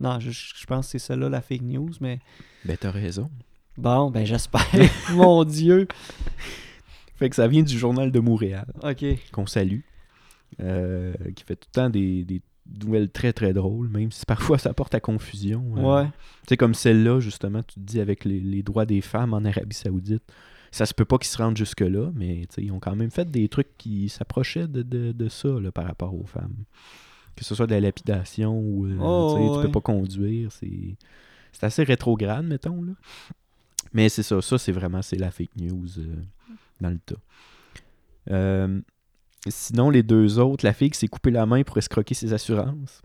non, 0.00 0.18
je, 0.18 0.30
je 0.30 0.66
pense 0.66 0.86
que 0.86 0.92
c'est 0.92 0.98
celle-là 1.06 1.28
la 1.28 1.40
fake 1.42 1.62
news. 1.62 1.90
Mais 2.00 2.20
Ben, 2.64 2.76
t'as 2.80 2.90
raison. 2.90 3.30
bon, 3.76 4.10
ben 4.10 4.24
j'espère. 4.24 4.66
Mon 5.12 5.44
Dieu. 5.44 5.86
Fait 7.18 7.28
que 7.28 7.36
ça 7.36 7.48
vient 7.48 7.62
du 7.62 7.76
Journal 7.76 8.10
de 8.12 8.20
Montréal, 8.20 8.66
Ok. 8.82 9.04
qu'on 9.32 9.46
salue, 9.46 9.80
euh, 10.60 11.12
qui 11.34 11.44
fait 11.44 11.56
tout 11.56 11.68
le 11.70 11.74
temps 11.74 11.90
des, 11.90 12.24
des 12.24 12.40
nouvelles 12.80 13.10
très 13.10 13.32
très 13.32 13.52
drôles, 13.52 13.88
même 13.88 14.12
si 14.12 14.24
parfois 14.26 14.56
ça 14.58 14.72
porte 14.74 14.94
à 14.94 15.00
confusion. 15.00 15.64
euh. 15.76 16.02
Ouais. 16.02 16.06
Tu 16.06 16.48
sais, 16.50 16.56
comme 16.56 16.74
celle-là, 16.74 17.20
justement, 17.20 17.62
tu 17.62 17.74
te 17.74 17.80
dis 17.80 18.00
avec 18.00 18.24
les, 18.24 18.40
les 18.40 18.62
droits 18.62 18.86
des 18.86 19.00
femmes 19.00 19.34
en 19.34 19.44
Arabie 19.44 19.74
Saoudite, 19.74 20.22
ça 20.70 20.84
se 20.86 20.92
peut 20.94 21.04
pas 21.06 21.16
qu'ils 21.18 21.28
se 21.28 21.38
rendent 21.38 21.56
jusque-là, 21.56 22.10
mais 22.14 22.46
ils 22.58 22.70
ont 22.72 22.78
quand 22.78 22.94
même 22.94 23.10
fait 23.10 23.30
des 23.30 23.48
trucs 23.48 23.76
qui 23.78 24.08
s'approchaient 24.10 24.68
de, 24.68 24.82
de, 24.82 25.12
de 25.12 25.28
ça 25.28 25.48
là, 25.48 25.72
par 25.72 25.86
rapport 25.86 26.14
aux 26.14 26.26
femmes. 26.26 26.54
Que 27.36 27.44
ce 27.44 27.54
soit 27.54 27.66
de 27.66 27.72
la 27.72 27.80
lapidation 27.80 28.58
ou 28.58 28.84
euh, 28.86 28.96
Oh, 29.00 29.56
tu 29.56 29.66
peux 29.66 29.72
pas 29.72 29.80
conduire, 29.80 30.52
c'est 30.52 30.96
c'est 31.52 31.64
assez 31.64 31.82
rétrograde, 31.84 32.44
mettons. 32.44 32.82
Là. 32.82 32.92
Mais 33.94 34.08
c'est 34.10 34.22
ça, 34.22 34.42
ça 34.42 34.58
c'est 34.58 34.72
vraiment 34.72 35.00
c'est 35.02 35.16
la 35.16 35.30
fake 35.30 35.56
news 35.56 35.86
euh, 35.98 36.16
dans 36.80 36.90
le 36.90 36.98
tas. 36.98 37.16
Euh, 38.30 38.80
sinon, 39.48 39.90
les 39.90 40.02
deux 40.02 40.38
autres, 40.38 40.64
la 40.64 40.72
fille 40.72 40.90
qui 40.90 40.98
s'est 40.98 41.08
coupée 41.08 41.30
la 41.30 41.46
main 41.46 41.62
pour 41.62 41.78
escroquer 41.78 42.14
ses 42.14 42.32
assurances. 42.32 43.02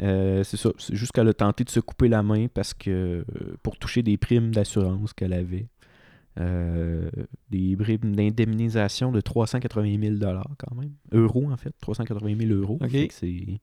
Euh, 0.00 0.44
c'est 0.44 0.56
ça, 0.56 0.70
c'est 0.78 0.94
juste 0.94 1.12
qu'elle 1.12 1.28
a 1.28 1.34
tenté 1.34 1.64
de 1.64 1.70
se 1.70 1.80
couper 1.80 2.08
la 2.08 2.22
main 2.22 2.46
parce 2.52 2.72
que 2.72 2.90
euh, 2.90 3.56
pour 3.62 3.78
toucher 3.78 4.02
des 4.02 4.16
primes 4.16 4.54
d'assurance 4.54 5.12
qu'elle 5.12 5.32
avait. 5.32 5.68
Euh, 6.38 7.10
des 7.50 7.76
primes 7.76 8.14
d'indemnisation 8.14 9.10
de 9.10 9.20
380 9.20 10.18
000 10.20 10.32
quand 10.56 10.74
même. 10.76 10.92
Euros 11.10 11.50
en 11.50 11.56
fait, 11.56 11.74
380 11.80 12.36
000 12.46 12.52
euros. 12.52 12.78
C'est 12.88 13.08
c'est 13.10 13.60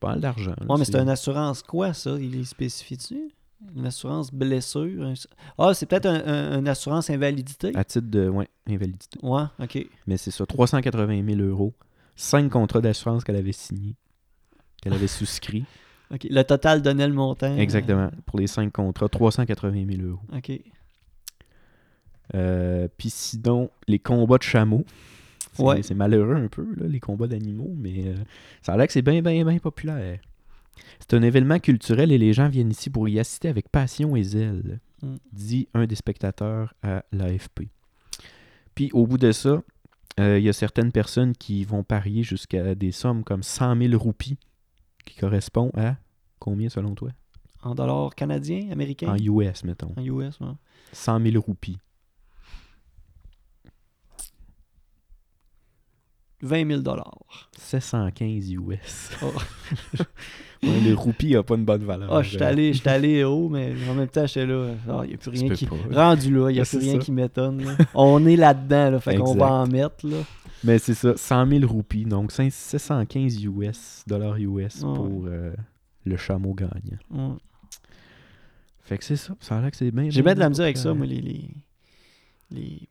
pas 0.00 0.08
mal 0.08 0.20
d'argent. 0.20 0.54
là. 0.58 0.66
Ouais, 0.66 0.78
mais 0.78 0.84
c'est 0.84 0.96
une 0.96 1.08
assurance 1.08 1.62
quoi, 1.62 1.92
ça? 1.92 2.18
Il 2.18 2.44
spécifie-tu 2.44 3.30
Une 3.76 3.86
assurance 3.86 4.32
blessure 4.32 5.04
un- 5.04 5.14
Ah, 5.58 5.74
c'est 5.74 5.86
peut-être 5.86 6.06
un- 6.06 6.24
un- 6.26 6.58
une 6.60 6.68
assurance 6.68 7.10
invalidité? 7.10 7.72
À 7.74 7.84
titre 7.84 8.08
de 8.08 8.28
ouais, 8.28 8.48
invalidité. 8.68 9.18
Ouais, 9.22 9.42
ok. 9.60 9.86
Mais 10.06 10.16
c'est 10.16 10.30
ça, 10.30 10.46
380 10.46 11.22
000 11.24 11.40
euros. 11.40 11.74
Cinq 12.16 12.50
contrats 12.50 12.80
d'assurance 12.80 13.22
qu'elle 13.22 13.36
avait 13.36 13.52
signés, 13.52 13.96
qu'elle 14.82 14.94
avait 14.94 15.06
souscrits. 15.06 15.64
ok. 16.10 16.26
Le 16.30 16.42
total 16.42 16.82
donnait 16.82 17.06
le 17.06 17.14
montant. 17.14 17.56
Exactement. 17.56 18.10
Pour 18.26 18.38
les 18.40 18.46
cinq 18.46 18.72
contrats, 18.72 19.08
380 19.08 19.86
000 19.86 20.02
euros. 20.08 20.20
euh, 20.32 20.38
ok. 20.38 20.60
Euh, 22.34 22.88
Puis 22.96 23.10
sinon, 23.10 23.70
les 23.88 23.98
combats 23.98 24.38
de 24.38 24.42
chameaux. 24.42 24.84
C'est 25.52 25.62
Ouais. 25.64 25.82
c'est 25.82 25.94
malheureux 25.94 26.36
un 26.36 26.46
peu, 26.46 26.62
là, 26.76 26.86
les 26.86 27.00
combats 27.00 27.26
d'animaux, 27.26 27.72
mais 27.76 28.04
euh, 28.06 28.14
ça 28.62 28.72
a 28.72 28.76
l'air 28.76 28.86
que 28.86 28.92
c'est 28.92 29.02
bien, 29.02 29.20
bien, 29.20 29.44
bien 29.44 29.58
populaire. 29.58 30.20
C'est 30.98 31.14
un 31.14 31.22
événement 31.22 31.58
culturel 31.58 32.12
et 32.12 32.18
les 32.18 32.32
gens 32.32 32.48
viennent 32.48 32.70
ici 32.70 32.90
pour 32.90 33.08
y 33.08 33.18
assister 33.18 33.48
avec 33.48 33.68
passion 33.68 34.16
et 34.16 34.22
zèle, 34.22 34.80
Mm. 35.02 35.16
dit 35.32 35.68
un 35.72 35.86
des 35.86 35.94
spectateurs 35.94 36.74
à 36.82 37.04
l'AFP. 37.10 37.68
Puis 38.74 38.90
au 38.92 39.06
bout 39.06 39.16
de 39.16 39.32
ça, 39.32 39.62
euh, 40.18 40.38
il 40.38 40.44
y 40.44 40.48
a 40.48 40.52
certaines 40.52 40.92
personnes 40.92 41.32
qui 41.34 41.64
vont 41.64 41.82
parier 41.82 42.22
jusqu'à 42.22 42.74
des 42.74 42.92
sommes 42.92 43.24
comme 43.24 43.42
100 43.42 43.76
000 43.76 43.98
roupies, 43.98 44.36
qui 45.06 45.16
correspond 45.16 45.70
à 45.74 45.96
combien 46.38 46.68
selon 46.68 46.94
toi? 46.94 47.10
En 47.62 47.74
dollars 47.74 48.14
canadiens, 48.14 48.68
américains? 48.70 49.08
En 49.12 49.16
US, 49.16 49.64
mettons. 49.64 49.94
En 49.96 50.02
US, 50.02 50.38
ouais. 50.40 50.48
100 50.92 51.20
000 51.30 51.40
roupies. 51.42 51.78
20 56.42 56.66
000 56.68 56.80
dollars. 56.82 57.50
715 57.58 58.50
US. 58.52 59.10
Oh. 59.22 59.32
Ouais, 60.62 60.80
le 60.80 60.94
roupie 60.94 61.32
n'a 61.32 61.42
pas 61.42 61.54
une 61.54 61.64
bonne 61.64 61.84
valeur. 61.84 62.12
Ah, 62.14 62.22
je 62.22 62.30
suis 62.30 62.42
allé, 62.42 62.72
j'étais 62.74 62.90
allé 62.90 63.24
haut, 63.24 63.48
mais 63.48 63.72
en 63.90 63.94
même 63.94 64.08
temps, 64.08 64.26
j'étais 64.26 64.44
là. 64.46 64.74
Il 65.04 65.08
n'y 65.08 65.14
a 65.14 65.16
plus 65.16 65.30
rien 65.30 65.48
qui. 65.54 65.66
pas. 65.66 65.76
Rendu 65.90 66.34
là, 66.34 66.50
il 66.50 66.54
n'y 66.54 66.60
a 66.60 66.64
plus 66.64 66.78
rien 66.78 66.92
ça. 66.94 66.98
qui 66.98 67.12
m'étonne. 67.12 67.64
là. 67.64 67.76
On 67.94 68.26
est 68.26 68.36
là-dedans, 68.36 68.90
là, 68.90 69.00
fait 69.00 69.16
qu'on 69.16 69.34
va 69.34 69.52
en 69.52 69.66
mettre. 69.66 70.06
Là. 70.06 70.18
Mais 70.62 70.78
c'est 70.78 70.94
ça, 70.94 71.14
100 71.16 71.46
000 71.46 71.66
roupies, 71.66 72.04
donc 72.04 72.32
5 72.32 72.52
715 72.52 73.42
US, 73.44 74.04
dollars 74.06 74.36
US 74.36 74.80
pour 74.80 75.24
euh, 75.26 75.54
le 76.04 76.16
chameau 76.18 76.52
gagnant. 76.52 77.38
Fait 78.82 78.98
que 78.98 79.04
c'est 79.04 79.16
ça, 79.16 79.34
ça 79.40 79.56
a 79.56 79.60
l'air 79.62 79.70
que 79.70 79.76
c'est 79.76 79.90
bien. 79.90 80.10
J'ai 80.10 80.22
bien 80.22 80.34
de 80.34 80.40
la 80.40 80.48
misère 80.50 80.64
avec 80.64 80.76
ça, 80.76 80.92
moi, 80.92 81.06
les, 81.06 81.20
les, 81.20 81.48
les, 82.50 82.88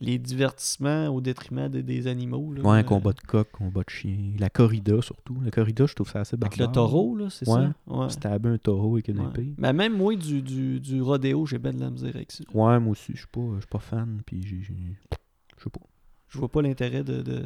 les 0.00 0.18
divertissements 0.18 1.08
au 1.08 1.20
détriment 1.20 1.68
de- 1.68 1.80
des 1.80 2.06
animaux. 2.06 2.52
Là, 2.52 2.62
Ouais, 2.62 2.78
un 2.78 2.82
combat 2.84 3.12
de 3.12 3.20
coq, 3.20 3.50
combat 3.50 3.82
de 3.82 3.90
chien. 3.90 4.32
La 4.38 4.48
corrida 4.48 5.02
surtout. 5.02 5.36
La 5.42 5.50
corrida, 5.50 5.86
je 5.86 5.94
trouve 5.94 6.08
ça 6.10 6.20
assez 6.20 6.34
Avec 6.36 6.56
barbare. 6.56 6.68
le 6.68 6.72
taureau, 6.72 7.16
là, 7.16 7.30
c'est 7.30 7.48
Ouais. 7.48 7.66
ça? 7.66 7.74
Ouais. 7.86 8.08
Stabber 8.10 8.48
un 8.50 8.58
taureau 8.58 8.94
avec 8.94 9.08
une 9.08 9.18
Ouais. 9.20 9.26
épée. 9.28 9.54
Mais 9.58 9.72
même 9.72 9.96
moi, 9.96 10.14
du, 10.14 10.40
du, 10.42 10.78
du 10.80 11.02
rodéo, 11.02 11.46
j'ai 11.46 11.58
bien 11.58 11.72
de 11.72 11.80
la 11.80 11.90
misère 11.90 12.14
avec 12.14 12.30
ça. 12.30 12.44
Ouais, 12.54 12.78
moi 12.78 12.92
aussi, 12.92 13.12
je 13.12 13.18
suis 13.18 13.26
pas, 13.26 13.40
je 13.56 13.60
suis 13.60 13.68
pas 13.68 13.78
fan, 13.80 14.22
puis 14.24 14.40
j'ai... 14.46 14.62
Je 14.62 15.64
sais 15.64 15.70
pas. 15.70 15.80
Je 16.28 16.38
vois 16.38 16.48
pas 16.50 16.62
l'intérêt 16.62 17.02
de. 17.02 17.22
de... 17.22 17.42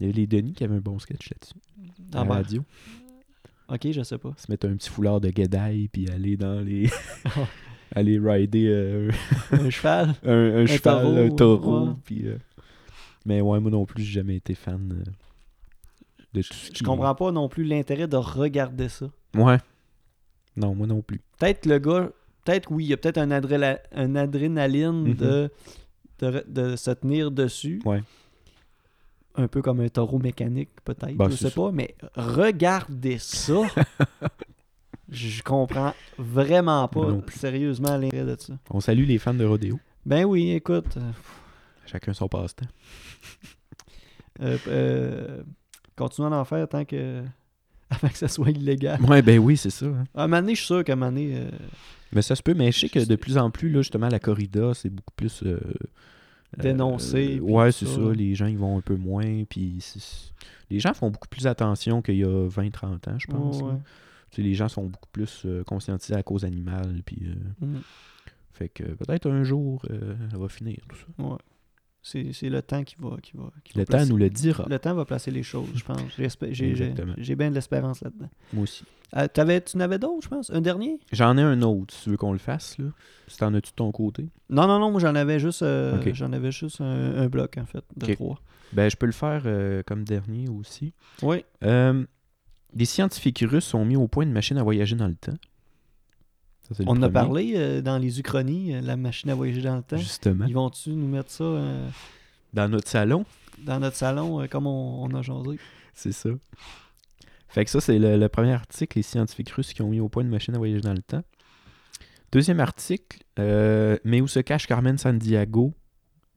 Il 0.00 0.02
y 0.02 0.04
avait 0.10 0.12
les 0.12 0.26
Denis 0.26 0.52
qui 0.52 0.64
avaient 0.64 0.74
un 0.76 0.80
bon 0.80 0.98
sketch 0.98 1.30
là-dessus. 1.30 1.54
Ah 2.12 2.24
la 2.24 2.34
radio. 2.34 2.64
ok, 3.68 3.90
je 3.92 4.02
sais 4.02 4.18
pas. 4.18 4.34
se 4.36 4.50
mettre 4.50 4.66
un 4.68 4.74
petit 4.76 4.90
foulard 4.90 5.20
de 5.20 5.30
guédaille 5.30 5.88
puis 5.88 6.08
aller 6.10 6.36
dans 6.36 6.60
les 6.60 6.90
aller 7.94 8.18
rider 8.18 8.66
euh, 8.68 9.10
Un 9.52 9.70
cheval? 9.70 10.14
un, 10.24 10.56
un 10.62 10.66
cheval 10.66 10.80
taureau, 11.02 11.16
un 11.16 11.30
taureau 11.30 11.86
ouais. 11.88 11.94
puis 12.04 12.26
euh, 12.28 12.36
mais 13.26 13.40
ouais 13.40 13.60
moi 13.60 13.70
non 13.70 13.84
plus 13.86 14.02
j'ai 14.02 14.12
jamais 14.20 14.36
été 14.36 14.54
fan 14.54 14.92
euh, 14.92 15.10
de 16.34 16.42
tout 16.42 16.52
ce 16.54 16.66
Je 16.66 16.72
qui- 16.72 16.84
comprends 16.84 17.14
pas 17.14 17.30
non 17.32 17.48
plus 17.48 17.64
l'intérêt 17.64 18.08
de 18.08 18.16
regarder 18.16 18.88
ça. 18.88 19.06
Ouais. 19.34 19.58
Non, 20.56 20.74
moi 20.74 20.86
non 20.86 21.00
plus. 21.02 21.20
Peut-être 21.38 21.66
le 21.66 21.78
gars, 21.78 22.10
peut-être 22.44 22.70
oui, 22.72 22.84
il 22.84 22.88
y 22.88 22.92
a 22.92 22.96
peut-être 22.96 23.18
un, 23.18 23.30
adréla- 23.30 23.80
un 23.92 24.14
adrénaline 24.16 25.08
Mhm. 25.08 25.14
de, 25.14 25.50
de, 26.48 26.76
se 26.76 26.90
tenir 26.92 27.30
dessus. 27.30 27.80
Ouais. 27.84 28.02
Un 29.36 29.48
peu 29.48 29.62
comme 29.62 29.80
un 29.80 29.88
taureau 29.88 30.18
mécanique, 30.20 30.70
peut-être. 30.84 31.16
Ben, 31.16 31.28
je 31.30 31.36
sais 31.36 31.50
ça. 31.50 31.54
pas, 31.54 31.72
mais 31.72 31.94
regardez 32.14 33.18
ça. 33.18 33.62
je 35.14 35.42
comprends 35.42 35.94
vraiment 36.18 36.86
pas 36.88 37.08
sérieusement 37.28 37.96
l'intérêt 37.96 38.36
de 38.36 38.40
ça. 38.40 38.54
On 38.70 38.80
salue 38.80 39.04
les 39.06 39.18
fans 39.18 39.34
de 39.34 39.44
rodéo. 39.44 39.78
Ben 40.04 40.24
oui, 40.24 40.50
écoute. 40.50 40.96
euh, 40.96 41.10
Chacun 41.86 42.12
son 42.12 42.28
passe-temps. 42.28 42.66
euh, 44.40 44.58
euh, 44.68 45.42
continuons 45.96 46.30
d'en 46.30 46.44
faire 46.44 46.68
tant 46.68 46.84
que. 46.84 47.22
avant 47.90 48.08
que 48.08 48.16
ça 48.18 48.28
soit 48.28 48.50
illégal. 48.50 49.00
Ouais, 49.02 49.22
ben 49.22 49.38
oui, 49.38 49.56
c'est 49.56 49.70
ça. 49.70 49.86
hein. 49.86 50.04
À 50.14 50.24
un 50.24 50.26
moment 50.26 50.40
donné, 50.42 50.54
je 50.54 50.60
suis 50.60 50.66
sûr 50.66 50.82
qu'à 50.84 50.94
un 50.94 50.96
moment 50.96 51.12
donné, 51.12 51.36
euh, 51.36 51.50
Mais 52.12 52.22
ça 52.22 52.34
se 52.34 52.42
peut, 52.42 52.54
mais 52.54 52.72
je 52.72 52.80
sais 52.80 52.88
que 52.88 53.04
de 53.04 53.16
plus 53.16 53.38
en 53.38 53.50
plus, 53.50 53.68
là, 53.70 53.80
justement, 53.82 54.08
la 54.08 54.18
corrida, 54.18 54.72
c'est 54.74 54.90
beaucoup 54.90 55.14
plus. 55.16 55.42
euh, 55.44 55.60
Dénoncé, 56.56 57.40
ouais, 57.40 57.72
c'est 57.72 57.84
ça. 57.86 57.96
ça. 57.96 58.12
Les 58.14 58.34
gens, 58.36 58.46
ils 58.46 58.56
vont 58.58 58.78
un 58.78 58.80
peu 58.80 58.94
moins. 58.94 59.42
Puis 59.48 59.84
les 60.70 60.78
gens 60.78 60.94
font 60.94 61.10
beaucoup 61.10 61.26
plus 61.28 61.46
attention 61.48 62.00
qu'il 62.00 62.16
y 62.16 62.24
a 62.24 62.48
20-30 62.48 62.84
ans, 63.10 63.18
je 63.18 63.26
pense. 63.26 63.60
ouais. 63.60 63.74
Les 64.42 64.54
gens 64.54 64.68
sont 64.68 64.84
beaucoup 64.84 65.08
plus 65.12 65.42
euh, 65.46 65.62
conscientisés 65.64 66.14
à 66.14 66.18
la 66.18 66.22
cause 66.22 66.44
animale. 66.44 67.02
Puis, 67.04 67.18
euh, 67.26 67.66
Mhm. 67.66 67.80
fait 68.52 68.68
que 68.68 68.82
peut-être 68.84 69.30
un 69.30 69.44
jour, 69.44 69.82
euh, 69.90 70.14
ça 70.30 70.38
va 70.38 70.48
finir 70.48 70.78
tout 70.88 70.96
ça. 70.96 71.22
Ouais. 71.24 71.38
C'est 72.02 72.50
le 72.50 72.60
temps 72.60 72.84
qui 72.84 72.96
va. 72.98 73.16
Qui 73.22 73.34
va, 73.36 73.44
qui 73.64 73.72
va 73.72 73.80
Le 73.80 73.86
temps 73.86 74.04
nous 74.06 74.18
le 74.18 74.28
dira. 74.28 74.66
Le 74.68 74.78
temps 74.78 74.94
va 74.94 75.06
placer 75.06 75.30
les 75.30 75.42
choses, 75.42 75.68
je 75.74 75.82
pense. 75.84 76.02
J'ai 77.16 77.34
bien 77.34 77.48
de 77.50 77.54
l'espérance 77.54 78.02
là-dedans. 78.02 78.28
Moi 78.52 78.64
aussi. 78.64 78.84
Euh, 79.16 79.26
t'avais- 79.28 79.60
tu 79.62 79.76
n'avais 79.78 79.98
d'autres, 79.98 80.24
je 80.24 80.28
pense? 80.28 80.50
Un 80.50 80.60
dernier? 80.60 80.98
J'en 81.12 81.38
ai 81.38 81.42
un 81.42 81.62
autre, 81.62 81.94
si 81.94 82.02
tu 82.04 82.10
veux 82.10 82.16
qu'on 82.16 82.32
le 82.32 82.38
fasse. 82.38 82.76
Là. 82.78 82.86
Si 83.28 83.38
t'en 83.38 83.54
as-tu 83.54 83.70
de 83.70 83.76
ton 83.76 83.90
côté? 83.92 84.28
Non, 84.50 84.66
non, 84.66 84.78
non, 84.80 84.90
moi 84.90 85.00
j'en 85.00 85.14
avais 85.14 85.38
juste, 85.38 85.62
euh, 85.62 86.02
j'en 86.12 86.32
avais 86.32 86.50
juste 86.52 86.80
un, 86.80 87.16
un 87.16 87.28
bloc, 87.28 87.56
en 87.58 87.64
fait, 87.64 87.84
de 87.96 88.12
trois. 88.14 88.38
Ben, 88.72 88.90
je 88.90 88.96
peux 88.96 89.06
le 89.06 89.12
faire 89.12 89.42
euh, 89.46 89.82
comme 89.86 90.04
dernier 90.04 90.48
aussi. 90.48 90.92
Oui. 91.22 91.44
Des 92.74 92.84
scientifiques 92.84 93.44
russes 93.46 93.72
ont 93.74 93.84
mis 93.84 93.96
au 93.96 94.08
point 94.08 94.24
une 94.24 94.32
machine 94.32 94.58
à 94.58 94.62
voyager 94.62 94.96
dans 94.96 95.08
le 95.08 95.14
temps. 95.14 95.36
Ça, 96.72 96.82
On 96.86 96.92
en 96.92 96.96
a 96.96 97.08
premier. 97.08 97.12
parlé 97.12 97.52
euh, 97.56 97.82
dans 97.82 97.98
les 97.98 98.18
Uchronies, 98.18 98.74
euh, 98.74 98.80
la 98.80 98.96
machine 98.96 99.30
à 99.30 99.34
voyager 99.34 99.60
dans 99.62 99.76
le 99.76 99.82
temps. 99.82 99.96
Justement. 99.98 100.46
Ils 100.46 100.54
vont-tu 100.54 100.90
nous 100.90 101.06
mettre 101.08 101.30
ça 101.30 101.44
euh, 101.44 101.88
Dans 102.54 102.68
notre 102.68 102.88
salon, 102.88 103.24
dans 103.58 103.78
notre 103.80 103.96
salon 103.96 104.40
euh, 104.40 104.46
comme 104.46 104.66
on, 104.66 105.04
on 105.04 105.14
a 105.14 105.22
jasé? 105.22 105.58
C'est 105.92 106.12
ça. 106.12 106.30
Fait 107.48 107.64
que 107.64 107.70
ça, 107.70 107.80
c'est 107.80 107.98
le, 107.98 108.16
le 108.16 108.28
premier 108.28 108.52
article, 108.52 108.98
les 108.98 109.02
scientifiques 109.02 109.50
russes 109.50 109.72
qui 109.74 109.82
ont 109.82 109.90
mis 109.90 110.00
au 110.00 110.08
point 110.08 110.22
une 110.24 110.30
machine 110.30 110.54
à 110.54 110.58
voyager 110.58 110.80
dans 110.80 110.94
le 110.94 111.02
temps. 111.02 111.22
Deuxième 112.32 112.58
article, 112.58 113.18
euh, 113.38 113.96
mais 114.02 114.20
où 114.20 114.26
se 114.26 114.40
cache 114.40 114.66
Carmen 114.66 114.98
Sandiego, 114.98 115.72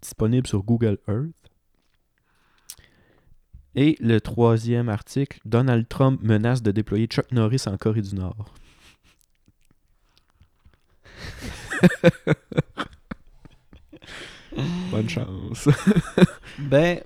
disponible 0.02 0.46
sur 0.46 0.62
Google 0.62 1.00
Earth. 1.08 1.32
Et 3.80 3.96
le 4.00 4.20
troisième 4.20 4.90
article, 4.90 5.40
Donald 5.46 5.88
Trump 5.88 6.20
menace 6.24 6.64
de 6.64 6.72
déployer 6.72 7.06
Chuck 7.06 7.32
Norris 7.32 7.62
en 7.68 7.78
Corée 7.78 8.02
du 8.02 8.16
Nord. 8.16 8.52
Bonne 14.92 15.08
chance. 15.08 15.70
Ben, 16.58 17.02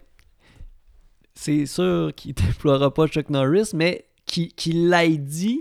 c'est 1.36 1.66
sûr 1.66 2.14
qu'il 2.16 2.34
déploiera 2.36 2.94
pas 2.94 3.08
Chuck 3.08 3.30
Norris, 3.30 3.72
mais 3.74 4.06
qu'il 4.26 4.54
qu'il 4.54 4.90
l'ait 4.90 5.18
dit, 5.18 5.60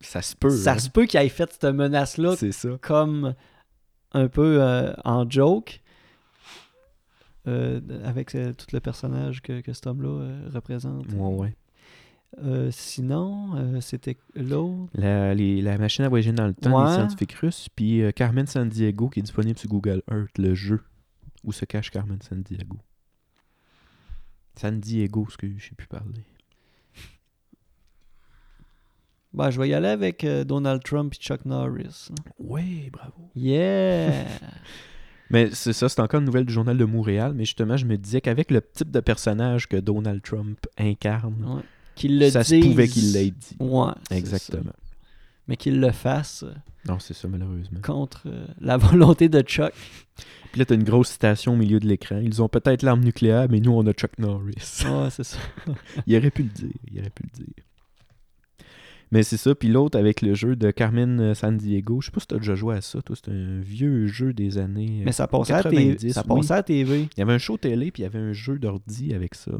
Ça 0.00 0.22
se 0.22 0.34
peut. 0.34 0.50
ça 0.50 0.72
hein. 0.72 0.78
se 0.80 0.90
peut 0.90 1.06
qu'il 1.06 1.20
ait 1.20 1.28
fait 1.28 1.52
cette 1.52 1.72
menace-là 1.72 2.34
comme 2.80 3.36
un 4.10 4.26
peu 4.26 4.60
euh, 4.60 4.92
en 5.04 5.30
joke 5.30 5.80
euh, 7.48 7.80
avec 8.04 8.34
euh, 8.34 8.52
tout 8.52 8.66
le 8.72 8.80
personnage 8.80 9.40
que, 9.42 9.60
que 9.60 9.72
cet 9.72 9.86
homme-là 9.86 10.08
euh, 10.08 10.48
représente. 10.52 11.06
Ouais, 11.12 11.54
ouais. 12.36 12.70
Sinon, 12.70 13.80
c'était 13.80 14.18
l'autre. 14.34 14.90
La, 14.94 15.78
machine 15.78 16.04
à 16.04 16.08
voyager 16.10 16.32
dans 16.32 16.46
le 16.46 16.52
temps, 16.52 16.78
Ouais. 16.78 16.86
les 16.90 16.94
scientifiques 16.94 17.32
russes, 17.32 17.68
puis 17.74 18.02
Carmen 18.14 18.46
Sandiego 18.46 19.08
qui 19.08 19.20
est 19.20 19.22
disponible 19.22 19.58
sur 19.58 19.70
Google 19.70 20.02
Earth, 20.10 20.36
le 20.36 20.54
jeu 20.54 20.82
où 21.42 21.52
se 21.52 21.64
cache 21.64 21.90
Carmen 21.90 22.20
Sandiego? 22.20 22.76
San 24.56 24.78
Diego, 24.78 25.26
ce 25.30 25.38
que 25.38 25.46
je 25.56 25.68
sais 25.68 25.74
plus 25.74 25.86
parler. 25.86 26.22
Ben, 29.32 29.50
je 29.50 29.58
vais 29.58 29.70
y 29.70 29.74
aller 29.74 29.88
avec 29.88 30.26
Donald 30.26 30.82
Trump 30.82 31.14
et 31.14 31.22
Chuck 31.22 31.46
Norris. 31.46 32.10
Oui, 32.38 32.90
bravo. 32.90 33.30
Yeah! 33.34 34.26
Mais 35.30 35.50
c'est 35.52 35.72
ça, 35.72 35.88
c'est 35.88 36.00
encore 36.00 36.20
une 36.20 36.26
nouvelle 36.26 36.46
du 36.46 36.52
Journal 36.52 36.76
de 36.76 36.84
Montréal, 36.84 37.32
mais 37.34 37.44
justement, 37.44 37.76
je 37.76 37.84
me 37.84 37.96
disais 37.96 38.20
qu'avec 38.20 38.50
le 38.50 38.62
type 38.62 38.90
de 38.90 39.00
personnage 39.00 39.68
que 39.68 39.76
Donald 39.76 40.22
Trump 40.22 40.58
incarne, 40.78 41.34
Ouais. 41.44 41.62
Qu'il 41.94 42.18
le 42.20 42.30
ça 42.30 42.44
se 42.44 42.54
pouvait 42.54 42.86
qu'il 42.86 43.12
l'ait 43.12 43.30
dit. 43.32 43.56
Ouais. 43.58 43.90
Exactement. 44.10 44.72
Mais 45.48 45.56
qu'il 45.56 45.80
le 45.80 45.90
fasse 45.90 46.44
euh, 46.44 46.52
Non, 46.86 46.98
c'est 47.00 47.14
ça, 47.14 47.26
malheureusement. 47.26 47.80
contre 47.82 48.22
euh, 48.26 48.46
la 48.60 48.76
volonté 48.78 49.28
de 49.28 49.40
Chuck. 49.40 49.72
Puis 50.52 50.60
là, 50.60 50.64
t'as 50.64 50.76
une 50.76 50.84
grosse 50.84 51.08
citation 51.08 51.54
au 51.54 51.56
milieu 51.56 51.80
de 51.80 51.86
l'écran. 51.88 52.20
Ils 52.22 52.40
ont 52.40 52.48
peut-être 52.48 52.82
l'arme 52.82 53.00
nucléaire, 53.02 53.48
mais 53.50 53.58
nous, 53.60 53.72
on 53.72 53.84
a 53.86 53.92
Chuck 53.92 54.12
Norris. 54.18 54.54
Ouais, 54.84 55.08
c'est 55.10 55.24
ça. 55.24 55.38
Il 56.06 56.16
aurait 56.16 56.30
pu 56.30 56.44
le 56.44 56.50
dire. 56.50 56.70
Il 56.92 57.00
aurait 57.00 57.10
pu 57.10 57.24
le 57.24 57.44
dire. 57.44 57.54
Mais 59.10 59.22
c'est 59.22 59.36
ça. 59.36 59.54
Puis 59.54 59.68
l'autre 59.68 59.98
avec 59.98 60.20
le 60.22 60.34
jeu 60.34 60.54
de 60.56 60.70
Carmen 60.70 61.18
euh, 61.20 61.34
San 61.34 61.56
Diego. 61.56 62.00
Je 62.00 62.06
sais 62.06 62.12
pas 62.12 62.20
si 62.20 62.26
t'as 62.26 62.36
déjà 62.38 62.54
joué 62.54 62.76
à 62.76 62.80
ça. 62.80 63.00
Toi, 63.02 63.16
c'est 63.16 63.30
un 63.30 63.60
vieux 63.60 64.06
jeu 64.06 64.32
des 64.32 64.58
années. 64.58 64.98
euh, 65.00 65.04
Mais 65.06 65.12
ça 65.12 65.26
passait, 65.26 65.54
à, 65.54 65.62
TV, 65.62 65.94
90, 65.96 66.12
ça 66.12 66.22
oui. 66.28 66.36
passait 66.40 66.54
à 66.54 66.62
TV. 66.62 67.00
Il 67.16 67.18
y 67.18 67.22
avait 67.22 67.32
un 67.32 67.38
show 67.38 67.56
télé, 67.56 67.90
puis 67.90 68.02
il 68.02 68.04
y 68.04 68.06
avait 68.06 68.18
un 68.18 68.32
jeu 68.32 68.58
d'ordi 68.58 69.14
avec 69.14 69.34
ça. 69.34 69.52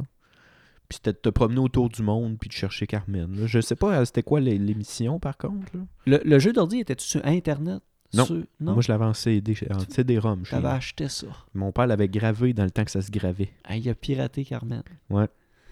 Puis 0.88 0.96
c'était 0.96 1.12
de 1.12 1.18
te 1.18 1.28
promener 1.28 1.60
autour 1.60 1.88
du 1.90 2.02
monde, 2.02 2.36
puis 2.38 2.48
de 2.48 2.54
chercher 2.54 2.86
Carmen. 2.86 3.34
là. 3.40 3.46
Je 3.46 3.60
sais 3.60 3.76
pas, 3.76 3.98
euh, 4.00 4.04
c'était 4.04 4.22
quoi 4.22 4.40
l'é- 4.40 4.58
l'émission, 4.58 5.18
par 5.18 5.36
contre. 5.36 5.66
là? 5.76 5.80
Le, 6.06 6.20
le 6.24 6.38
jeu 6.38 6.52
d'ordi 6.52 6.80
était 6.80 6.94
sur 6.98 7.24
Internet? 7.26 7.80
Non. 8.14 8.24
Sur- 8.24 8.36
non? 8.60 8.72
Moi, 8.72 8.80
je 8.82 8.90
l'avais 8.90 9.04
en 9.04 9.12
CD, 9.12 9.54
en 9.70 9.80
CD-ROM. 9.80 10.42
nous. 10.50 10.66
acheté 10.66 11.08
ça. 11.10 11.26
Mon 11.54 11.72
père 11.72 11.86
l'avait 11.86 12.08
gravé 12.08 12.54
dans 12.54 12.64
le 12.64 12.70
temps 12.70 12.84
que 12.84 12.90
ça 12.90 13.02
se 13.02 13.10
gravait. 13.10 13.50
Ah, 13.64 13.76
il 13.76 13.86
a 13.90 13.94
piraté 13.94 14.44
Carmen. 14.46 14.82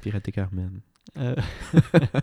Piraté 0.03 0.33
Carmen. 0.33 0.81
Euh, 1.19 1.35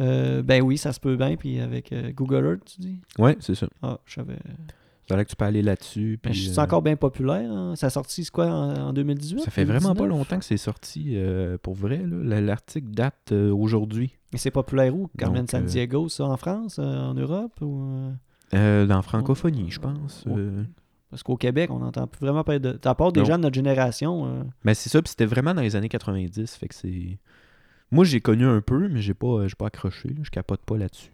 euh, 0.00 0.42
ben 0.42 0.62
oui, 0.62 0.78
ça 0.78 0.92
se 0.92 1.00
peut 1.00 1.16
bien. 1.16 1.36
Puis 1.36 1.60
avec 1.60 1.92
euh, 1.92 2.10
Google 2.12 2.44
Earth, 2.46 2.64
tu 2.64 2.80
dis? 2.80 3.00
Ouais, 3.18 3.36
c'est 3.40 3.54
ça. 3.54 3.68
Ah, 3.82 3.98
je 4.06 4.14
savais. 4.14 4.36
C'est 5.06 5.14
vrai 5.14 5.24
que 5.24 5.30
tu 5.30 5.36
peux 5.36 5.44
aller 5.44 5.62
là-dessus. 5.62 6.18
Puis, 6.22 6.32
je 6.34 6.50
suis 6.50 6.58
euh, 6.58 6.62
encore 6.62 6.82
bien 6.82 6.94
populaire. 6.96 7.50
hein? 7.50 7.74
Ça 7.74 7.88
a 7.88 7.90
sorti, 7.90 8.22
c'est 8.24 8.30
quoi, 8.30 8.46
en, 8.46 8.88
en 8.88 8.92
2018? 8.92 9.40
Ça 9.40 9.50
fait 9.50 9.64
vraiment 9.64 9.88
pas 9.94 10.04
2019? 10.04 10.18
longtemps 10.18 10.38
que 10.38 10.44
c'est 10.44 10.56
sorti, 10.56 11.14
euh, 11.16 11.58
pour 11.60 11.74
vrai. 11.74 12.00
là. 12.06 12.40
L'article 12.40 12.90
date 12.90 13.32
aujourd'hui. 13.32 14.12
Mais 14.32 14.38
c'est 14.38 14.52
populaire 14.52 14.94
où? 14.94 15.08
Carmen 15.18 15.40
Donc, 15.42 15.50
San 15.50 15.64
Diego, 15.64 16.08
ça, 16.08 16.24
en 16.26 16.36
France, 16.36 16.78
en 16.78 17.14
Europe? 17.14 17.60
Ou, 17.60 18.12
dans 18.52 19.02
francophonie, 19.02 19.70
je 19.70 19.80
pense. 19.80 20.24
Ouais. 20.26 20.42
Parce 21.10 21.24
qu'au 21.24 21.36
Québec, 21.36 21.70
on 21.72 21.80
n'entend 21.80 22.06
plus 22.06 22.20
vraiment 22.20 22.44
parler 22.44 22.60
de... 22.60 22.78
À 22.84 22.94
part 22.94 23.10
des 23.10 23.18
Non. 23.20 23.26
gens 23.26 23.36
de 23.36 23.42
notre 23.42 23.54
génération... 23.56 24.26
euh, 24.26 24.42
Mais 24.64 24.74
c'est 24.74 24.88
ça, 24.90 25.02
puis 25.02 25.10
c'était 25.10 25.26
vraiment 25.26 25.52
dans 25.54 25.62
les 25.62 25.74
années 25.74 25.88
90. 25.88 26.54
Fait 26.54 26.68
que 26.68 26.74
c'est. 26.76 27.18
Moi, 27.90 28.04
j'ai 28.04 28.20
connu 28.20 28.44
un 28.46 28.60
peu, 28.60 28.88
mais 28.88 29.00
j'ai 29.02 29.14
pas, 29.14 29.46
j'ai 29.48 29.54
pas 29.56 29.66
accroché. 29.66 30.08
là. 30.10 30.20
Je 30.22 30.30
capote 30.30 30.60
pas 30.62 30.76
là-dessus. 30.78 31.10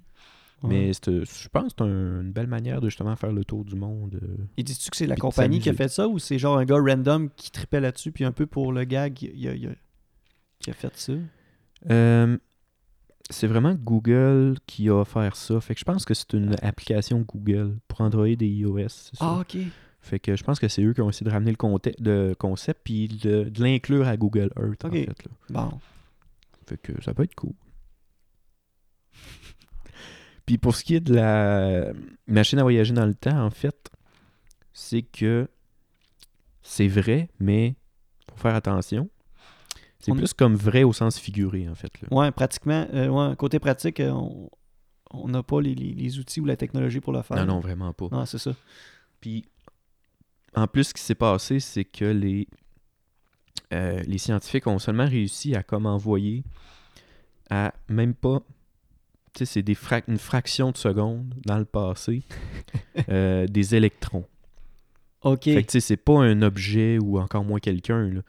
ouais. 0.62 0.68
Mais 0.68 0.92
je 0.92 1.48
pense 1.48 1.64
que 1.64 1.68
c'est 1.78 1.82
un- 1.84 2.20
une 2.22 2.32
belle 2.32 2.46
manière 2.48 2.80
de 2.80 2.88
justement 2.88 3.14
faire 3.16 3.32
le 3.32 3.44
tour 3.44 3.64
du 3.64 3.74
monde. 3.76 4.18
euh. 4.22 4.36
Et 4.56 4.62
dis-tu 4.62 4.90
que 4.90 4.96
c'est 4.96 5.06
la 5.06 5.16
compagnie 5.16 5.60
qui 5.60 5.68
a 5.70 5.74
fait 5.74 5.88
ça 5.88 6.08
ou 6.08 6.18
c'est 6.18 6.38
genre 6.38 6.58
un 6.58 6.64
gars 6.64 6.78
random 6.78 7.30
qui 7.36 7.50
tripait 7.50 7.80
là-dessus 7.80 8.12
puis 8.12 8.24
un 8.24 8.32
peu 8.32 8.46
pour 8.46 8.72
le 8.72 8.84
gag 8.84 9.20
il 9.22 9.48
a, 9.48 9.54
il 9.54 9.66
a- 9.68 9.74
qui 10.58 10.70
a 10.70 10.74
fait 10.74 10.94
ça? 10.96 11.12
Euh, 11.90 12.36
c'est 13.30 13.46
vraiment 13.46 13.74
Google 13.74 14.56
qui 14.66 14.88
a 14.88 14.94
offert 14.96 15.36
ça. 15.36 15.60
Fait 15.60 15.74
que 15.74 15.80
je 15.80 15.84
pense 15.84 16.04
que 16.04 16.14
c'est 16.14 16.32
une 16.32 16.56
application 16.62 17.20
Google 17.20 17.76
pour 17.88 18.00
Android 18.00 18.26
et 18.26 18.36
iOS. 18.46 18.88
ça. 18.88 19.10
Ah, 19.20 19.38
ok. 19.40 19.58
Fait 20.00 20.20
que 20.20 20.36
je 20.36 20.44
pense 20.44 20.58
que 20.60 20.68
c'est 20.68 20.82
eux 20.82 20.94
qui 20.94 21.00
ont 21.00 21.10
essayé 21.10 21.26
de 21.26 21.32
ramener 21.32 21.50
le, 21.50 21.56
conte- 21.56 21.94
le 22.00 22.34
concept 22.34 22.80
puis 22.84 23.08
de, 23.08 23.44
de 23.44 23.62
l'inclure 23.62 24.06
à 24.06 24.16
Google 24.16 24.50
Earth, 24.56 24.84
en 24.84 24.88
Ok. 24.88 24.94
fait. 24.94 25.06
là. 25.06 25.30
Bon. 25.50 25.80
Fait 26.66 26.76
que 26.78 27.00
ça 27.02 27.14
peut 27.14 27.22
être 27.24 27.34
cool. 27.34 27.54
Puis 30.46 30.58
pour 30.58 30.76
ce 30.76 30.84
qui 30.84 30.94
est 30.94 31.00
de 31.00 31.14
la 31.14 31.92
machine 32.26 32.58
à 32.58 32.62
voyager 32.62 32.92
dans 32.94 33.06
le 33.06 33.14
temps, 33.14 33.44
en 33.44 33.50
fait, 33.50 33.90
c'est 34.72 35.02
que 35.02 35.48
c'est 36.62 36.88
vrai, 36.88 37.28
mais 37.40 37.74
faut 38.30 38.36
faire 38.36 38.54
attention. 38.54 39.08
C'est 39.98 40.12
On- 40.12 40.16
plus 40.16 40.32
comme 40.34 40.54
vrai 40.54 40.84
au 40.84 40.92
sens 40.92 41.18
figuré, 41.18 41.68
en 41.68 41.74
fait. 41.74 41.90
Là. 42.02 42.08
Ouais, 42.10 42.30
pratiquement. 42.30 42.86
euh, 42.92 43.08
ouais, 43.08 43.34
côté 43.36 43.58
pratique, 43.58 44.00
euh, 44.00 44.10
on 44.10 44.50
on 45.12 45.28
n'a 45.28 45.42
pas 45.44 45.60
les, 45.60 45.74
les- 45.74 45.94
les 45.94 46.18
outils 46.18 46.40
ou 46.40 46.44
la 46.46 46.56
technologie 46.56 47.00
pour 47.00 47.12
le 47.12 47.22
faire. 47.22 47.36
Non, 47.38 47.46
non, 47.54 47.60
vraiment 47.60 47.92
pas. 47.92 48.08
Non, 48.10 48.26
c'est 48.26 48.38
ça. 48.38 48.50
Puis, 49.20 49.44
en 50.54 50.66
plus, 50.66 50.84
ce 50.88 50.94
qui 50.94 51.00
s'est 51.00 51.14
passé, 51.14 51.60
c'est 51.60 51.84
que 51.84 52.04
les 52.06 52.48
euh, 53.72 54.02
les 54.06 54.18
scientifiques 54.18 54.66
ont 54.66 54.78
seulement 54.78 55.06
réussi 55.06 55.54
à 55.54 55.62
comme 55.62 55.86
envoyer 55.86 56.44
à 57.50 57.72
même 57.88 58.14
pas, 58.14 58.40
tu 59.32 59.40
sais, 59.40 59.44
c'est 59.46 59.62
des 59.62 59.74
frac- 59.74 60.04
une 60.08 60.18
fraction 60.18 60.70
de 60.72 60.76
seconde 60.76 61.32
dans 61.44 61.58
le 61.58 61.64
passé, 61.64 62.22
euh, 63.08 63.46
des 63.46 63.74
électrons. 63.74 64.24
OK. 65.22 65.44
Fait 65.44 65.62
que 65.62 65.70
tu 65.70 65.72
sais, 65.72 65.80
c'est 65.80 65.96
pas 65.96 66.18
un 66.20 66.42
objet 66.42 66.98
ou 66.98 67.18
encore 67.18 67.44
moins 67.44 67.60
quelqu'un, 67.60 68.08
là. 68.10 68.20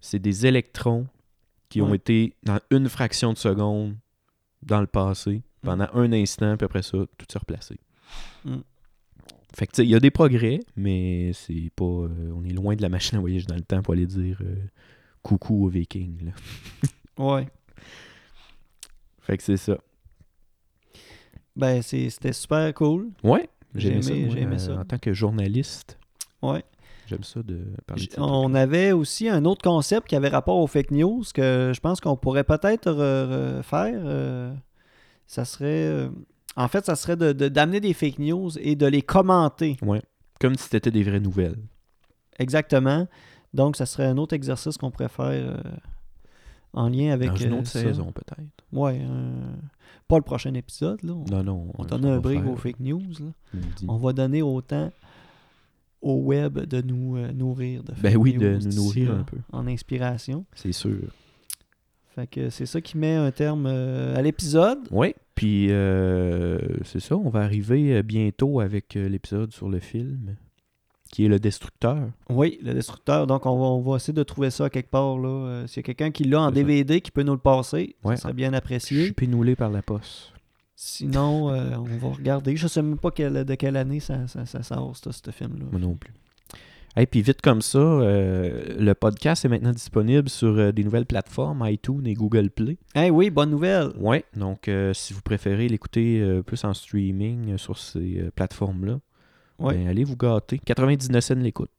C'est 0.00 0.18
des 0.18 0.46
électrons 0.46 1.06
qui 1.68 1.82
ont 1.82 1.94
été 1.94 2.34
dans 2.42 2.58
une 2.70 2.88
fraction 2.88 3.32
de 3.32 3.38
seconde 3.38 3.96
dans 4.62 4.80
le 4.80 4.86
passé, 4.86 5.42
pendant 5.62 5.88
un 5.94 6.12
instant, 6.12 6.56
puis 6.56 6.64
après 6.64 6.82
ça, 6.82 6.98
tout 7.18 7.26
s'est 7.30 7.38
replacé. 7.38 7.78
Mm. 8.44 8.56
Fait 9.54 9.66
que 9.66 9.72
tu 9.72 9.76
sais, 9.76 9.84
il 9.84 9.90
y 9.90 9.94
a 9.94 10.00
des 10.00 10.10
progrès, 10.10 10.60
mais 10.76 11.32
c'est 11.34 11.70
pas. 11.74 11.84
euh, 11.84 12.32
on 12.34 12.44
est 12.44 12.52
loin 12.52 12.76
de 12.76 12.82
la 12.82 12.88
machine 12.88 13.18
à 13.18 13.20
voyage 13.20 13.46
dans 13.46 13.56
le 13.56 13.62
temps 13.62 13.82
pour 13.82 13.94
aller 13.94 14.06
dire 14.06 14.38
euh, 14.42 14.54
coucou 15.22 15.64
aux 15.64 15.68
Vikings. 15.68 16.24
là. 16.26 16.32
Ouais. 17.18 17.46
Fait 19.20 19.36
que 19.36 19.42
c'est 19.42 19.56
ça. 19.58 19.76
Ben, 21.56 21.82
c'est- 21.82 22.08
c'était 22.10 22.32
super 22.32 22.72
cool. 22.74 23.10
Ouais, 23.22 23.48
J'ai 23.74 24.00
ça. 24.00 24.10
aimé- 24.12 24.24
moi, 24.26 24.34
j'ai 24.34 24.40
aimé 24.42 24.54
euh, 24.54 24.58
ça. 24.58 24.78
En 24.78 24.84
tant 24.84 24.98
que 24.98 25.12
journaliste, 25.12 25.98
Ouais. 26.42 26.64
j'aime 27.06 27.22
ça 27.24 27.42
de 27.42 27.60
parler 27.86 28.06
de 28.06 28.12
ça. 28.12 28.22
On 28.22 28.54
avait 28.54 28.92
aussi 28.92 29.28
un 29.28 29.44
autre 29.44 29.62
concept 29.62 30.06
qui 30.08 30.16
avait 30.16 30.28
rapport 30.28 30.56
aux 30.56 30.66
fake 30.66 30.92
news 30.92 31.22
que 31.34 31.72
je 31.74 31.80
pense 31.80 32.00
qu'on 32.00 32.16
pourrait 32.16 32.44
peut-être 32.44 32.90
re- 32.90 33.58
refaire. 33.58 34.00
euh, 34.04 34.54
ça 35.26 35.44
serait. 35.44 36.08
Euh, 36.58 36.62
en 36.62 36.68
fait, 36.68 36.84
ça 36.86 36.96
serait 36.96 37.16
de- 37.16 37.32
de- 37.32 37.48
d'amener 37.48 37.80
des 37.80 37.92
fake 37.94 38.18
news 38.18 38.50
et 38.58 38.76
de 38.76 38.86
les 38.86 39.02
commenter. 39.02 39.76
Comme 40.40 40.54
si 40.56 40.68
c'était 40.68 40.90
des 40.90 41.02
vraies 41.02 41.20
nouvelles. 41.20 41.58
Exactement. 42.38 43.06
Donc, 43.52 43.76
ça 43.76 43.84
serait 43.86 44.06
un 44.06 44.16
autre 44.16 44.34
exercice 44.34 44.76
qu'on 44.78 44.90
pourrait 44.90 45.08
faire 45.08 45.26
euh, 45.28 45.56
en 46.72 46.88
lien 46.88 47.12
avec. 47.12 47.30
Dans 47.30 47.36
une 47.36 47.52
euh, 47.52 47.58
autre 47.58 47.66
ça. 47.68 47.80
saison, 47.80 48.12
peut-être. 48.12 48.48
Ouais. 48.72 48.98
euh, 49.02 49.52
pas 50.08 50.16
le 50.16 50.22
prochain 50.22 50.54
épisode, 50.54 51.02
là. 51.02 51.12
On, 51.12 51.24
Non, 51.30 51.42
non. 51.42 51.72
on 51.76 51.84
euh, 51.84 51.86
donne 51.86 52.04
un 52.06 52.14
va 52.14 52.20
break 52.20 52.42
faire, 52.42 52.50
aux 52.50 52.56
fake 52.56 52.80
news. 52.80 53.02
là. 53.20 53.60
On 53.88 53.96
va 53.96 54.12
donner 54.12 54.42
autant 54.42 54.90
au 56.02 56.14
web 56.14 56.58
de 56.58 56.80
nous 56.80 57.16
euh, 57.16 57.30
nourrir 57.32 57.82
de 57.82 57.92
Ben 58.00 58.12
fake 58.12 58.22
oui, 58.22 58.32
de 58.38 58.56
nous 58.56 58.74
nourrir 58.74 59.12
un 59.12 59.22
peu. 59.24 59.36
En 59.52 59.66
inspiration. 59.66 60.46
C'est 60.54 60.72
sûr. 60.72 61.12
Fait 62.14 62.26
que 62.26 62.48
c'est 62.50 62.66
ça 62.66 62.80
qui 62.80 62.96
met 62.96 63.14
un 63.14 63.30
terme 63.30 63.66
euh, 63.66 64.16
à 64.16 64.22
l'épisode. 64.22 64.78
Oui, 64.90 65.14
puis 65.40 65.68
euh, 65.70 66.58
c'est 66.84 67.00
ça, 67.00 67.16
on 67.16 67.30
va 67.30 67.40
arriver 67.40 67.96
euh, 67.96 68.02
bientôt 68.02 68.60
avec 68.60 68.94
euh, 68.94 69.08
l'épisode 69.08 69.52
sur 69.52 69.70
le 69.70 69.78
film, 69.80 70.36
qui 71.10 71.24
est 71.24 71.28
Le 71.28 71.38
Destructeur. 71.38 72.10
Oui, 72.28 72.58
le 72.62 72.74
destructeur. 72.74 73.26
Donc, 73.26 73.46
on 73.46 73.58
va, 73.58 73.64
on 73.64 73.80
va 73.80 73.96
essayer 73.96 74.12
de 74.12 74.22
trouver 74.22 74.50
ça 74.50 74.68
quelque 74.68 74.90
part. 74.90 75.16
là. 75.18 75.28
Euh, 75.28 75.66
S'il 75.66 75.78
y 75.78 75.80
a 75.80 75.82
quelqu'un 75.84 76.10
qui 76.10 76.24
l'a 76.24 76.42
en 76.42 76.44
ça. 76.48 76.50
DVD 76.50 77.00
qui 77.00 77.10
peut 77.10 77.22
nous 77.22 77.32
le 77.32 77.38
passer, 77.38 77.96
Ouais. 78.04 78.16
ça 78.16 78.22
serait 78.24 78.34
bien 78.34 78.50
Je 78.50 78.56
apprécié. 78.56 79.04
suis 79.04 79.12
pénoulé 79.12 79.56
par 79.56 79.70
la 79.70 79.80
poste. 79.80 80.34
Sinon, 80.76 81.48
euh, 81.50 81.74
on 81.78 81.84
va 81.96 82.08
regarder. 82.14 82.54
Je 82.56 82.68
sais 82.68 82.82
même 82.82 82.98
pas 82.98 83.10
quelle- 83.10 83.44
de 83.46 83.54
quelle 83.54 83.76
année 83.76 84.00
ça, 84.00 84.26
ça, 84.28 84.44
ça 84.44 84.62
sort, 84.62 84.94
ce 84.96 85.30
film-là. 85.30 85.64
Moi 85.72 85.80
non 85.80 85.94
plus. 85.94 86.12
Et 86.96 87.06
puis 87.06 87.22
vite 87.22 87.40
comme 87.40 87.62
ça, 87.62 87.78
euh, 87.78 88.76
le 88.78 88.94
podcast 88.94 89.44
est 89.44 89.48
maintenant 89.48 89.70
disponible 89.72 90.28
sur 90.28 90.48
euh, 90.58 90.72
des 90.72 90.82
nouvelles 90.82 91.06
plateformes, 91.06 91.64
iTunes 91.66 92.04
et 92.06 92.14
Google 92.14 92.50
Play. 92.50 92.78
Eh 92.96 93.10
oui, 93.10 93.30
bonne 93.30 93.50
nouvelle. 93.50 93.90
Ouais, 93.96 94.24
donc 94.36 94.66
euh, 94.68 94.92
si 94.92 95.12
vous 95.12 95.22
préférez 95.22 95.68
l'écouter 95.68 96.40
plus 96.44 96.64
en 96.64 96.74
streaming 96.74 97.56
sur 97.58 97.78
ces 97.78 98.28
plateformes-là, 98.34 98.98
Ouais. 99.60 99.74
ben, 99.74 99.88
allez 99.88 100.04
vous 100.04 100.16
gâter. 100.16 100.58
99 100.58 101.22
cents 101.22 101.34
l'écoute. 101.34 101.70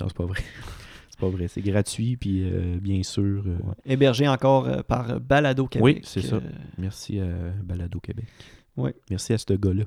Non, 0.00 0.08
c'est 0.08 0.16
pas 0.16 0.26
vrai. 0.26 0.40
c'est 1.10 1.20
pas 1.20 1.28
vrai. 1.28 1.46
C'est 1.48 1.62
gratuit, 1.62 2.16
puis 2.16 2.44
bien 2.80 3.02
sûr, 3.02 3.44
Ouais. 3.46 3.74
Hébergé 3.86 4.26
encore 4.28 4.84
par 4.84 5.20
Balado 5.20 5.66
Québec. 5.68 5.84
Oui, 5.84 6.00
c'est 6.04 6.22
ça. 6.22 6.40
Merci 6.76 7.20
à 7.20 7.26
Balado 7.62 7.98
Québec. 8.00 8.26
Ouais. 8.76 8.94
Merci 9.10 9.32
à 9.32 9.38
ce 9.38 9.52
gars-là. 9.54 9.84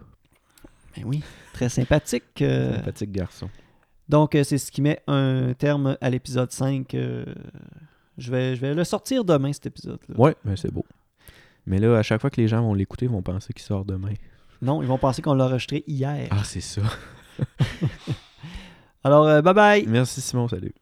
ben 0.95 1.03
oui, 1.05 1.21
très 1.53 1.67
sympathique. 1.69 2.23
Sympathique 2.39 3.11
garçon. 3.11 3.49
Donc, 4.09 4.35
euh, 4.35 4.43
c'est 4.43 4.57
ce 4.57 4.71
qui 4.71 4.81
met 4.81 5.01
un 5.07 5.53
terme 5.53 5.97
à 6.01 6.09
l'épisode 6.09 6.51
5. 6.51 6.93
euh, 6.93 7.25
je, 8.17 8.31
vais, 8.31 8.55
je 8.55 8.61
vais 8.61 8.73
le 8.73 8.83
sortir 8.83 9.23
demain, 9.25 9.53
cet 9.53 9.67
épisode-là. 9.67 10.15
Ouais, 10.17 10.35
ben 10.43 10.55
c'est 10.55 10.71
beau. 10.71 10.85
Mais 11.65 11.79
là, 11.79 11.97
à 11.97 12.03
chaque 12.03 12.19
fois 12.21 12.29
que 12.29 12.41
les 12.41 12.47
gens 12.47 12.61
vont 12.61 12.73
l'écouter, 12.73 13.05
ils 13.05 13.11
vont 13.11 13.21
penser 13.21 13.53
qu'il 13.53 13.63
sort 13.63 13.85
demain. 13.85 14.13
Non, 14.61 14.81
ils 14.81 14.87
vont 14.87 14.97
penser 14.97 15.21
qu'on 15.21 15.33
l'a 15.33 15.45
enregistré 15.45 15.83
hier. 15.87 16.27
Ah, 16.31 16.43
c'est 16.43 16.61
ça. 16.61 16.81
Alors, 19.03 19.27
euh, 19.27 19.41
bye 19.41 19.53
bye. 19.53 19.85
Merci 19.87 20.21
Simon, 20.21 20.47
salut. 20.47 20.73